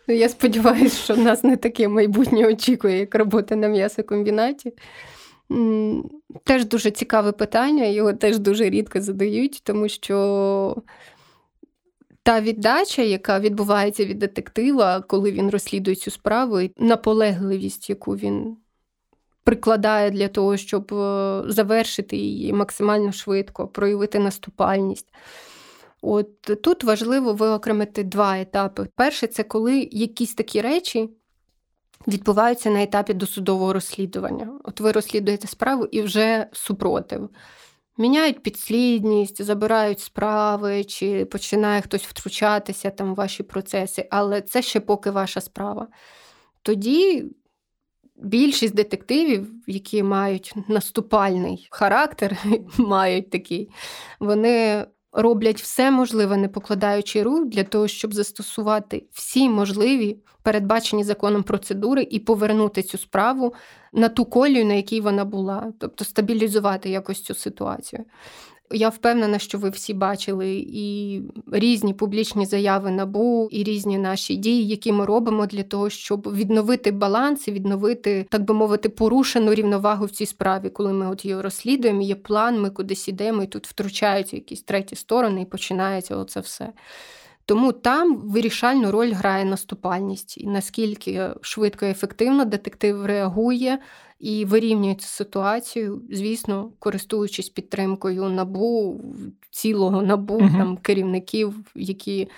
Ну, 0.08 0.14
я 0.14 0.28
сподіваюся, 0.28 0.96
що 0.96 1.16
нас 1.16 1.44
не 1.44 1.56
таке 1.56 1.88
майбутнє 1.88 2.46
очікує, 2.46 2.98
як 2.98 3.14
робота 3.14 3.56
на 3.56 3.68
м'ясокомбінаті. 3.68 4.72
Теж 6.44 6.64
дуже 6.64 6.90
цікаве 6.90 7.32
питання, 7.32 7.84
його 7.84 8.12
теж 8.12 8.38
дуже 8.38 8.70
рідко 8.70 9.00
задають, 9.00 9.60
тому 9.64 9.88
що 9.88 10.76
та 12.22 12.40
віддача, 12.40 13.02
яка 13.02 13.40
відбувається 13.40 14.04
від 14.04 14.18
детектива, 14.18 15.00
коли 15.00 15.32
він 15.32 15.50
розслідує 15.50 15.96
цю 15.96 16.10
справу, 16.10 16.60
і 16.60 16.72
наполегливість, 16.78 17.90
яку 17.90 18.16
він 18.16 18.56
прикладає 19.44 20.10
для 20.10 20.28
того, 20.28 20.56
щоб 20.56 20.94
е, 20.94 21.42
завершити 21.46 22.16
її 22.16 22.52
максимально 22.52 23.12
швидко, 23.12 23.68
проявити 23.68 24.18
наступальність. 24.18 25.06
От 26.02 26.40
Тут 26.40 26.84
важливо 26.84 27.32
виокремити 27.32 28.04
два 28.04 28.38
етапи. 28.38 28.88
Перший 28.96 29.28
це 29.28 29.42
коли 29.42 29.88
якісь 29.92 30.34
такі 30.34 30.60
речі 30.60 31.10
відбуваються 32.08 32.70
на 32.70 32.82
етапі 32.82 33.14
досудового 33.14 33.72
розслідування. 33.72 34.60
От 34.64 34.80
ви 34.80 34.92
розслідуєте 34.92 35.48
справу 35.48 35.84
і 35.84 36.02
вже 36.02 36.46
супротив. 36.52 37.28
Міняють 37.98 38.42
підслідність, 38.42 39.42
забирають 39.42 40.00
справи, 40.00 40.84
чи 40.84 41.24
починає 41.24 41.80
хтось 41.80 42.02
втручатися 42.02 42.90
там 42.90 43.12
в 43.12 43.16
ваші 43.16 43.42
процеси, 43.42 44.08
але 44.10 44.40
це 44.40 44.62
ще 44.62 44.80
поки 44.80 45.10
ваша 45.10 45.40
справа. 45.40 45.88
Тоді 46.62 47.24
більшість 48.24 48.74
детективів, 48.74 49.50
які 49.66 50.02
мають 50.02 50.54
наступальний 50.68 51.68
характер, 51.70 52.36
мають 52.78 53.30
такий, 53.30 53.70
вони 54.20 54.86
роблять 55.12 55.60
все 55.60 55.90
можливе, 55.90 56.36
не 56.36 56.48
покладаючи 56.48 57.22
рук 57.22 57.48
для 57.48 57.64
того, 57.64 57.88
щоб 57.88 58.14
застосувати 58.14 59.04
всі 59.12 59.48
можливі 59.48 60.18
передбачені 60.42 61.04
законом 61.04 61.42
процедури 61.42 62.06
і 62.10 62.18
повернути 62.18 62.82
цю 62.82 62.98
справу 62.98 63.54
на 63.92 64.08
ту 64.08 64.24
колію, 64.24 64.64
на 64.64 64.74
якій 64.74 65.00
вона 65.00 65.24
була, 65.24 65.72
тобто 65.78 66.04
стабілізувати 66.04 66.90
якось 66.90 67.22
цю 67.22 67.34
ситуацію. 67.34 68.04
Я 68.70 68.88
впевнена, 68.88 69.38
що 69.38 69.58
ви 69.58 69.70
всі 69.70 69.94
бачили 69.94 70.64
і 70.68 71.22
різні 71.52 71.94
публічні 71.94 72.46
заяви 72.46 72.90
набу, 72.90 73.48
і 73.52 73.62
різні 73.62 73.98
наші 73.98 74.36
дії, 74.36 74.66
які 74.66 74.92
ми 74.92 75.06
робимо 75.06 75.46
для 75.46 75.62
того, 75.62 75.90
щоб 75.90 76.34
відновити 76.34 76.90
баланс 76.90 77.48
і 77.48 77.52
відновити, 77.52 78.26
так 78.30 78.42
би 78.44 78.54
мовити, 78.54 78.88
порушену 78.88 79.54
рівновагу 79.54 80.04
в 80.04 80.10
цій 80.10 80.26
справі, 80.26 80.70
коли 80.70 80.92
ми 80.92 81.10
от 81.10 81.24
її 81.24 81.40
розслідуємо. 81.40 82.02
Є 82.02 82.14
план, 82.14 82.60
ми 82.60 82.70
кудись 82.70 83.08
ідемо, 83.08 83.42
і 83.42 83.46
тут 83.46 83.66
втручаються 83.66 84.36
якісь 84.36 84.62
треті 84.62 84.96
сторони, 84.96 85.42
і 85.42 85.44
починається 85.44 86.16
оце 86.16 86.40
все. 86.40 86.72
Тому 87.46 87.72
там 87.72 88.16
вирішальну 88.16 88.90
роль 88.90 89.12
грає 89.12 89.44
наступальність, 89.44 90.38
і 90.38 90.46
наскільки 90.46 91.30
швидко 91.40 91.86
і 91.86 91.90
ефективно 91.90 92.44
детектив 92.44 93.06
реагує 93.06 93.78
і 94.20 94.44
вирівнює 94.44 94.94
цю 94.94 95.06
ситуацію, 95.06 96.02
звісно, 96.10 96.70
користуючись 96.78 97.48
підтримкою 97.48 98.28
набу, 98.28 99.00
цілого 99.50 100.02
набу 100.02 100.34
угу. 100.34 100.50
там 100.58 100.76
керівників, 100.76 101.54
які 101.74 102.28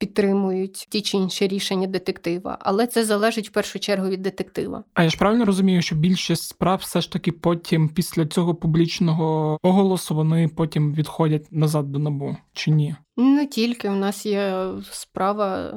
підтримують 0.00 0.86
ті 0.90 1.00
чи 1.00 1.16
інші 1.16 1.48
рішення 1.48 1.86
детектива, 1.86 2.58
але 2.60 2.86
це 2.86 3.04
залежить 3.04 3.48
в 3.48 3.52
першу 3.52 3.78
чергу 3.78 4.08
від 4.08 4.22
детектива. 4.22 4.84
А 4.94 5.02
я 5.02 5.08
ж 5.08 5.16
правильно 5.18 5.44
розумію, 5.44 5.82
що 5.82 5.96
більшість 5.96 6.42
справ 6.42 6.78
все 6.82 7.00
ж 7.00 7.12
таки 7.12 7.32
потім, 7.32 7.88
після 7.88 8.26
цього 8.26 8.54
публічного 8.54 9.58
оголосу, 9.62 10.14
вони 10.14 10.48
потім 10.48 10.94
відходять 10.94 11.46
назад 11.50 11.92
до 11.92 11.98
набу 11.98 12.36
чи 12.52 12.70
ні? 12.70 12.96
Не 13.16 13.46
тільки 13.46 13.88
у 13.88 13.94
нас 13.94 14.26
є 14.26 14.66
справа. 14.90 15.74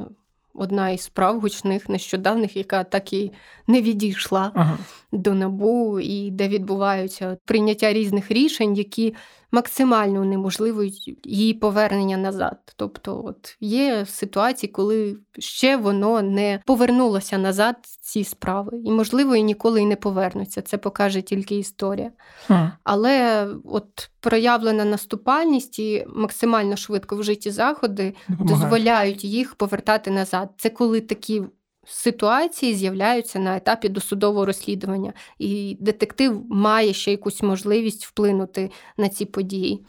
Одна 0.56 0.90
із 0.90 1.02
справ 1.02 1.40
гучних 1.40 1.90
нещодавних, 1.90 2.58
яка 2.58 2.84
так 2.84 3.14
і 3.14 3.32
не 3.68 3.82
відійшла 3.82 4.52
ага. 4.56 4.78
до 5.12 5.34
набу, 5.34 6.00
і 6.00 6.32
де 6.32 6.48
відбуваються 6.48 7.38
прийняття 7.46 7.94
різних 7.94 8.32
рішень, 8.32 8.74
які 8.74 9.16
максимально 9.54 10.22
унеможливують 10.22 11.18
її 11.24 11.54
повернення 11.54 12.18
назад. 12.18 12.58
Тобто, 12.76 13.24
от 13.26 13.58
є 13.60 14.06
ситуації, 14.06 14.72
коли 14.72 15.18
ще 15.40 15.78
воно 15.78 16.22
не 16.22 16.60
повернулося 16.66 17.38
назад 17.38 17.76
ці 18.02 18.24
справи, 18.24 18.82
і, 18.86 18.92
можливо, 18.92 19.36
і 19.36 19.44
ніколи 19.44 19.82
й 19.82 19.86
не 19.86 19.96
повернуться. 19.96 20.62
Це 20.62 20.78
покаже 20.78 21.22
тільки 21.22 21.56
історія. 21.56 22.12
А. 22.50 22.70
Але 22.84 23.48
от 23.66 24.10
проявлена 24.20 24.86
наступальність 24.86 25.80
і 25.80 26.06
максимально 26.16 26.76
швидко 26.76 27.16
вжиті 27.16 27.52
заходи 27.52 28.14
дозволяють 28.30 29.24
їх 29.24 29.56
повертати 29.56 30.12
назад. 30.12 30.50
Це 30.58 30.70
коли 30.70 31.02
такі 31.02 31.44
ситуації 31.86 32.76
з'являються 32.76 33.40
на 33.40 33.58
етапі 33.58 33.90
досудового 33.90 34.46
розслідування, 34.46 35.14
і 35.40 35.78
детектив 35.80 36.46
має 36.50 36.94
ще 36.94 37.12
якусь 37.12 37.44
можливість 37.44 38.06
вплинути 38.06 38.72
на 38.98 39.10
ці 39.10 39.26
події. 39.26 39.86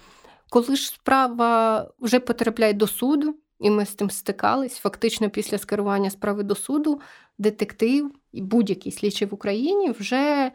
Коли 0.49 0.77
ж 0.77 0.87
справа 0.87 1.89
вже 2.01 2.21
потрапляє 2.21 2.73
до 2.73 2.87
суду, 2.87 3.35
і 3.61 3.71
ми 3.71 3.87
з 3.87 3.95
тим 3.95 4.11
стикались, 4.11 4.77
фактично 4.77 5.31
після 5.31 5.59
скерування 5.59 6.11
справи 6.11 6.43
до 6.43 6.55
суду, 6.55 7.01
детектив 7.39 8.13
і 8.33 8.43
будь-який 8.43 8.93
слідчий 8.93 9.29
в 9.29 9.35
Україні 9.35 9.91
вже 9.91 10.53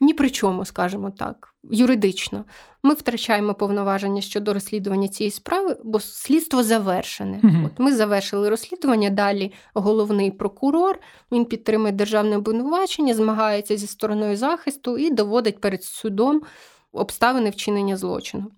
ні 0.00 0.14
при 0.14 0.30
чому, 0.30 0.64
скажімо 0.64 1.10
так, 1.10 1.54
юридично. 1.70 2.44
Ми 2.82 2.94
втрачаємо 2.94 3.54
повноваження 3.54 4.20
щодо 4.20 4.54
розслідування 4.54 5.08
цієї 5.08 5.30
справи, 5.30 5.76
бо 5.84 6.00
слідство 6.00 6.62
завершене. 6.62 7.40
Угу. 7.44 7.56
От 7.66 7.72
Ми 7.78 7.94
завершили 7.94 8.48
розслідування. 8.48 9.10
Далі 9.10 9.52
головний 9.74 10.30
прокурор 10.30 10.98
він 11.32 11.44
підтримує 11.44 11.92
державне 11.92 12.36
обвинувачення, 12.36 13.14
змагається 13.14 13.76
зі 13.76 13.86
стороною 13.86 14.36
захисту 14.36 14.98
і 14.98 15.10
доводить 15.10 15.60
перед 15.60 15.84
судом 15.84 16.42
обставини 16.92 17.50
вчинення 17.50 17.96
злочину. 17.96 18.50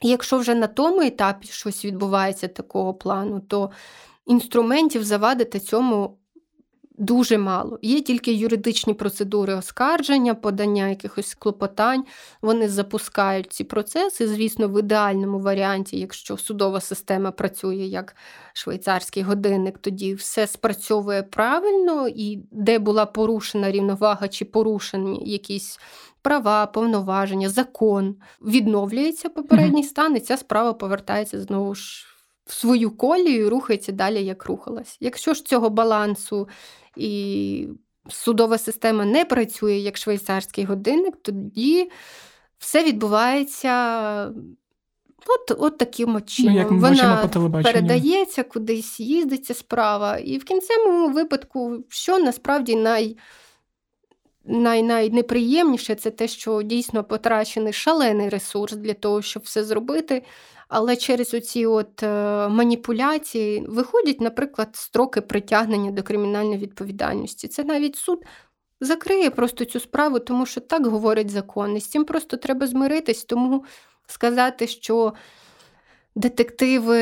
І 0.00 0.08
якщо 0.08 0.38
вже 0.38 0.54
на 0.54 0.66
тому 0.66 1.00
етапі 1.00 1.46
щось 1.46 1.84
відбувається 1.84 2.48
такого 2.48 2.94
плану, 2.94 3.40
то 3.40 3.70
інструментів 4.26 5.04
завадити 5.04 5.60
цьому 5.60 6.18
дуже 6.98 7.38
мало. 7.38 7.78
Є 7.82 8.00
тільки 8.00 8.32
юридичні 8.32 8.94
процедури 8.94 9.54
оскарження, 9.54 10.34
подання 10.34 10.88
якихось 10.88 11.34
клопотань. 11.34 12.04
Вони 12.42 12.68
запускають 12.68 13.52
ці 13.52 13.64
процеси. 13.64 14.28
Звісно, 14.28 14.68
в 14.68 14.78
ідеальному 14.78 15.40
варіанті, 15.40 15.98
якщо 15.98 16.36
судова 16.36 16.80
система 16.80 17.30
працює 17.30 17.76
як 17.76 18.16
швейцарський 18.52 19.22
годинник, 19.22 19.78
тоді 19.78 20.14
все 20.14 20.46
спрацьовує 20.46 21.22
правильно 21.22 22.08
і 22.08 22.38
де 22.50 22.78
була 22.78 23.06
порушена 23.06 23.70
рівновага 23.70 24.28
чи 24.28 24.44
порушені 24.44 25.22
якісь. 25.30 25.78
Права, 26.22 26.66
повноваження, 26.66 27.48
закон 27.48 28.16
відновлюється 28.40 29.28
попередній 29.28 29.82
стан, 29.82 30.16
і 30.16 30.20
ця 30.20 30.36
справа 30.36 30.72
повертається 30.72 31.40
знову 31.40 31.74
ж 31.74 32.13
в 32.46 32.52
свою 32.52 32.90
колію 32.90 33.46
і 33.46 33.48
рухається 33.48 33.92
далі, 33.92 34.24
як 34.24 34.46
рухалась. 34.46 34.96
Якщо 35.00 35.34
ж 35.34 35.44
цього 35.44 35.70
балансу 35.70 36.48
і 36.96 37.68
судова 38.08 38.58
система 38.58 39.04
не 39.04 39.24
працює 39.24 39.74
як 39.74 39.96
швейцарський 39.96 40.64
годинник, 40.64 41.16
тоді 41.22 41.90
все 42.58 42.84
відбувається. 42.84 44.32
От 45.26 45.58
от 45.58 45.78
таким 45.78 46.22
чином. 46.22 46.54
Ну, 46.54 46.60
як 46.60 46.70
ми 46.70 46.78
Вона 46.78 47.28
по 47.32 47.50
передається, 47.50 48.42
кудись 48.42 49.00
їздиться 49.00 49.54
справа. 49.54 50.18
І 50.18 50.38
в 50.38 50.44
кінцевому 50.44 51.08
випадку, 51.08 51.84
що 51.88 52.18
насправді 52.18 52.76
най, 52.76 53.16
най, 54.44 54.82
найнеприємніше, 54.82 55.94
це 55.94 56.10
те, 56.10 56.28
що 56.28 56.62
дійсно 56.62 57.04
потрачений 57.04 57.72
шалений 57.72 58.28
ресурс 58.28 58.72
для 58.72 58.94
того, 58.94 59.22
щоб 59.22 59.42
все 59.42 59.64
зробити. 59.64 60.22
Але 60.68 60.96
через 60.96 61.34
оці 61.34 61.66
от 61.66 62.02
е, 62.02 62.48
маніпуляції 62.48 63.64
виходять, 63.68 64.20
наприклад, 64.20 64.68
строки 64.72 65.20
притягнення 65.20 65.90
до 65.90 66.02
кримінальної 66.02 66.58
відповідальності. 66.58 67.48
Це 67.48 67.64
навіть 67.64 67.96
суд 67.96 68.24
закриє 68.80 69.30
просто 69.30 69.64
цю 69.64 69.80
справу, 69.80 70.18
тому 70.18 70.46
що 70.46 70.60
так 70.60 70.86
говорить 70.86 71.30
закон. 71.30 71.76
І 71.76 71.80
з 71.80 71.88
цим 71.88 72.04
просто 72.04 72.36
треба 72.36 72.66
змиритись, 72.66 73.24
тому 73.24 73.64
сказати, 74.06 74.66
що 74.66 75.12
детективи. 76.16 76.98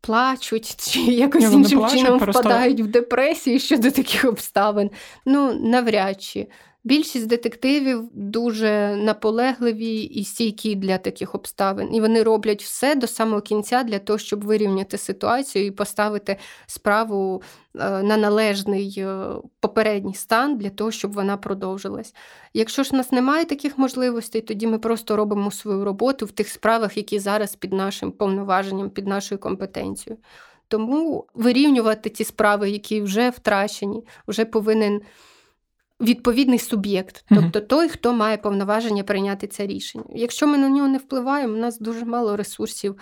Плачуть 0.00 0.76
чи 0.90 1.00
якось 1.00 1.44
іншим 1.44 1.78
плачуть, 1.78 1.98
чином 1.98 2.18
просто... 2.18 2.40
впадають 2.40 2.80
в 2.80 2.86
депресію 2.86 3.58
щодо 3.58 3.90
таких 3.90 4.24
обставин. 4.24 4.90
Ну, 5.24 5.54
навряд 5.54 6.22
чи. 6.22 6.46
Більшість 6.86 7.26
детективів 7.26 8.08
дуже 8.12 8.96
наполегливі 8.96 10.02
і 10.02 10.24
стійкі 10.24 10.74
для 10.74 10.98
таких 10.98 11.34
обставин, 11.34 11.94
і 11.94 12.00
вони 12.00 12.22
роблять 12.22 12.62
все 12.62 12.94
до 12.94 13.06
самого 13.06 13.40
кінця 13.40 13.82
для 13.82 13.98
того, 13.98 14.18
щоб 14.18 14.44
вирівняти 14.44 14.98
ситуацію 14.98 15.66
і 15.66 15.70
поставити 15.70 16.36
справу 16.66 17.42
е, 17.74 18.02
на 18.02 18.16
належний 18.16 18.94
е, 18.98 19.26
попередній 19.60 20.14
стан 20.14 20.58
для 20.58 20.70
того, 20.70 20.90
щоб 20.90 21.12
вона 21.12 21.36
продовжилась. 21.36 22.14
Якщо 22.54 22.82
ж 22.82 22.90
у 22.92 22.96
нас 22.96 23.12
немає 23.12 23.44
таких 23.44 23.78
можливостей, 23.78 24.40
тоді 24.40 24.66
ми 24.66 24.78
просто 24.78 25.16
робимо 25.16 25.50
свою 25.50 25.84
роботу 25.84 26.26
в 26.26 26.32
тих 26.32 26.48
справах, 26.48 26.96
які 26.96 27.18
зараз 27.18 27.56
під 27.56 27.72
нашим 27.72 28.12
повноваженням, 28.12 28.90
під 28.90 29.06
нашою 29.06 29.38
компетенцією. 29.38 30.18
Тому 30.68 31.26
вирівнювати 31.34 32.10
ті 32.10 32.24
справи, 32.24 32.70
які 32.70 33.00
вже 33.00 33.30
втрачені, 33.30 34.04
вже 34.28 34.44
повинен 34.44 35.00
відповідний 36.00 36.58
суб'єкт, 36.58 37.24
тобто 37.28 37.60
той, 37.60 37.88
хто 37.88 38.12
має 38.12 38.36
повноваження 38.36 39.02
прийняти 39.02 39.46
це 39.46 39.66
рішення. 39.66 40.04
Якщо 40.14 40.46
ми 40.46 40.58
на 40.58 40.68
нього 40.68 40.88
не 40.88 40.98
впливаємо, 40.98 41.54
у 41.54 41.56
нас 41.56 41.78
дуже 41.78 42.04
мало 42.04 42.36
ресурсів 42.36 42.96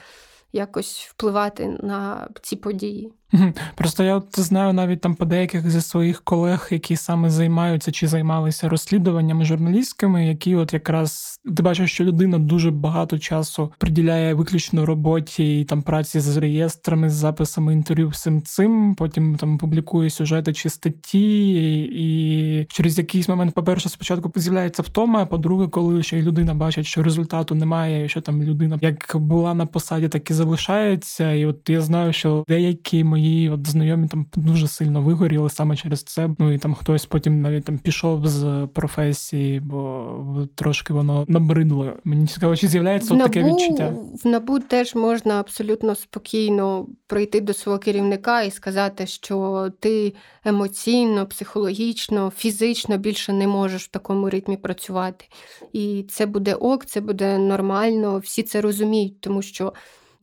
якось 0.52 1.08
впливати 1.10 1.78
на 1.82 2.28
ці 2.42 2.56
події. 2.56 3.12
Просто 3.74 4.04
я 4.04 4.16
от 4.16 4.40
знаю 4.40 4.72
навіть 4.72 5.00
там 5.00 5.14
по 5.14 5.24
деяких 5.24 5.70
зі 5.70 5.80
своїх 5.80 6.22
колег, 6.22 6.68
які 6.70 6.96
саме 6.96 7.30
займаються 7.30 7.92
чи 7.92 8.06
займалися 8.06 8.68
розслідуваннями 8.68 9.44
журналістськими, 9.44 10.26
які 10.26 10.54
от 10.54 10.72
якраз 10.72 11.40
ти 11.56 11.62
бачиш, 11.62 11.92
що 11.92 12.04
людина 12.04 12.38
дуже 12.38 12.70
багато 12.70 13.18
часу 13.18 13.72
приділяє 13.78 14.34
виключно 14.34 14.86
роботі 14.86 15.60
і 15.60 15.64
там 15.64 15.82
праці 15.82 16.20
з 16.20 16.36
реєстрами, 16.36 17.10
з 17.10 17.12
записами 17.12 17.72
інтерв'ю, 17.72 18.08
всім 18.08 18.42
цим. 18.42 18.94
Потім 18.94 19.36
там 19.36 19.58
публікує 19.58 20.10
сюжети 20.10 20.52
чи 20.52 20.70
статті, 20.70 21.80
і 21.82 22.66
через 22.68 22.98
якийсь 22.98 23.28
момент, 23.28 23.54
по-перше, 23.54 23.88
спочатку 23.88 24.32
з'являється 24.36 24.82
втома, 24.82 25.22
а 25.22 25.26
по-друге, 25.26 25.68
коли 25.68 26.02
ще 26.02 26.18
й 26.18 26.22
людина 26.22 26.54
бачить, 26.54 26.86
що 26.86 27.02
результату 27.02 27.54
немає, 27.54 28.04
і 28.04 28.08
що 28.08 28.20
там 28.20 28.42
людина 28.42 28.78
як 28.82 29.12
була 29.14 29.54
на 29.54 29.66
посаді, 29.66 30.08
так 30.08 30.30
і 30.30 30.34
залишається. 30.34 31.32
І 31.32 31.46
от 31.46 31.70
я 31.70 31.80
знаю, 31.80 32.12
що 32.12 32.44
деякі 32.48 33.04
мої 33.04 33.23
мої 33.24 33.50
от 33.50 33.66
знайомі 33.66 34.08
там 34.08 34.26
дуже 34.36 34.68
сильно 34.68 35.02
вигоріли 35.02 35.50
саме 35.50 35.76
через 35.76 36.02
це. 36.02 36.30
Ну 36.38 36.52
і 36.52 36.58
там 36.58 36.74
хтось 36.74 37.06
потім 37.06 37.42
навіть 37.42 37.64
там 37.64 37.78
пішов 37.78 38.26
з 38.26 38.68
професії, 38.74 39.60
бо 39.60 40.48
трошки 40.54 40.92
воно 40.92 41.24
набридло. 41.28 41.92
Мені 42.04 42.26
цікаво, 42.26 42.56
чи 42.56 42.68
з'являється 42.68 43.14
в 43.14 43.18
таке 43.18 43.44
відчуття. 43.44 43.94
В 44.24 44.28
набу 44.28 44.58
теж 44.58 44.94
можна 44.94 45.40
абсолютно 45.40 45.94
спокійно 45.94 46.86
прийти 47.06 47.40
до 47.40 47.54
свого 47.54 47.78
керівника 47.78 48.42
і 48.42 48.50
сказати, 48.50 49.06
що 49.06 49.68
ти 49.80 50.14
емоційно, 50.44 51.26
психологічно, 51.26 52.32
фізично 52.36 52.98
більше 52.98 53.32
не 53.32 53.46
можеш 53.46 53.84
в 53.84 53.90
такому 53.90 54.30
ритмі 54.30 54.56
працювати. 54.56 55.24
І 55.72 56.04
це 56.08 56.26
буде 56.26 56.54
ок, 56.54 56.86
це 56.86 57.00
буде 57.00 57.38
нормально. 57.38 58.18
Всі 58.18 58.42
це 58.42 58.60
розуміють, 58.60 59.20
тому 59.20 59.42
що 59.42 59.72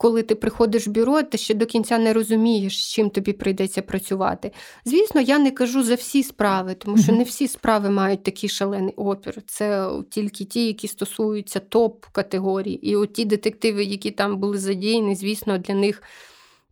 коли 0.02 0.24
ти 0.24 0.36
приходиш 0.36 0.88
в 0.88 0.92
бюро, 0.92 1.24
ти 1.24 1.38
ще 1.38 1.54
до 1.54 1.66
кінця 1.66 1.98
не 1.98 2.14
розумієш, 2.14 2.84
з 2.84 2.92
чим 2.92 3.10
тобі 3.10 3.34
прийдеться 3.34 3.82
працювати. 3.82 4.52
Звісно, 4.86 5.22
я 5.22 5.40
не 5.40 5.52
кажу 5.52 5.84
за 5.84 5.96
всі 5.96 6.24
справи, 6.24 6.74
тому 6.74 6.98
що 6.98 7.12
не 7.12 7.24
всі 7.24 7.48
справи 7.48 7.90
мають 7.90 8.24
такий 8.24 8.50
шалений 8.50 8.94
опір. 8.96 9.42
Це 9.48 9.90
тільки 10.10 10.46
ті, 10.46 10.68
які 10.68 10.88
стосуються 10.88 11.60
топ-категорій. 11.60 12.80
І 12.82 12.96
от 12.96 13.14
ті 13.14 13.26
детективи, 13.26 13.84
які 13.84 14.12
там 14.12 14.38
були 14.38 14.58
задіяні, 14.58 15.16
звісно, 15.16 15.58
для 15.58 15.74
них. 15.74 16.04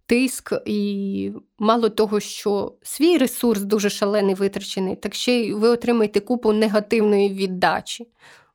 Тиск 0.05 0.53
і 0.65 1.31
мало 1.59 1.89
того, 1.89 2.19
що 2.19 2.73
свій 2.81 3.17
ресурс 3.17 3.61
дуже 3.61 3.89
шалений 3.89 4.35
витрачений, 4.35 4.95
так 4.95 5.15
ще 5.15 5.33
й 5.33 5.53
ви 5.53 5.67
отримаєте 5.67 6.19
купу 6.19 6.53
негативної 6.53 7.29
віддачі 7.29 8.07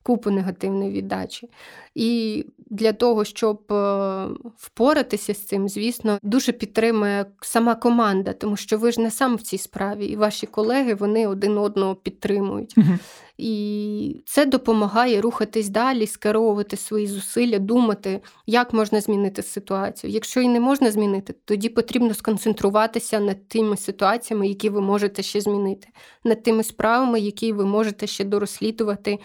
купу 0.05 0.31
негативної 0.31 0.91
віддачі. 0.91 1.49
І 1.95 2.45
для 2.71 2.93
того, 2.93 3.25
щоб 3.25 3.73
е, 3.73 4.27
впоратися 4.57 5.35
з 5.35 5.39
цим, 5.39 5.69
звісно, 5.69 6.19
дуже 6.23 6.53
підтримує 6.53 7.27
сама 7.41 7.75
команда, 7.75 8.33
тому 8.33 8.57
що 8.57 8.79
ви 8.79 8.93
ж 8.93 9.01
не 9.01 9.11
сам 9.11 9.37
в 9.37 9.43
цій 9.43 9.59
справі, 9.59 10.07
і 10.07 10.17
ваші 10.17 10.47
колеги 10.47 10.95
вони 10.95 11.27
один 11.27 11.59
одного 11.59 11.95
підтримують. 11.95 12.75
Угу. 12.79 12.99
І 13.39 14.23
це 14.27 14.47
допомагає 14.47 15.21
рухатись 15.21 15.69
далі, 15.69 16.07
скеровувати 16.07 16.77
свої 16.77 17.07
зусилля, 17.07 17.59
думати, 17.59 18.21
як 18.47 18.73
можна 18.73 19.01
змінити 19.01 19.43
ситуацію. 19.43 20.11
Якщо 20.11 20.41
і 20.41 20.49
не 20.49 20.61
можна 20.61 20.91
змінити, 20.91 21.35
тоді 21.45 21.69
потрібно 21.69 22.15
сконцентруватися 22.15 23.21
над 23.21 23.49
тими 23.49 23.77
ситуаціями, 23.77 24.49
які 24.49 24.69
ви 24.69 24.81
можете 24.81 25.23
ще 25.23 25.41
змінити, 25.41 25.89
над 26.25 26.43
тими 26.43 26.63
справами, 26.63 27.21
які 27.21 27.53
ви 27.53 27.65
можете 27.65 28.07
ще 28.07 28.25
дорозслідувати 28.25 29.19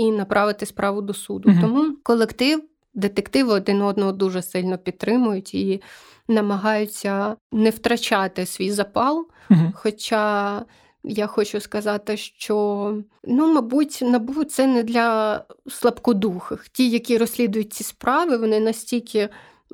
і 0.00 0.12
направити 0.12 0.66
справу 0.66 1.02
до 1.02 1.14
суду. 1.14 1.50
Угу. 1.50 1.58
Тому 1.60 1.96
колектив, 2.02 2.62
детективи 2.94 3.52
один 3.52 3.82
одного 3.82 4.12
дуже 4.12 4.42
сильно 4.42 4.78
підтримують 4.78 5.54
і 5.54 5.82
намагаються 6.28 7.36
не 7.52 7.70
втрачати 7.70 8.46
свій 8.46 8.70
запал. 8.70 9.26
Угу. 9.50 9.72
Хоча 9.74 10.62
я 11.04 11.26
хочу 11.26 11.60
сказати, 11.60 12.16
що 12.16 12.96
ну, 13.24 13.54
мабуть, 13.54 13.98
набу 14.02 14.44
це 14.44 14.66
не 14.66 14.82
для 14.82 15.44
слабкодухих. 15.68 16.68
Ті, 16.68 16.90
які 16.90 17.18
розслідують 17.18 17.72
ці 17.72 17.84
справи, 17.84 18.36
вони 18.36 18.60
настільки 18.60 19.28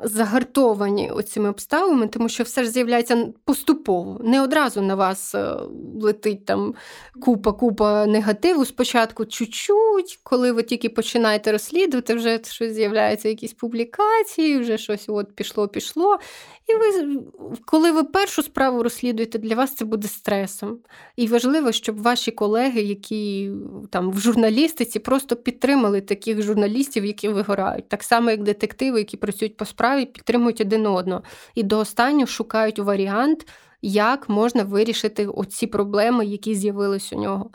загартовані 0.05 1.13
цими 1.29 1.49
обставинами, 1.49 2.07
тому 2.07 2.29
що 2.29 2.45
все 2.45 2.65
ж 2.65 2.71
з'являється 2.71 3.29
поступово. 3.45 4.21
Не 4.25 4.43
одразу 4.43 4.83
на 4.83 4.95
вас 4.95 5.35
е, 5.35 5.57
летить 6.01 6.45
там 6.45 6.75
купа-купа 7.21 8.07
негативу. 8.07 8.65
Спочатку 8.65 9.25
чуть-чуть, 9.25 10.21
коли 10.23 10.53
ви 10.53 10.63
тільки 10.63 10.89
починаєте 10.89 11.53
розслідувати, 11.53 12.15
вже 12.15 12.41
щось 12.45 12.73
з'являються 12.73 13.29
якісь 13.29 13.53
публікації, 13.53 14.59
вже 14.59 14.79
щось 14.79 15.09
от 15.09 15.33
пішло-пішло. 15.33 16.19
І 16.67 16.75
ви, 16.75 17.21
коли 17.65 17.93
ви 17.93 18.05
першу 18.05 18.43
справу 18.43 18.83
розслідуєте, 18.83 19.39
для 19.39 19.55
вас 19.55 19.75
це 19.75 19.85
буде 19.85 20.09
стресом. 20.09 20.79
І 21.17 21.27
важливо, 21.27 21.73
щоб 21.73 22.03
ваші 22.03 22.31
колеги, 22.31 22.83
які 22.83 23.51
там 23.91 24.11
в 24.11 24.19
журналістиці, 24.19 24.99
просто 24.99 25.37
підтримали 25.37 26.01
таких 26.01 26.43
журналістів, 26.43 27.05
які 27.05 27.29
вигорають. 27.29 27.89
Так 27.89 28.03
само, 28.03 28.31
як 28.31 28.43
детективи, 28.43 28.99
які 28.99 29.17
працюють 29.17 29.57
по 29.57 29.65
справі, 29.65 30.05
підтримують 30.05 30.61
один 30.61 30.87
одного. 30.87 31.23
І 31.55 31.63
до 31.63 31.79
останнього 31.79 32.27
шукають 32.27 32.79
варіант, 32.79 33.47
як 33.83 34.29
можна 34.29 34.65
вирішити 34.65 35.27
оці 35.27 35.67
проблеми, 35.67 36.27
які 36.27 36.55
з'явились 36.55 37.13
у 37.13 37.17
нього. 37.17 37.51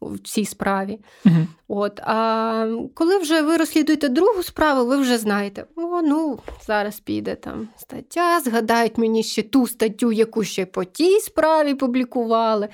В 0.00 0.18
цій 0.18 0.44
справі. 0.44 0.98
uh 1.24 1.46
От, 1.68 2.00
А 2.00 2.78
коли 2.94 3.18
вже 3.18 3.42
ви 3.42 3.56
розслідуєте 3.56 4.08
другу 4.08 4.42
справу, 4.42 4.86
ви 4.86 4.96
вже 4.96 5.18
знаєте, 5.18 5.64
о, 5.76 6.02
ну 6.02 6.38
зараз 6.66 7.00
піде 7.00 7.34
там 7.34 7.68
стаття, 7.76 8.40
згадають 8.40 8.98
мені 8.98 9.22
ще 9.22 9.42
ту 9.42 9.66
статтю, 9.66 10.12
яку 10.12 10.44
ще 10.44 10.66
по 10.66 10.84
тій 10.84 11.20
справі 11.20 11.74
публікували. 11.74 12.68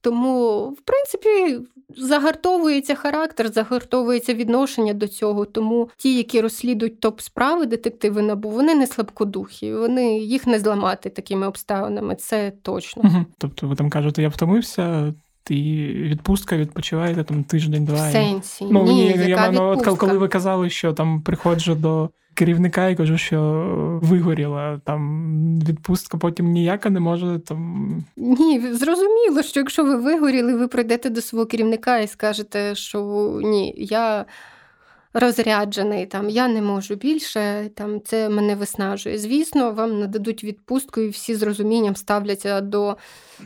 Тому, 0.00 0.68
в 0.68 0.80
принципі, 0.80 1.60
загартовується 1.96 2.94
характер, 2.94 3.52
загартовується 3.52 4.34
відношення 4.34 4.94
до 4.94 5.08
цього. 5.08 5.44
Тому 5.44 5.90
ті, 5.96 6.16
які 6.16 6.40
розслідують 6.40 7.00
топ 7.00 7.20
справи, 7.20 7.66
детективи 7.66 8.22
набу, 8.22 8.50
вони 8.50 8.74
не 8.74 8.86
слабкодухі, 8.86 9.74
вони 9.74 10.18
їх 10.18 10.46
не 10.46 10.58
зламати 10.58 11.10
такими 11.10 11.46
обставинами. 11.46 12.14
Це 12.14 12.52
точно. 12.62 13.02
Угу. 13.04 13.24
Тобто, 13.38 13.68
ви 13.68 13.76
там 13.76 13.90
кажете, 13.90 14.22
я 14.22 14.28
втомився. 14.28 15.14
І 15.50 15.86
відпустка 15.86 16.56
відпочиваєте 16.56 17.24
там 17.24 17.44
тиждень-два. 17.44 18.08
В 18.08 18.12
сенсі. 18.12 18.66
Ну, 18.70 18.84
Ні, 18.84 19.06
я, 19.06 19.26
яка 19.26 19.50
я, 19.52 19.60
от, 19.60 19.98
коли 19.98 20.18
ви 20.18 20.28
казали, 20.28 20.70
що 20.70 20.92
там 20.92 21.22
приходжу 21.22 21.72
до 21.72 22.10
керівника 22.38 22.88
і 22.88 22.96
кажу, 22.96 23.18
що 23.18 23.40
вигоріла 24.02 24.80
там 24.84 25.60
відпустка, 25.68 26.18
потім 26.18 26.46
ніяка 26.46 26.90
не 26.90 27.00
може 27.00 27.38
там. 27.38 27.88
Ні, 28.16 28.60
зрозуміло, 28.72 29.42
що 29.42 29.60
якщо 29.60 29.84
ви 29.84 29.96
вигоріли, 29.96 30.54
ви 30.54 30.68
прийдете 30.68 31.10
до 31.10 31.20
свого 31.20 31.46
керівника 31.46 31.98
і 31.98 32.06
скажете, 32.06 32.74
що 32.74 33.00
ні, 33.44 33.74
я. 33.76 34.24
Розряджений, 35.20 36.06
там 36.06 36.30
я 36.30 36.48
не 36.48 36.62
можу 36.62 36.94
більше, 36.94 37.70
там 37.74 38.00
це 38.04 38.28
мене 38.28 38.54
виснажує. 38.54 39.18
Звісно, 39.18 39.72
вам 39.72 40.00
нададуть 40.00 40.44
відпустку, 40.44 41.00
і 41.00 41.08
всі 41.08 41.34
з 41.34 41.42
розумінням 41.42 41.96
ставляться 41.96 42.60
до 42.60 42.96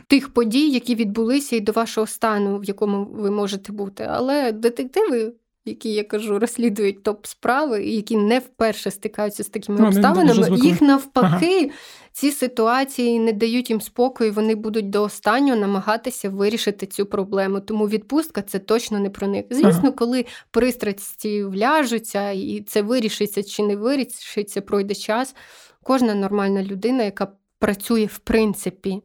тих 0.07 0.33
подій, 0.33 0.69
які 0.69 0.95
відбулися, 0.95 1.55
і 1.55 1.59
до 1.59 1.71
вашого 1.71 2.07
стану, 2.07 2.59
в 2.59 2.63
якому 2.63 3.05
ви 3.05 3.31
можете 3.31 3.71
бути. 3.71 4.07
Але 4.09 4.51
детективи 4.51 5.33
які 5.65 5.93
я 5.93 6.03
кажу, 6.03 6.39
розслідують 6.39 7.03
топ 7.03 7.25
справи, 7.25 7.83
і 7.83 7.95
які 7.95 8.17
не 8.17 8.39
вперше 8.39 8.91
стикаються 8.91 9.43
з 9.43 9.47
такими 9.47 9.79
ну, 9.81 9.87
обставинами, 9.87 10.57
їх 10.57 10.81
навпаки. 10.81 11.59
Ага. 11.59 11.73
Ці 12.13 12.31
ситуації 12.31 13.19
не 13.19 13.33
дають 13.33 13.69
їм 13.69 13.81
спокою, 13.81 14.33
вони 14.33 14.55
будуть 14.55 14.89
до 14.89 15.03
останнього 15.03 15.59
намагатися 15.59 16.29
вирішити 16.29 16.85
цю 16.85 17.05
проблему. 17.05 17.59
Тому 17.59 17.87
відпустка 17.87 18.41
це 18.41 18.59
точно 18.59 18.99
не 18.99 19.09
про 19.09 19.27
них. 19.27 19.45
Звісно, 19.49 19.79
ага. 19.83 19.91
коли 19.91 20.25
пристрасті 20.51 21.43
вляжуться, 21.43 22.31
і 22.31 22.63
це 22.67 22.81
вирішиться 22.81 23.43
чи 23.43 23.63
не 23.63 23.75
вирішиться, 23.75 24.61
пройде 24.61 24.95
час. 24.95 25.35
Кожна 25.83 26.15
нормальна 26.15 26.63
людина, 26.63 27.03
яка 27.03 27.27
працює 27.59 28.05
в 28.05 28.17
принципі 28.17 29.01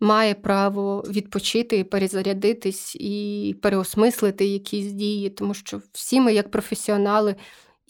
має 0.00 0.34
право 0.34 1.04
відпочити, 1.08 1.84
перезарядитись 1.84 2.96
і 3.00 3.56
переосмислити 3.62 4.46
якісь 4.46 4.92
дії, 4.92 5.30
тому 5.30 5.54
що 5.54 5.80
всі 5.92 6.20
ми, 6.20 6.34
як 6.34 6.50
професіонали, 6.50 7.34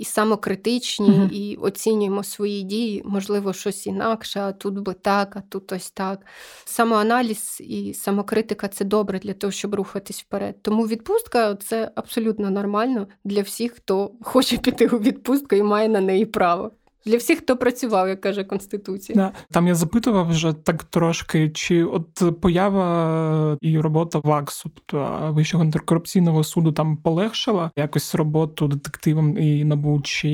і 0.01 0.05
самокритичні, 0.05 1.11
угу. 1.11 1.29
і 1.33 1.57
оцінюємо 1.57 2.25
свої 2.25 2.63
дії, 2.63 3.03
можливо, 3.05 3.53
щось 3.53 3.87
інакше, 3.87 4.41
а 4.41 4.53
тут 4.53 4.79
би 4.79 4.95
так, 4.95 5.37
а 5.37 5.41
тут 5.41 5.73
ось 5.73 5.91
так. 5.91 6.27
Самоаналіз 6.65 7.59
і 7.61 7.95
самокритика 7.95 8.69
це 8.69 8.85
добре 8.85 9.19
для 9.19 9.33
того, 9.33 9.51
щоб 9.51 9.75
рухатись 9.75 10.21
вперед. 10.21 10.63
Тому 10.63 10.87
відпустка 10.87 11.55
це 11.55 11.91
абсолютно 11.95 12.51
нормально 12.51 13.07
для 13.25 13.43
всіх, 13.43 13.73
хто 13.73 14.13
хоче 14.23 14.59
піти 14.59 14.87
у 14.87 14.99
відпустку 14.99 15.57
і 15.57 15.63
має 15.63 15.89
на 15.89 16.01
неї 16.01 16.27
право. 16.27 16.71
Для 17.07 17.17
всіх, 17.17 17.39
хто 17.39 17.57
працював, 17.57 18.09
як 18.09 18.21
каже 18.21 18.45
Конституція. 18.45 19.17
Да. 19.17 19.33
Там 19.51 19.67
я 19.67 19.75
запитував 19.75 20.29
вже 20.31 20.53
так 20.53 20.85
трошки, 20.85 21.51
чи 21.51 21.85
от 21.85 22.41
поява 22.41 23.59
і 23.61 23.79
робота 23.79 24.19
ВАКСу, 24.19 24.71
тобто 24.75 25.31
Вищого 25.33 25.65
антикорупційного 25.65 26.45
суду 26.45 26.73
там 26.73 26.97
полегшила 26.97 27.71
якось 27.77 28.15
роботу 28.15 28.69
детективом 28.69 29.39
і 29.39 29.65
НАБУ, 29.65 30.01
чи 30.01 30.29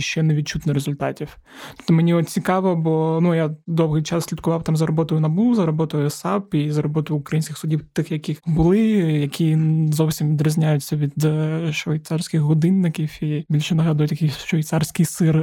ще 0.00 0.22
не 0.22 0.34
відчутно 0.34 0.72
результатів. 0.72 1.36
Тобто 1.76 1.94
мені 1.94 2.14
от 2.14 2.28
цікаво, 2.28 2.76
бо 2.76 3.18
ну 3.22 3.34
я 3.34 3.50
довгий 3.66 4.02
час 4.02 4.24
слідкував 4.24 4.64
там 4.64 4.76
за 4.76 4.86
роботою 4.86 5.20
НАБУ, 5.20 5.54
за 5.54 5.66
роботою 5.66 6.10
САП 6.10 6.54
і 6.54 6.70
за 6.70 6.82
роботою 6.82 7.20
українських 7.20 7.58
судів, 7.58 7.80
тих, 7.92 8.12
яких 8.12 8.38
були, 8.46 8.78
які 9.20 9.58
зовсім 9.92 10.30
відрізняються 10.32 10.96
від 10.96 11.24
е, 11.24 11.72
швейцарських 11.72 12.40
годинників 12.40 13.22
і 13.22 13.46
більше 13.48 13.74
нагадують 13.74 14.10
такий 14.10 14.28
швейцарський 14.28 15.06
сир. 15.06 15.36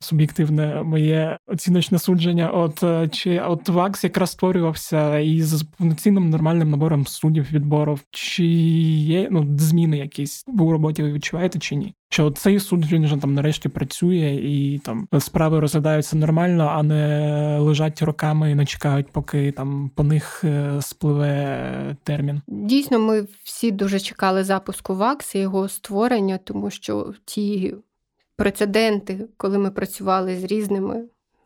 Суб'єктивне 0.00 0.82
моє 0.82 1.38
оціночне 1.46 1.98
судження. 1.98 2.50
От 2.50 2.82
е, 2.82 3.08
чи 3.08 3.40
от 3.40 3.68
ВАКС 3.68 4.04
якраз 4.04 4.30
створювався 4.30 5.18
із 5.18 5.62
повноцінним 5.62 6.30
нормальним 6.30 6.70
набором 6.70 7.06
суддів 7.06 7.52
відбору, 7.52 7.98
чи 8.10 8.44
є 8.44 9.28
ну 9.30 9.46
зміни 9.58 9.98
якісь 9.98 10.44
у 10.58 10.72
роботі 10.72 11.02
ви 11.02 11.12
відчуваєте 11.12 11.58
чи 11.58 11.74
ні? 11.76 11.94
Що 12.12 12.30
цей 12.30 12.60
суд 12.60 12.92
він 12.92 13.04
вже 13.04 13.16
там 13.16 13.34
нарешті 13.34 13.68
працює 13.68 14.40
і 14.42 14.78
там 14.78 15.08
справи 15.18 15.60
розглядаються 15.60 16.16
нормально, 16.16 16.72
а 16.74 16.82
не 16.82 17.58
лежать 17.58 18.02
роками 18.02 18.50
і 18.50 18.54
не 18.54 18.66
чекають, 18.66 19.06
поки 19.12 19.52
там 19.52 19.90
по 19.94 20.02
них 20.02 20.44
е, 20.44 20.76
спливе 20.80 21.96
термін. 22.02 22.42
Дійсно, 22.48 22.98
ми 22.98 23.26
всі 23.44 23.70
дуже 23.70 24.00
чекали 24.00 24.44
запуску 24.44 24.94
ВАКС 24.94 25.34
і 25.34 25.38
його 25.38 25.68
створення, 25.68 26.38
тому 26.38 26.70
що 26.70 27.14
ті 27.24 27.74
прецеденти, 28.36 29.28
коли 29.36 29.58
ми 29.58 29.70
працювали 29.70 30.36
з 30.36 30.44
різними 30.44 31.04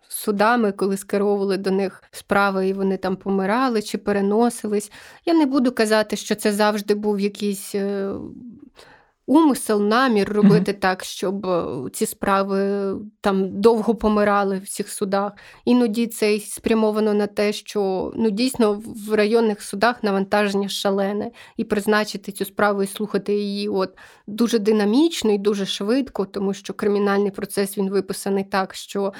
судами, 0.08 0.72
коли 0.72 0.96
скеровували 0.96 1.56
до 1.56 1.70
них 1.70 2.02
справи, 2.10 2.68
і 2.68 2.72
вони 2.72 2.96
там 2.96 3.16
помирали 3.16 3.82
чи 3.82 3.98
переносились. 3.98 4.92
Я 5.24 5.34
не 5.34 5.46
буду 5.46 5.72
казати, 5.72 6.16
що 6.16 6.34
це 6.34 6.52
завжди 6.52 6.94
був 6.94 7.20
якийсь 7.20 7.74
е, 7.74 8.12
умисел, 9.26 9.82
намір 9.82 10.32
робити 10.32 10.72
mm-hmm. 10.72 10.80
так, 10.80 11.04
щоб 11.04 11.46
е, 11.46 11.64
ці 11.92 12.06
справи 12.06 12.90
там 13.20 13.60
довго 13.60 13.94
помирали 13.94 14.58
в 14.58 14.68
цих 14.68 14.88
судах. 14.88 15.32
Іноді 15.64 16.06
це 16.06 16.38
спрямовано 16.38 17.14
на 17.14 17.26
те, 17.26 17.52
що 17.52 18.12
ну 18.16 18.30
дійсно 18.30 18.82
в 19.08 19.14
районних 19.14 19.62
судах 19.62 20.02
навантаження 20.02 20.68
шалене, 20.68 21.30
і 21.56 21.64
призначити 21.64 22.32
цю 22.32 22.44
справу 22.44 22.82
і 22.82 22.86
слухати 22.86 23.34
її 23.34 23.68
от 23.68 23.98
дуже 24.26 24.58
динамічно 24.58 25.32
і 25.32 25.38
дуже 25.38 25.66
швидко, 25.66 26.24
тому 26.24 26.54
що 26.54 26.74
кримінальний 26.74 27.30
процес 27.30 27.78
він 27.78 27.90
виписаний 27.90 28.44
так, 28.44 28.74
що. 28.74 29.12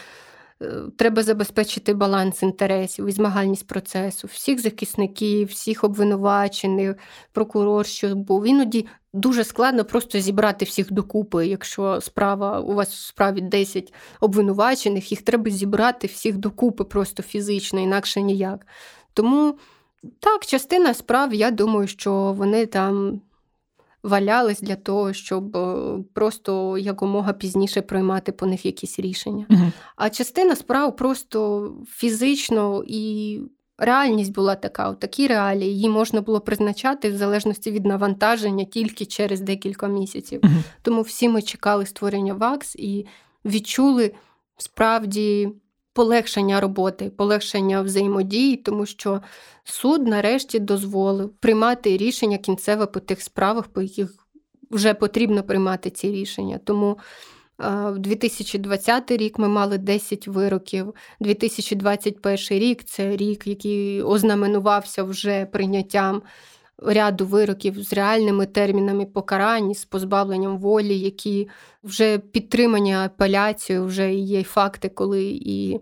Е, 0.63 0.83
треба 0.97 1.23
забезпечити 1.23 1.95
баланс 1.95 2.43
інтересів 2.43 3.09
і 3.09 3.13
змагальність 3.13 3.67
процесу, 3.67 4.27
всіх 4.27 4.61
захисників, 4.61 5.49
всіх 5.49 5.85
обвинувачених, 5.85 6.97
прокурор, 7.33 7.87
що 7.87 8.15
був. 8.15 8.47
Іноді 8.47 8.87
дуже 9.13 9.45
складно 9.45 9.85
просто 9.85 10.21
зібрати 10.21 10.65
всіх 10.65 10.93
докупи. 10.93 11.47
Якщо 11.47 12.01
справа 12.01 12.61
у 12.61 12.75
вас 12.75 12.89
в 12.89 13.07
справі 13.07 13.41
10 13.41 13.95
обвинувачених, 14.21 15.11
їх 15.11 15.23
треба 15.23 15.51
зібрати 15.51 16.07
всіх 16.07 16.37
докупи 16.37 16.85
просто 16.85 17.23
фізично, 17.23 17.81
інакше 17.81 18.23
ніяк. 18.23 18.67
Тому 19.13 19.59
так, 20.21 20.47
частина 20.47 20.95
справ, 20.95 21.35
я 21.35 21.51
думаю, 21.51 21.89
що 21.89 22.13
вони 22.13 22.67
там 22.67 23.21
валялись 24.07 24.61
для 24.61 24.77
того, 24.77 25.13
щоб 25.13 25.57
е, 25.57 25.77
просто 26.13 26.79
якомога 26.79 27.33
пізніше 27.33 27.83
приймати 27.83 28.33
по 28.33 28.47
них 28.47 28.67
якісь 28.67 28.99
рішення. 28.99 29.47
Угу. 29.51 29.73
А 29.97 30.11
частина 30.11 30.57
справ 30.57 30.97
просто 30.97 31.71
фізично 31.91 32.85
і. 32.87 33.41
Реальність 33.79 34.33
була 34.33 34.55
така, 34.55 34.89
от 34.89 35.01
такі 35.01 35.27
реалії, 35.27 35.75
її 35.75 35.89
можна 35.89 36.21
було 36.21 36.41
призначати 36.41 37.11
в 37.11 37.17
залежності 37.17 37.71
від 37.71 37.87
навантаження 37.87 38.65
тільки 38.65 39.07
через 39.07 39.41
декілька 39.41 39.89
місяців. 39.89 40.41
uh 40.41 40.63
Тому 40.83 41.03
всі 41.03 41.29
ми 41.29 41.43
чекали 41.43 41.87
створення 41.87 42.35
ВАКС 42.35 42.77
і 42.77 43.07
відчули 43.45 44.15
справді 44.57 45.49
полегшення 45.97 46.61
роботи, 46.61 47.11
полегшення 47.17 47.83
взаємодії, 47.83 48.57
тому 48.57 48.87
що 48.87 49.23
суд 49.65 50.07
нарешті 50.07 50.59
дозволив 50.59 51.31
приймати 51.31 51.97
рішення 51.97 52.39
кінцеве 52.39 52.87
по 52.87 53.01
тих 53.01 53.23
справах, 53.23 53.67
по 53.67 53.83
яких 53.83 54.15
вже 54.71 54.95
потрібно 54.95 55.43
приймати 55.43 55.91
ці 55.91 56.11
рішення. 56.11 56.61
Тому 56.65 56.99
в 57.59 57.99
2020 57.99 59.11
рік 59.11 59.39
ми 59.39 59.49
мали 59.49 59.79
10 59.79 60.29
вироків. 60.29 60.95
2021 61.21 62.39
рік 62.51 62.85
це 62.85 63.17
рік, 63.17 63.47
який 63.47 64.03
ознаменувався 64.03 65.03
вже 65.03 65.47
прийняттям 65.47 66.23
ряду 66.79 67.27
вироків 67.27 67.83
з 67.83 67.93
реальними 67.93 68.47
термінами 68.47 69.07
покарань, 69.07 69.75
з 69.75 69.85
позбавленням 69.85 70.59
волі, 70.59 70.99
які 70.99 71.49
вже 71.85 72.19
підтримані 72.19 72.95
апеляцією, 72.95 73.87
вже 73.87 74.15
є 74.15 74.43
факти, 74.43 74.89
коли 74.89 75.25
і 75.25 75.81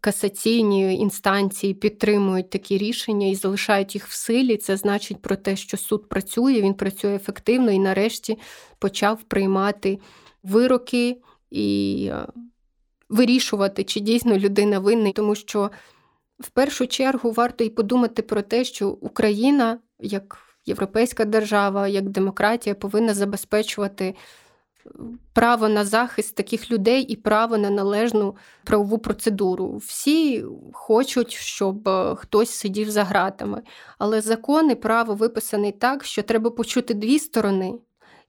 касаційні 0.00 0.94
інстанції 0.94 1.74
підтримують 1.74 2.50
такі 2.50 2.78
рішення 2.78 3.26
і 3.26 3.34
залишають 3.34 3.94
їх 3.94 4.06
в 4.06 4.12
силі. 4.12 4.56
Це 4.56 4.76
значить 4.76 5.22
про 5.22 5.36
те, 5.36 5.56
що 5.56 5.76
суд 5.76 6.08
працює, 6.08 6.60
він 6.60 6.74
працює 6.74 7.14
ефективно 7.14 7.70
і 7.70 7.78
нарешті 7.78 8.38
почав 8.78 9.22
приймати 9.22 9.98
вироки 10.42 11.16
і 11.50 12.08
е, 12.12 12.26
вирішувати, 13.08 13.84
чи 13.84 14.00
дійсно 14.00 14.38
людина 14.38 14.78
винна, 14.78 15.12
тому 15.12 15.34
що 15.34 15.70
в 16.38 16.50
першу 16.50 16.86
чергу 16.86 17.32
варто 17.32 17.64
й 17.64 17.70
подумати 17.70 18.22
про 18.22 18.42
те, 18.42 18.64
що 18.64 18.88
Україна 18.88 19.78
як 20.00 20.38
європейська 20.66 21.24
держава, 21.24 21.88
як 21.88 22.08
демократія 22.08 22.74
повинна 22.74 23.14
забезпечувати 23.14 24.14
право 25.32 25.68
на 25.68 25.84
захист 25.84 26.34
таких 26.34 26.70
людей 26.70 27.02
і 27.02 27.16
право 27.16 27.58
на 27.58 27.70
належну 27.70 28.36
правову 28.64 28.98
процедуру. 28.98 29.76
Всі 29.76 30.44
хочуть, 30.72 31.32
щоб 31.32 31.88
е, 31.88 32.14
хтось 32.14 32.50
сидів 32.50 32.90
за 32.90 33.04
гратами, 33.04 33.62
але 33.98 34.20
закон 34.20 34.70
і 34.70 34.74
право 34.74 35.14
виписаний 35.14 35.72
так, 35.72 36.04
що 36.04 36.22
треба 36.22 36.50
почути 36.50 36.94
дві 36.94 37.18
сторони 37.18 37.74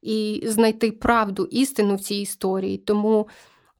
і 0.01 0.43
знайти 0.45 0.91
правду, 0.91 1.45
істину 1.45 1.95
в 1.95 1.99
цій 1.99 2.15
історії. 2.15 2.77
Тому, 2.77 3.27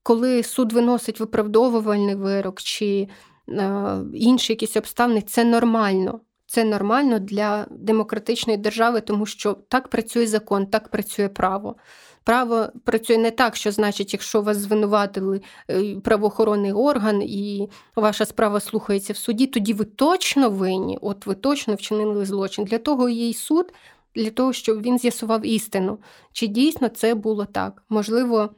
коли 0.04 0.44
суд 0.44 0.74
виносить 0.74 1.20
виправдовувальний 1.20 2.16
вирок 2.16 2.62
чи 2.62 3.08
е, 3.50 3.98
інші 4.14 4.54
якісь 4.54 4.78
обставини, 4.78 5.22
це 5.22 5.44
нормально. 5.44 6.20
Це 6.48 6.64
нормально 6.64 7.20
для 7.20 7.68
демократичної 7.70 8.58
держави, 8.58 9.02
тому 9.02 9.26
що 9.26 9.54
так 9.54 9.88
працює 9.88 10.28
закон, 10.28 10.66
так 10.66 10.90
працює 10.90 11.30
право. 11.30 11.76
Право 12.24 12.68
працює 12.84 13.18
не 13.18 13.32
так, 13.32 13.56
що 13.56 13.72
значить, 13.72 14.14
якщо 14.14 14.42
вас 14.42 14.58
звинуватили 14.58 15.42
е, 15.70 15.96
правоохоронний 16.04 16.72
орган 16.72 17.22
і 17.22 17.70
ваша 17.96 18.26
справа 18.26 18.60
слухається 18.60 19.14
в 19.14 19.18
суді, 19.18 19.48
тоді 19.48 19.74
ви 19.74 19.86
точно 19.86 20.50
винні, 20.50 20.98
от 21.02 21.26
ви 21.26 21.36
точно 21.36 21.76
вчинили 21.76 22.26
злочин. 22.26 22.66
Для 22.66 22.78
того 22.78 23.10
є 23.10 23.30
й 23.30 23.34
суд, 23.34 23.74
для 24.16 24.30
того, 24.30 24.54
щоб 24.54 24.82
він 24.82 25.00
з'ясував 25.00 25.46
істину. 25.46 26.00
Чи 26.32 26.48
дійсно 26.48 26.88
це 26.88 27.16
було 27.16 27.46
так? 27.46 27.84
Можливо, 27.90 28.50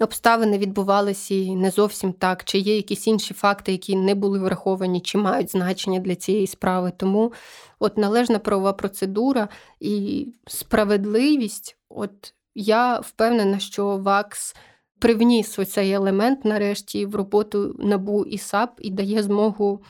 обставини 0.00 0.58
відбувалися 0.58 1.34
і 1.34 1.56
не 1.56 1.70
зовсім 1.70 2.12
так, 2.12 2.44
чи 2.44 2.58
є 2.58 2.76
якісь 2.76 3.06
інші 3.06 3.34
факти, 3.34 3.72
які 3.72 3.96
не 3.96 4.14
були 4.14 4.38
враховані, 4.38 5.00
чи 5.00 5.18
мають 5.18 5.52
значення 5.52 6.00
для 6.00 6.14
цієї 6.14 6.46
справи. 6.46 6.92
Тому 6.96 7.32
от 7.78 7.98
належна 7.98 8.38
правова 8.38 8.72
процедура 8.72 9.48
і 9.80 10.26
справедливість, 10.46 11.76
от 11.88 12.34
я 12.54 12.98
впевнена, 12.98 13.58
що 13.58 13.96
ВАКС 13.96 14.56
привніс 14.98 15.58
оцей 15.58 15.92
елемент 15.92 16.44
нарешті 16.44 17.06
в 17.06 17.14
роботу 17.14 17.76
НАБУ 17.78 18.24
і 18.24 18.38
САП 18.38 18.80
і 18.82 18.90
дає 18.90 19.22
змогу 19.22 19.82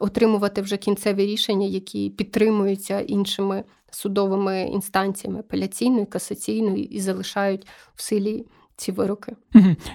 отримувати 0.00 0.62
вже 0.62 0.76
кінцеві 0.76 1.26
рішення, 1.26 1.66
які 1.66 2.10
підтримуються 2.10 3.00
іншими 3.00 3.64
судовими 3.90 4.62
інстанціями 4.62 5.40
апеляційною, 5.40 6.06
касаційною 6.06 6.84
і 6.84 7.00
залишають 7.00 7.66
в 7.94 8.02
силі 8.02 8.46
ці 8.76 8.92
вироки. 8.92 9.32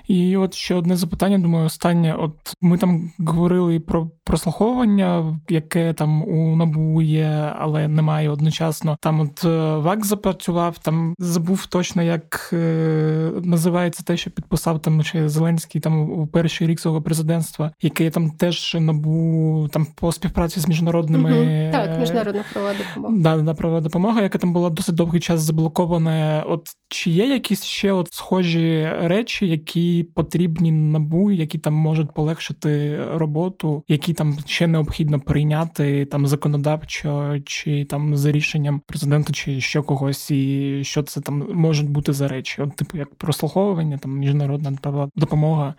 І 0.07 0.38
от 0.38 0.53
ще 0.53 0.75
одне 0.75 0.95
запитання, 0.95 1.38
думаю, 1.38 1.65
останнє. 1.65 2.13
От 2.13 2.34
ми 2.61 2.77
там 2.77 3.11
говорили 3.19 3.80
про 3.80 4.11
прослуховування, 4.23 5.39
яке 5.49 5.93
там 5.93 6.23
у 6.23 6.55
набу 6.55 7.01
є, 7.01 7.53
але 7.59 7.88
немає 7.88 8.30
одночасно. 8.30 8.97
Там 9.01 9.19
от 9.19 9.45
е, 9.45 9.75
ВАК 9.75 10.05
запрацював, 10.05 10.77
там 10.77 11.15
забув 11.19 11.65
точно, 11.65 12.03
як 12.03 12.49
е, 12.53 13.32
називається 13.43 14.03
те, 14.03 14.17
що 14.17 14.32
підписав 14.32 14.82
там 14.82 15.03
ще 15.03 15.30
Зеленський 15.30 15.82
там 15.82 16.11
у 16.11 16.27
перший 16.27 16.67
рік 16.67 16.80
свого 16.80 17.01
президентства, 17.01 17.71
яке 17.82 18.09
там 18.09 18.32
теж 18.32 18.77
набу 18.80 19.67
там 19.71 19.88
по 19.95 20.11
співпраці 20.11 20.59
з 20.59 20.67
міжнародними 20.67 21.32
угу. 21.32 21.71
так, 21.71 21.99
міжнародна 21.99 22.43
правова 22.53 22.73
допомога. 22.73 23.15
Да, 23.17 23.38
да, 23.38 23.53
правова 23.53 23.82
допомога, 23.82 24.21
яка 24.21 24.38
там 24.38 24.53
була 24.53 24.69
досить 24.69 24.95
довгий 24.95 25.21
час 25.21 25.41
заблокована. 25.41 26.43
От 26.47 26.67
чи 26.89 27.11
є 27.11 27.27
якісь 27.27 27.63
ще 27.63 27.91
от 27.91 28.13
схожі 28.13 28.68
речі, 29.01 29.47
які 29.47 30.03
потрібні 30.13 30.72
набу, 30.72 31.32
які 31.32 31.57
там 31.57 31.74
можуть 31.74 32.13
полегшити 32.13 32.99
роботу, 33.13 33.84
які 33.88 34.13
там 34.13 34.38
ще 34.45 34.67
необхідно 34.67 35.20
прийняти 35.20 36.05
там 36.05 36.28
законодавчо, 36.28 37.39
чи 37.45 37.86
там 37.86 38.15
за 38.17 38.32
рішенням 38.32 38.82
президента, 38.86 39.34
чи 39.34 39.61
ще 39.61 39.82
когось, 39.82 40.32
і 40.32 40.80
що 40.84 41.03
це 41.03 41.22
там 41.22 41.47
можуть 41.53 41.89
бути 41.89 42.13
за 42.13 42.28
речі? 42.28 42.61
От, 42.61 42.76
типу, 42.76 42.97
як 42.97 43.15
прослуховування, 43.15 43.97
там 43.97 44.11
міжнародна 44.11 44.78
допомога. 45.15 45.74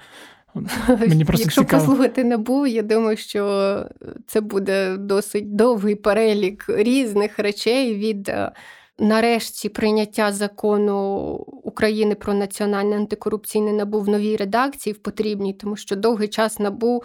Мені 0.88 1.24
просто 1.24 1.44
Якщо 1.44 1.60
цікаво. 1.60 1.86
послухати 1.86 2.24
набу, 2.24 2.66
я 2.66 2.82
думаю, 2.82 3.16
що 3.16 3.84
це 4.26 4.40
буде 4.40 4.96
досить 4.96 5.56
довгий 5.56 5.94
перелік 5.94 6.64
різних 6.68 7.38
речей 7.38 7.94
від 7.94 8.28
е, 8.28 8.52
нарешті 9.00 9.68
прийняття 9.68 10.32
закону 10.32 11.06
України 11.62 12.14
про 12.14 12.34
національне 12.34 12.96
антикорупційне 12.96 13.72
набу 13.72 14.00
в 14.00 14.08
новій 14.08 14.36
редакції 14.36 14.92
в 14.94 14.98
потрібній, 14.98 15.52
тому 15.52 15.76
що 15.76 15.96
довгий 15.96 16.28
час 16.28 16.58
набу. 16.58 17.02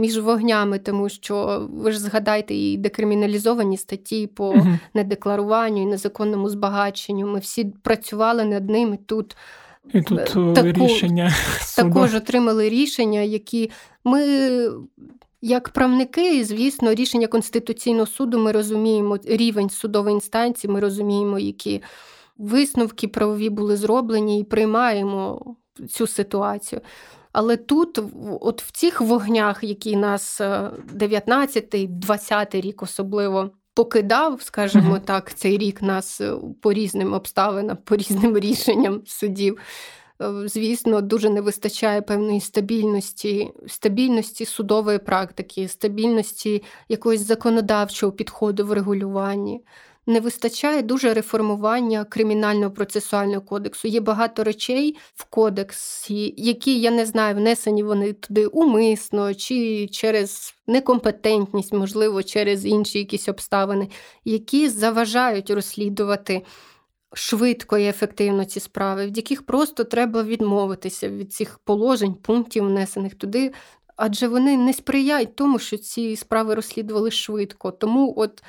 Між 0.00 0.18
вогнями, 0.18 0.78
тому 0.78 1.08
що 1.08 1.66
ви 1.72 1.92
ж 1.92 2.00
згадайте 2.00 2.54
і 2.54 2.76
декриміналізовані 2.76 3.76
статті 3.76 4.26
по 4.26 4.52
uh 4.52 4.78
недекларуванню 4.94 5.82
і 5.82 5.86
незаконному 5.86 6.48
збагаченню. 6.48 7.26
Ми 7.26 7.38
всі 7.38 7.64
працювали 7.82 8.44
над 8.44 8.70
ними 8.70 8.98
тут. 9.06 9.36
І 9.94 10.02
тут 10.02 10.20
е, 10.20 10.52
таку, 10.54 10.86
рішення 10.86 11.32
також 11.76 12.14
отримали 12.14 12.68
рішення, 12.68 13.20
які 13.20 13.70
ми 14.04 14.20
як 15.40 15.68
правники, 15.68 16.44
звісно, 16.44 16.94
рішення 16.94 17.26
Конституційного 17.26 18.06
суду 18.06 18.38
ми 18.38 18.52
розуміємо 18.52 19.18
рівень 19.24 19.70
судової 19.70 20.14
інстанції, 20.14 20.72
ми 20.72 20.80
розуміємо, 20.80 21.38
які 21.38 21.82
висновки 22.38 23.08
правові 23.08 23.50
були 23.50 23.76
зроблені, 23.76 24.40
і 24.40 24.44
приймаємо 24.44 25.46
цю 25.88 26.06
ситуацію. 26.06 26.80
Але 27.32 27.56
тут, 27.56 27.98
от 28.40 28.62
в 28.62 28.70
цих 28.72 29.00
вогнях, 29.00 29.64
які 29.64 29.96
нас 29.96 30.40
19-й, 30.40 31.84
е, 31.84 31.88
20-й 31.88 32.60
рік 32.60 32.82
особливо 32.82 33.50
покидав, 33.74 34.42
скажімо 34.42 34.98
так, 34.98 35.34
цей 35.34 35.58
рік 35.58 35.82
нас 35.82 36.20
е, 36.20 36.34
по 36.60 36.72
різним 36.72 37.12
обставинам, 37.12 37.76
по 37.84 37.96
різним 37.96 38.38
рішенням 38.38 39.02
судів. 39.06 39.58
Е, 40.22 40.48
звісно, 40.48 41.00
дуже 41.00 41.30
не 41.30 41.40
вистачає 41.40 42.02
певної 42.02 42.40
стабільності, 42.40 43.50
стабільності 43.66 44.44
судової 44.44 44.98
практики, 44.98 45.68
стабільності 45.68 46.62
якогось 46.88 47.20
законодавчого 47.20 48.12
підходу 48.12 48.66
в 48.66 48.72
регулюванні. 48.72 49.60
Не 50.06 50.20
вистачає 50.20 50.82
дуже 50.82 51.14
реформування 51.14 52.04
кримінального 52.04 52.70
процесуального 52.70 53.40
кодексу. 53.40 53.88
Є 53.88 54.00
багато 54.00 54.44
речей 54.44 54.96
в 55.14 55.24
кодексі, 55.24 56.34
які 56.36 56.80
я 56.80 56.90
не 56.90 57.06
знаю, 57.06 57.36
внесені 57.36 57.82
вони 57.82 58.12
туди 58.12 58.46
умисно 58.46 59.34
чи 59.34 59.88
через 59.88 60.54
некомпетентність, 60.66 61.72
можливо, 61.72 62.22
через 62.22 62.66
інші 62.66 62.98
якісь 62.98 63.28
обставини, 63.28 63.88
які 64.24 64.68
заважають 64.68 65.50
розслідувати 65.50 66.42
швидко 67.14 67.78
і 67.78 67.84
ефективно 67.84 68.44
ці 68.44 68.60
справи, 68.60 69.06
від 69.06 69.16
яких 69.16 69.46
просто 69.46 69.84
треба 69.84 70.22
відмовитися 70.22 71.08
від 71.08 71.32
цих 71.32 71.58
положень, 71.58 72.14
пунктів, 72.14 72.64
внесених 72.64 73.14
туди, 73.14 73.52
адже 73.96 74.28
вони 74.28 74.56
не 74.56 74.72
сприяють 74.72 75.36
тому, 75.36 75.58
що 75.58 75.76
ці 75.76 76.16
справи 76.16 76.54
розслідували 76.54 77.10
швидко. 77.10 77.70
Тому 77.70 78.14
от 78.16 78.42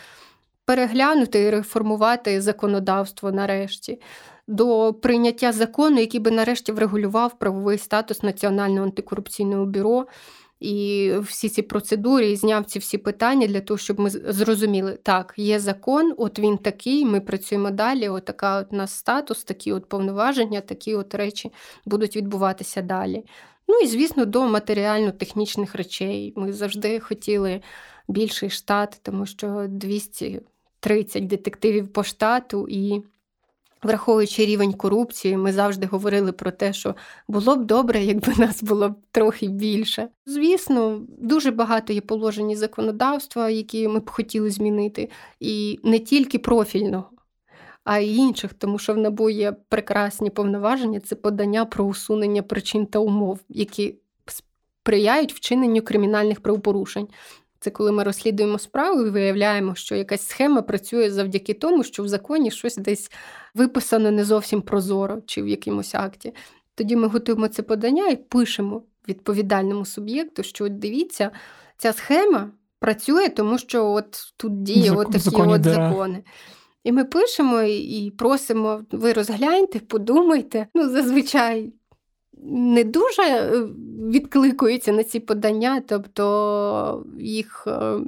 переглянути 0.66 1.40
і 1.40 1.50
реформувати 1.50 2.42
законодавство 2.42 3.32
нарешті. 3.32 4.02
До 4.48 4.94
прийняття 5.02 5.52
закону, 5.52 6.00
який 6.00 6.20
би 6.20 6.32
нарешті 6.32 6.72
врегулював 6.72 7.40
правовий 7.40 7.78
статус 7.78 8.24
Національного 8.24 8.86
антикорупційного 8.86 9.66
бюро, 9.66 10.08
і 10.60 11.12
всі 11.22 11.50
ці 11.50 11.62
процедури 11.62 12.32
і 12.32 12.36
зняв 12.36 12.66
ці 12.66 12.80
всі 12.80 12.98
питання 12.98 13.48
для 13.48 13.62
того, 13.62 13.78
щоб 13.78 14.00
ми 14.00 14.10
зрозуміли, 14.10 15.00
так, 15.04 15.34
є 15.38 15.60
закон, 15.60 16.14
от 16.18 16.40
він 16.40 16.58
такий, 16.58 17.06
ми 17.06 17.22
працюємо 17.22 17.72
далі. 17.72 18.10
От 18.10 18.26
така 18.26 18.60
от 18.60 18.68
у 18.72 18.76
нас 18.76 18.94
статус, 18.94 19.44
такі 19.44 19.72
от 19.72 19.90
повноваження, 19.90 20.62
такі 20.62 20.96
от 20.96 21.16
речі 21.16 21.52
будуть 21.86 22.16
відбуватися 22.16 22.82
далі. 22.82 23.24
Ну 23.68 23.80
і 23.80 23.88
звісно, 23.88 24.26
до 24.26 24.48
матеріально-технічних 24.48 25.76
речей. 25.76 26.34
Ми 26.36 26.54
завжди 26.54 27.00
хотіли 27.00 27.62
більший 28.08 28.50
штат, 28.50 29.00
тому 29.04 29.26
що 29.26 29.66
230 29.70 31.28
детективів 31.28 31.94
по 31.94 32.04
штату 32.04 32.68
і. 32.70 33.02
Враховуючи 33.84 34.46
рівень 34.46 34.74
корупції, 34.74 35.38
ми 35.38 35.54
завжди 35.54 35.88
говорили 35.88 36.32
про 36.32 36.52
те, 36.52 36.74
що 36.74 36.96
було 37.28 37.56
б 37.56 37.66
добре, 37.66 38.04
якби 38.04 38.34
нас 38.38 38.64
було 38.64 38.90
б 38.90 38.96
трохи 39.12 39.48
більше. 39.48 40.08
Звісно, 40.26 41.02
дуже 41.18 41.52
багато 41.52 41.94
є 41.94 42.02
положень 42.02 42.56
законодавства, 42.56 43.50
які 43.50 43.88
ми 43.88 44.00
б 44.00 44.10
хотіли 44.10 44.52
змінити, 44.52 45.10
і 45.40 45.80
не 45.84 46.00
тільки 46.00 46.40
профільного, 46.40 47.10
а 47.84 48.00
й 48.00 48.18
інших, 48.18 48.54
тому 48.54 48.80
що 48.80 48.94
в 48.94 48.98
НАБУ 48.98 49.30
є 49.30 49.52
прекрасні 49.70 50.30
повноваження 50.30 51.00
це 51.00 51.16
подання 51.16 51.66
про 51.66 51.86
усунення 51.86 52.42
причин 52.42 52.86
та 52.86 53.00
умов, 53.00 53.40
які 53.50 53.96
сприяють 54.26 55.34
вчиненню 55.34 55.82
кримінальних 55.82 56.40
правопорушень. 56.40 57.08
Це 57.60 57.70
коли 57.70 57.92
ми 57.92 58.04
розслідуємо 58.04 58.60
справу 58.60 59.06
і 59.06 59.10
виявляємо, 59.10 59.76
що 59.76 59.96
якась 59.96 60.28
схема 60.28 60.62
працює 60.62 61.12
завдяки 61.12 61.54
тому, 61.54 61.84
що 61.84 62.04
в 62.04 62.08
законі 62.08 62.52
щось 62.52 62.78
десь 62.78 63.12
виписано 63.56 64.12
не 64.12 64.26
зовсім 64.26 64.62
прозоро 64.62 65.22
чи 65.26 65.42
в 65.42 65.48
якомусь 65.48 65.96
акті. 65.96 66.34
Тоді 66.76 66.96
ми 66.96 67.08
готуємо 67.08 67.48
це 67.48 67.62
подання 67.64 68.08
і 68.08 68.16
пишемо 68.16 68.84
відповідальному 69.08 69.86
суб'єкту, 69.86 70.44
що 70.44 70.66
от 70.66 70.80
дивіться, 70.80 71.32
ця 71.78 71.94
схема 71.94 72.52
працює, 72.80 73.30
тому 73.30 73.58
що 73.58 73.92
от 73.92 74.34
тут 74.38 74.64
діє 74.64 74.90
Зак... 74.90 75.00
от 75.00 75.12
такі 75.12 75.42
от 75.42 75.64
закони. 75.64 76.24
І 76.84 76.92
ми 76.92 77.06
пишемо 77.06 77.62
і 77.62 78.12
просимо, 78.18 78.82
ви 78.92 79.14
розгляньте, 79.14 79.80
подумайте. 79.80 80.68
Ну, 80.74 80.90
зазвичай 80.90 81.74
не 82.44 82.84
дуже 82.84 83.22
е, 83.22 83.68
відкликуються 84.10 84.92
на 84.92 85.04
ці 85.04 85.20
подання, 85.20 85.84
тобто 85.88 87.06
їх 87.20 87.64
е, 87.68 88.00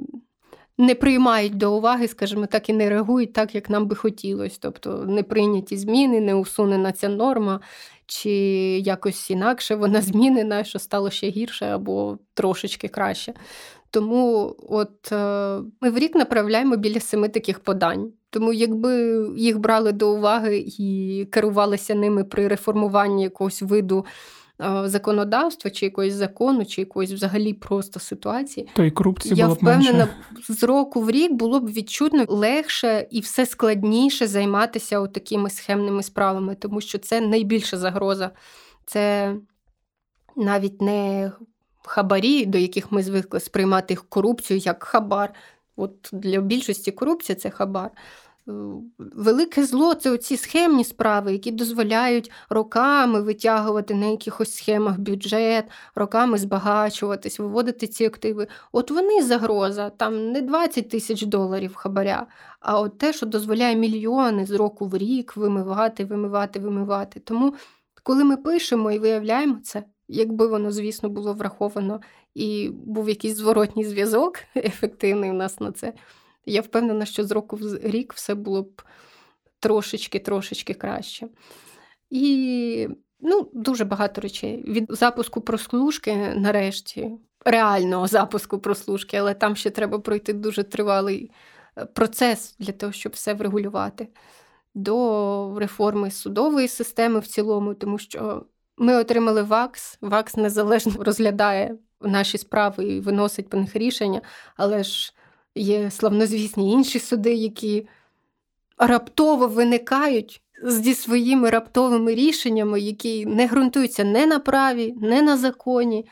не 0.78 0.94
приймають 0.94 1.56
до 1.56 1.76
уваги, 1.76 2.08
скажімо 2.08 2.46
так, 2.46 2.68
і 2.68 2.72
не 2.72 2.88
реагують 2.88 3.32
так, 3.32 3.54
як 3.54 3.70
нам 3.70 3.86
би 3.86 3.96
хотілося. 3.96 4.58
Тобто 4.60 5.04
не 5.04 5.22
прийняті 5.22 5.76
зміни, 5.76 6.20
не 6.20 6.34
усунена 6.34 6.92
ця 6.92 7.08
норма, 7.08 7.60
чи 8.06 8.30
якось 8.78 9.30
інакше 9.30 9.74
вона 9.74 10.00
змінена, 10.02 10.64
що 10.64 10.78
стало 10.78 11.10
ще 11.10 11.28
гірше 11.28 11.66
або 11.66 12.18
трошечки 12.34 12.88
краще. 12.88 13.34
Тому 13.92 14.56
от 14.68 15.12
е, 15.12 15.16
ми 15.80 15.90
в 15.90 15.98
рік 15.98 16.14
направляємо 16.14 16.76
біля 16.76 17.00
семи 17.00 17.28
таких 17.28 17.60
подань. 17.60 18.12
Тому, 18.30 18.52
якби 18.52 18.92
їх 19.36 19.58
брали 19.58 19.92
до 19.92 20.14
уваги 20.14 20.64
і 20.78 21.26
керувалися 21.30 21.94
ними 21.94 22.24
при 22.24 22.48
реформуванні 22.48 23.22
якогось 23.22 23.62
виду 23.62 24.04
е, 24.60 24.88
законодавства, 24.88 25.70
чи 25.70 25.86
якогось 25.86 26.12
закону, 26.12 26.64
чи 26.64 26.80
якоїсь 26.80 27.12
взагалі 27.12 27.52
просто 27.52 28.00
ситуації, 28.00 28.68
то 28.74 28.84
і 28.84 28.90
корупції 28.90 29.34
я 29.34 29.44
було 29.44 29.54
б 29.54 29.58
впевнена, 29.58 30.08
менше. 30.32 30.52
з 30.52 30.62
року 30.62 31.00
в 31.00 31.10
рік 31.10 31.32
було 31.32 31.60
б 31.60 31.70
відчутно 31.70 32.24
легше 32.28 33.06
і 33.10 33.20
все 33.20 33.46
складніше 33.46 34.26
займатися 34.26 35.06
такими 35.06 35.50
схемними 35.50 36.02
справами, 36.02 36.54
тому 36.54 36.80
що 36.80 36.98
це 36.98 37.20
найбільша 37.20 37.76
загроза. 37.76 38.30
Це 38.86 39.34
навіть 40.36 40.82
не 40.82 41.32
хабарі, 41.84 42.46
до 42.46 42.58
яких 42.58 42.92
ми 42.92 43.02
звикли 43.02 43.40
сприймати 43.40 43.96
корупцію 44.08 44.58
як 44.58 44.84
хабар. 44.84 45.34
От 45.76 46.10
Для 46.12 46.40
більшості 46.40 46.90
корупція 46.90 47.36
це 47.36 47.50
хабар. 47.50 47.90
Е, 48.48 48.52
велике 48.98 49.64
зло 49.64 49.94
це 49.94 50.10
оці 50.10 50.36
схемні 50.36 50.84
справи, 50.84 51.32
які 51.32 51.50
дозволяють 51.50 52.30
роками 52.48 53.22
витягувати 53.22 53.94
на 53.94 54.06
якихось 54.06 54.54
схемах 54.54 54.98
бюджет, 54.98 55.64
роками 55.94 56.38
збагачуватись, 56.38 57.38
виводити 57.38 57.86
ці 57.86 58.04
активи. 58.04 58.46
От 58.72 58.90
вони 58.90 59.22
загроза, 59.22 59.90
там 59.90 60.32
не 60.32 60.42
20 60.42 60.88
тисяч 60.90 61.22
доларів 61.22 61.74
хабаря, 61.74 62.26
а 62.60 62.80
от 62.80 62.98
те, 62.98 63.12
що 63.12 63.26
дозволяє 63.26 63.76
мільйони 63.76 64.46
з 64.46 64.50
року 64.50 64.86
в 64.86 64.96
рік 64.96 65.36
вимивати, 65.36 66.04
вимивати, 66.04 66.60
вимивати. 66.60 67.20
Тому, 67.20 67.54
коли 68.02 68.24
ми 68.24 68.36
пишемо 68.36 68.92
і 68.92 68.98
виявляємо 68.98 69.56
це, 69.62 69.84
якби 70.08 70.46
воно, 70.46 70.72
звісно, 70.72 71.08
було 71.08 71.34
враховано 71.34 72.00
і 72.34 72.70
був 72.72 73.08
якийсь 73.08 73.36
зворотній 73.36 73.84
зв'язок 73.84 74.38
ефективний 74.56 75.30
у 75.30 75.34
нас 75.34 75.60
на 75.60 75.72
це. 75.72 75.92
Я 76.46 76.60
впевнена, 76.60 77.04
що 77.04 77.24
з 77.24 77.30
року 77.30 77.56
в 77.56 77.78
рік 77.82 78.12
все 78.12 78.34
було 78.34 78.62
б 78.62 78.82
трошечки-трошечки 79.60 80.74
краще. 80.74 81.28
І 82.10 82.88
ну, 83.20 83.50
дуже 83.52 83.84
багато 83.84 84.20
речей. 84.20 84.64
Від 84.66 84.86
запуску 84.88 85.40
прослушки, 85.40 86.16
нарешті, 86.36 87.10
реального 87.44 88.06
запуску 88.06 88.58
прослушки, 88.58 89.16
але 89.16 89.34
там 89.34 89.56
ще 89.56 89.70
треба 89.70 89.98
пройти 89.98 90.32
дуже 90.32 90.62
тривалий 90.62 91.30
е, 91.78 91.86
процес 91.86 92.56
для 92.58 92.72
того, 92.72 92.92
щоб 92.92 93.12
все 93.12 93.34
врегулювати. 93.34 94.08
До 94.74 95.56
реформи 95.58 96.10
судової 96.10 96.68
системи 96.68 97.20
в 97.20 97.26
цілому, 97.26 97.74
тому 97.74 97.98
що 97.98 98.46
ми 98.78 98.96
отримали 98.96 99.42
ВАКС. 99.42 99.98
ВАКС 100.00 100.36
незалежно 100.36 100.92
розглядає 100.98 101.76
наші 102.00 102.38
справи 102.38 102.84
і 102.84 103.00
виносить 103.00 103.48
по 103.48 103.56
них 103.56 103.76
рішення, 103.76 104.20
але 104.56 104.84
ж 104.84 105.12
є 105.54 105.90
славнозвісні 105.90 106.72
інші 106.72 106.98
суди, 106.98 107.34
які 107.34 107.88
раптово 108.78 109.46
виникають 109.46 110.42
зі 110.64 110.94
своїми 110.94 111.50
раптовими 111.50 112.14
рішеннями, 112.14 112.80
які 112.80 113.26
не 113.26 113.46
ґрунтуються 113.46 114.04
не 114.04 114.26
на 114.26 114.38
праві, 114.38 114.94
не 115.00 115.22
на 115.22 115.36
законі, 115.36 116.06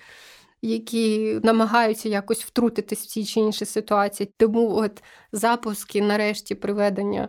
які 0.62 1.40
намагаються 1.42 2.08
якось 2.08 2.44
втрутитись 2.44 2.98
в 2.98 3.06
ці 3.06 3.24
чи 3.24 3.40
інші 3.40 3.64
ситуації. 3.64 4.32
Тому 4.36 4.76
от 4.76 5.02
запуски, 5.32 6.02
нарешті, 6.02 6.54
приведення 6.54 7.28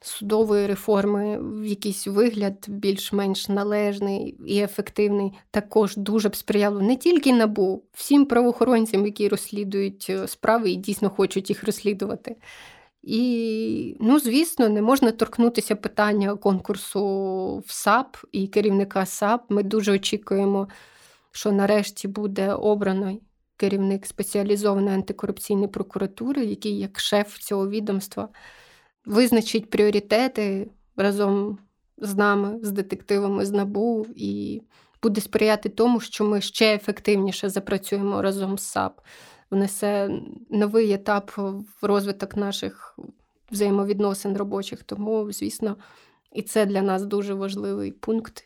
судової 0.00 0.66
реформи 0.66 1.38
в 1.40 1.64
якийсь 1.64 2.06
вигляд 2.06 2.66
більш-менш 2.68 3.48
належний 3.48 4.36
і 4.46 4.58
ефективний, 4.58 5.32
також 5.50 5.96
дуже 5.96 6.28
б 6.28 6.36
сприяло 6.36 6.80
не 6.80 6.96
тільки 6.96 7.32
набу, 7.32 7.84
всім 7.92 8.26
правоохоронцям, 8.26 9.06
які 9.06 9.28
розслідують 9.28 10.06
е, 10.10 10.28
справи 10.28 10.70
і 10.70 10.76
дійсно 10.76 11.10
хочуть 11.10 11.50
їх 11.50 11.64
розслідувати. 11.64 12.36
І, 13.02 13.96
ну, 14.00 14.20
звісно, 14.20 14.68
не 14.68 14.82
можна 14.82 15.12
торкнутися 15.12 15.76
питання 15.76 16.36
конкурсу 16.36 17.02
в 17.66 17.72
САП 17.72 18.16
і 18.32 18.46
керівника 18.46 19.06
САП. 19.06 19.44
Ми 19.48 19.62
дуже 19.62 19.92
очікуємо, 19.92 20.68
що 21.32 21.52
нарешті 21.52 22.08
буде 22.08 22.52
обрано 22.52 23.18
керівник 23.56 24.06
спеціалізованої 24.06 24.94
антикорупційної 24.94 25.68
прокуратури, 25.68 26.44
який 26.44 26.78
як 26.78 27.00
шеф 27.00 27.38
цього 27.38 27.68
відомства 27.68 28.28
визначить 29.08 29.70
пріоритети 29.70 30.70
разом 30.96 31.58
з 31.98 32.14
нами, 32.14 32.58
з 32.62 32.72
детективами 32.72 33.46
з 33.46 33.52
НАБУ, 33.52 34.06
і 34.16 34.62
буде 35.02 35.20
сприяти 35.20 35.68
тому, 35.68 36.00
що 36.00 36.24
ми 36.24 36.40
ще 36.40 36.74
ефективніше 36.74 37.48
запрацюємо 37.48 38.22
разом 38.22 38.58
з 38.58 38.62
САП, 38.62 39.00
внесе 39.50 40.10
новий 40.50 40.92
етап 40.92 41.30
в 41.36 41.86
розвиток 41.86 42.36
наших 42.36 42.98
взаємовідносин 43.50 44.36
робочих. 44.36 44.82
Тому, 44.82 45.32
звісно, 45.32 45.76
і 46.32 46.42
це 46.42 46.66
для 46.66 46.82
нас 46.82 47.04
дуже 47.04 47.34
важливий 47.34 47.92
пункт. 47.92 48.44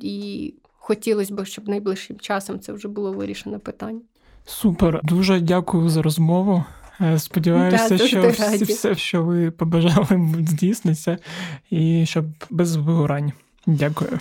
І 0.00 0.54
хотілося 0.78 1.34
б, 1.34 1.44
щоб 1.44 1.68
найближчим 1.68 2.18
часом 2.20 2.60
це 2.60 2.72
вже 2.72 2.88
було 2.88 3.12
вирішено 3.12 3.60
питання. 3.60 4.00
Супер, 4.44 5.00
дуже 5.04 5.40
дякую 5.40 5.88
за 5.88 6.02
розмову. 6.02 6.64
Е, 7.00 7.18
сподіваюся, 7.18 7.96
да, 7.96 8.06
що 8.06 8.28
всі, 8.28 8.64
все, 8.64 8.94
що 8.94 9.22
ви 9.22 9.50
побажали, 9.50 10.06
здійсниться, 10.48 11.18
і 11.70 12.06
щоб 12.06 12.24
без 12.50 12.76
вигорань. 12.76 13.32
Дякую. 13.66 14.18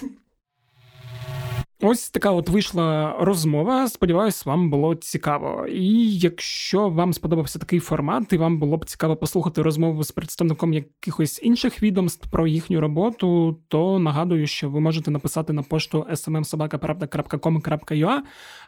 Ось 1.85 2.09
така 2.09 2.31
от 2.31 2.49
вийшла 2.49 3.15
розмова. 3.19 3.87
Сподіваюсь, 3.87 4.45
вам 4.45 4.69
було 4.69 4.95
цікаво. 4.95 5.67
І 5.67 6.17
якщо 6.17 6.89
вам 6.89 7.13
сподобався 7.13 7.59
такий 7.59 7.79
формат, 7.79 8.33
і 8.33 8.37
вам 8.37 8.59
було 8.59 8.77
б 8.77 8.85
цікаво 8.85 9.15
послухати 9.15 9.61
розмову 9.61 10.03
з 10.03 10.11
представником 10.11 10.73
якихось 10.73 11.39
інших 11.43 11.83
відомств 11.83 12.31
про 12.31 12.47
їхню 12.47 12.81
роботу, 12.81 13.59
то 13.67 13.99
нагадую, 13.99 14.47
що 14.47 14.69
ви 14.69 14.79
можете 14.79 15.11
написати 15.11 15.53
на 15.53 15.61
пошту 15.61 16.05
smmsobaka.com.ua 16.11 18.19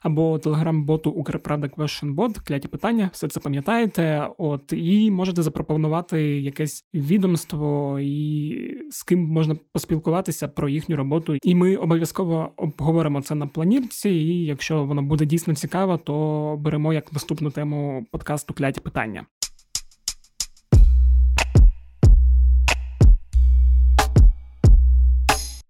або 0.01 0.39
телеграм-боту 0.39 1.09
Укрправда 1.09 1.67
Questionbot, 1.67 2.47
кляті 2.47 2.67
питання, 2.67 3.09
все 3.13 3.27
це 3.27 3.39
пам'ятаєте. 3.39 4.29
От 4.37 4.73
і 4.73 5.11
можете 5.11 5.43
запропонувати 5.43 6.41
якесь 6.41 6.85
відомство 6.93 7.99
і 7.99 8.55
з 8.89 9.03
ким 9.03 9.19
можна 9.19 9.55
поспілкуватися 9.73 10.47
про 10.47 10.69
їхню 10.69 10.95
роботу. 10.95 11.37
І 11.43 11.55
ми 11.55 11.75
обов'язково 11.75 12.51
обговоримо 12.57 13.04
говоримо 13.05 13.21
це 13.21 13.35
на 13.35 13.47
планірці, 13.47 14.09
і 14.09 14.45
якщо 14.45 14.83
воно 14.83 15.01
буде 15.01 15.25
дійсно 15.25 15.55
цікаво, 15.55 15.97
то 15.97 16.57
беремо 16.59 16.93
як 16.93 17.13
наступну 17.13 17.51
тему 17.51 18.05
подкасту 18.11 18.53
кляті 18.53 18.81
питання. 18.81 19.25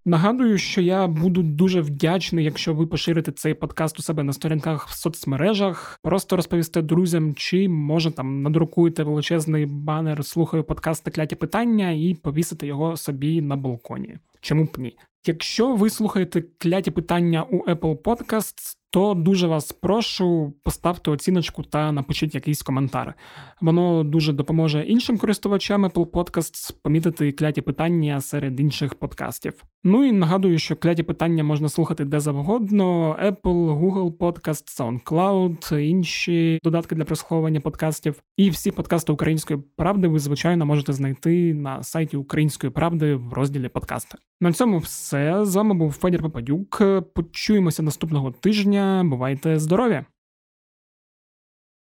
Нагадую, 0.06 0.58
що 0.58 0.82
я 0.82 1.08
буду 1.08 1.44
дуже 1.44 1.82
вдячний, 1.82 2.46
якщо 2.46 2.74
ви 2.74 2.88
поширите 2.88 3.32
цей 3.32 3.54
подкаст 3.54 4.00
у 4.00 4.02
себе 4.02 4.24
на 4.24 4.34
сторінках 4.34 4.88
в 4.88 4.98
соцмережах, 4.98 6.00
просто 6.04 6.36
розповісте 6.36 6.82
друзям, 6.82 7.34
чи 7.36 7.70
може 7.70 8.12
там 8.12 8.42
надрукуєте 8.42 9.04
величезний 9.04 9.66
банер, 9.66 10.26
слухаю 10.26 10.64
подкаст 10.64 11.10
кляті 11.10 11.36
питання 11.36 11.92
і 11.92 12.14
повісите 12.14 12.68
його 12.68 12.98
собі 12.98 13.42
на 13.42 13.56
балконі. 13.56 14.18
Чому 14.42 14.64
б 14.64 14.70
ні? 14.78 14.96
Якщо 15.28 15.76
ви 15.76 15.90
слухаєте 15.90 16.42
кляті 16.58 16.92
питання 16.92 17.44
у 17.44 17.66
Apple 17.66 17.98
Podcasts, 17.98 18.78
то 18.96 19.14
дуже 19.14 19.48
вас 19.48 19.72
прошу 19.72 20.54
поставте 20.64 21.12
оціночку 21.12 21.64
та 21.64 21.92
напишіть 21.92 22.36
якийсь 22.36 22.62
коментар. 22.62 23.14
Воно 23.62 24.04
дуже 24.04 24.34
допоможе 24.34 24.84
іншим 24.84 25.18
користувачам 25.18 25.86
Apple 25.86 26.06
Podcasts 26.06 26.76
помітити 26.84 27.32
кляті 27.32 27.62
питання 27.62 28.22
серед 28.22 28.60
інших 28.60 28.96
подкастів. 28.96 29.64
Ну 29.84 30.06
і 30.06 30.12
нагадую, 30.12 30.60
що 30.60 30.76
кляті 30.76 31.04
питання 31.04 31.44
можна 31.44 31.70
слухати 31.70 32.06
де 32.06 32.20
завгодно: 32.20 33.18
Apple, 33.24 33.80
Google 33.80 34.12
Podcast, 34.18 34.80
SoundCloud, 34.80 35.80
інші 35.80 36.60
додатки 36.64 36.96
для 36.96 37.06
прослуховування 37.06 37.60
подкастів. 37.60 38.22
І 38.38 38.50
всі 38.50 38.72
подкасти 38.72 39.12
Української 39.12 39.60
правди 39.76 40.08
ви, 40.08 40.20
звичайно, 40.20 40.66
можете 40.66 40.94
знайти 40.94 41.54
на 41.54 41.84
сайті 41.84 42.18
Української 42.18 42.72
правди 42.72 43.16
в 43.16 43.34
розділі 43.34 43.70
подкасти. 43.70 44.18
На 44.42 44.54
цьому 44.54 44.78
все 44.78 45.46
з 45.46 45.56
вами 45.56 45.74
був 45.74 45.92
Федір 45.92 46.22
Попадюк. 46.22 46.82
Почуємося 47.14 47.84
наступного 47.84 48.32
тижня. 48.32 48.85
Бувайте 49.04 49.60
здорові! 49.60 50.04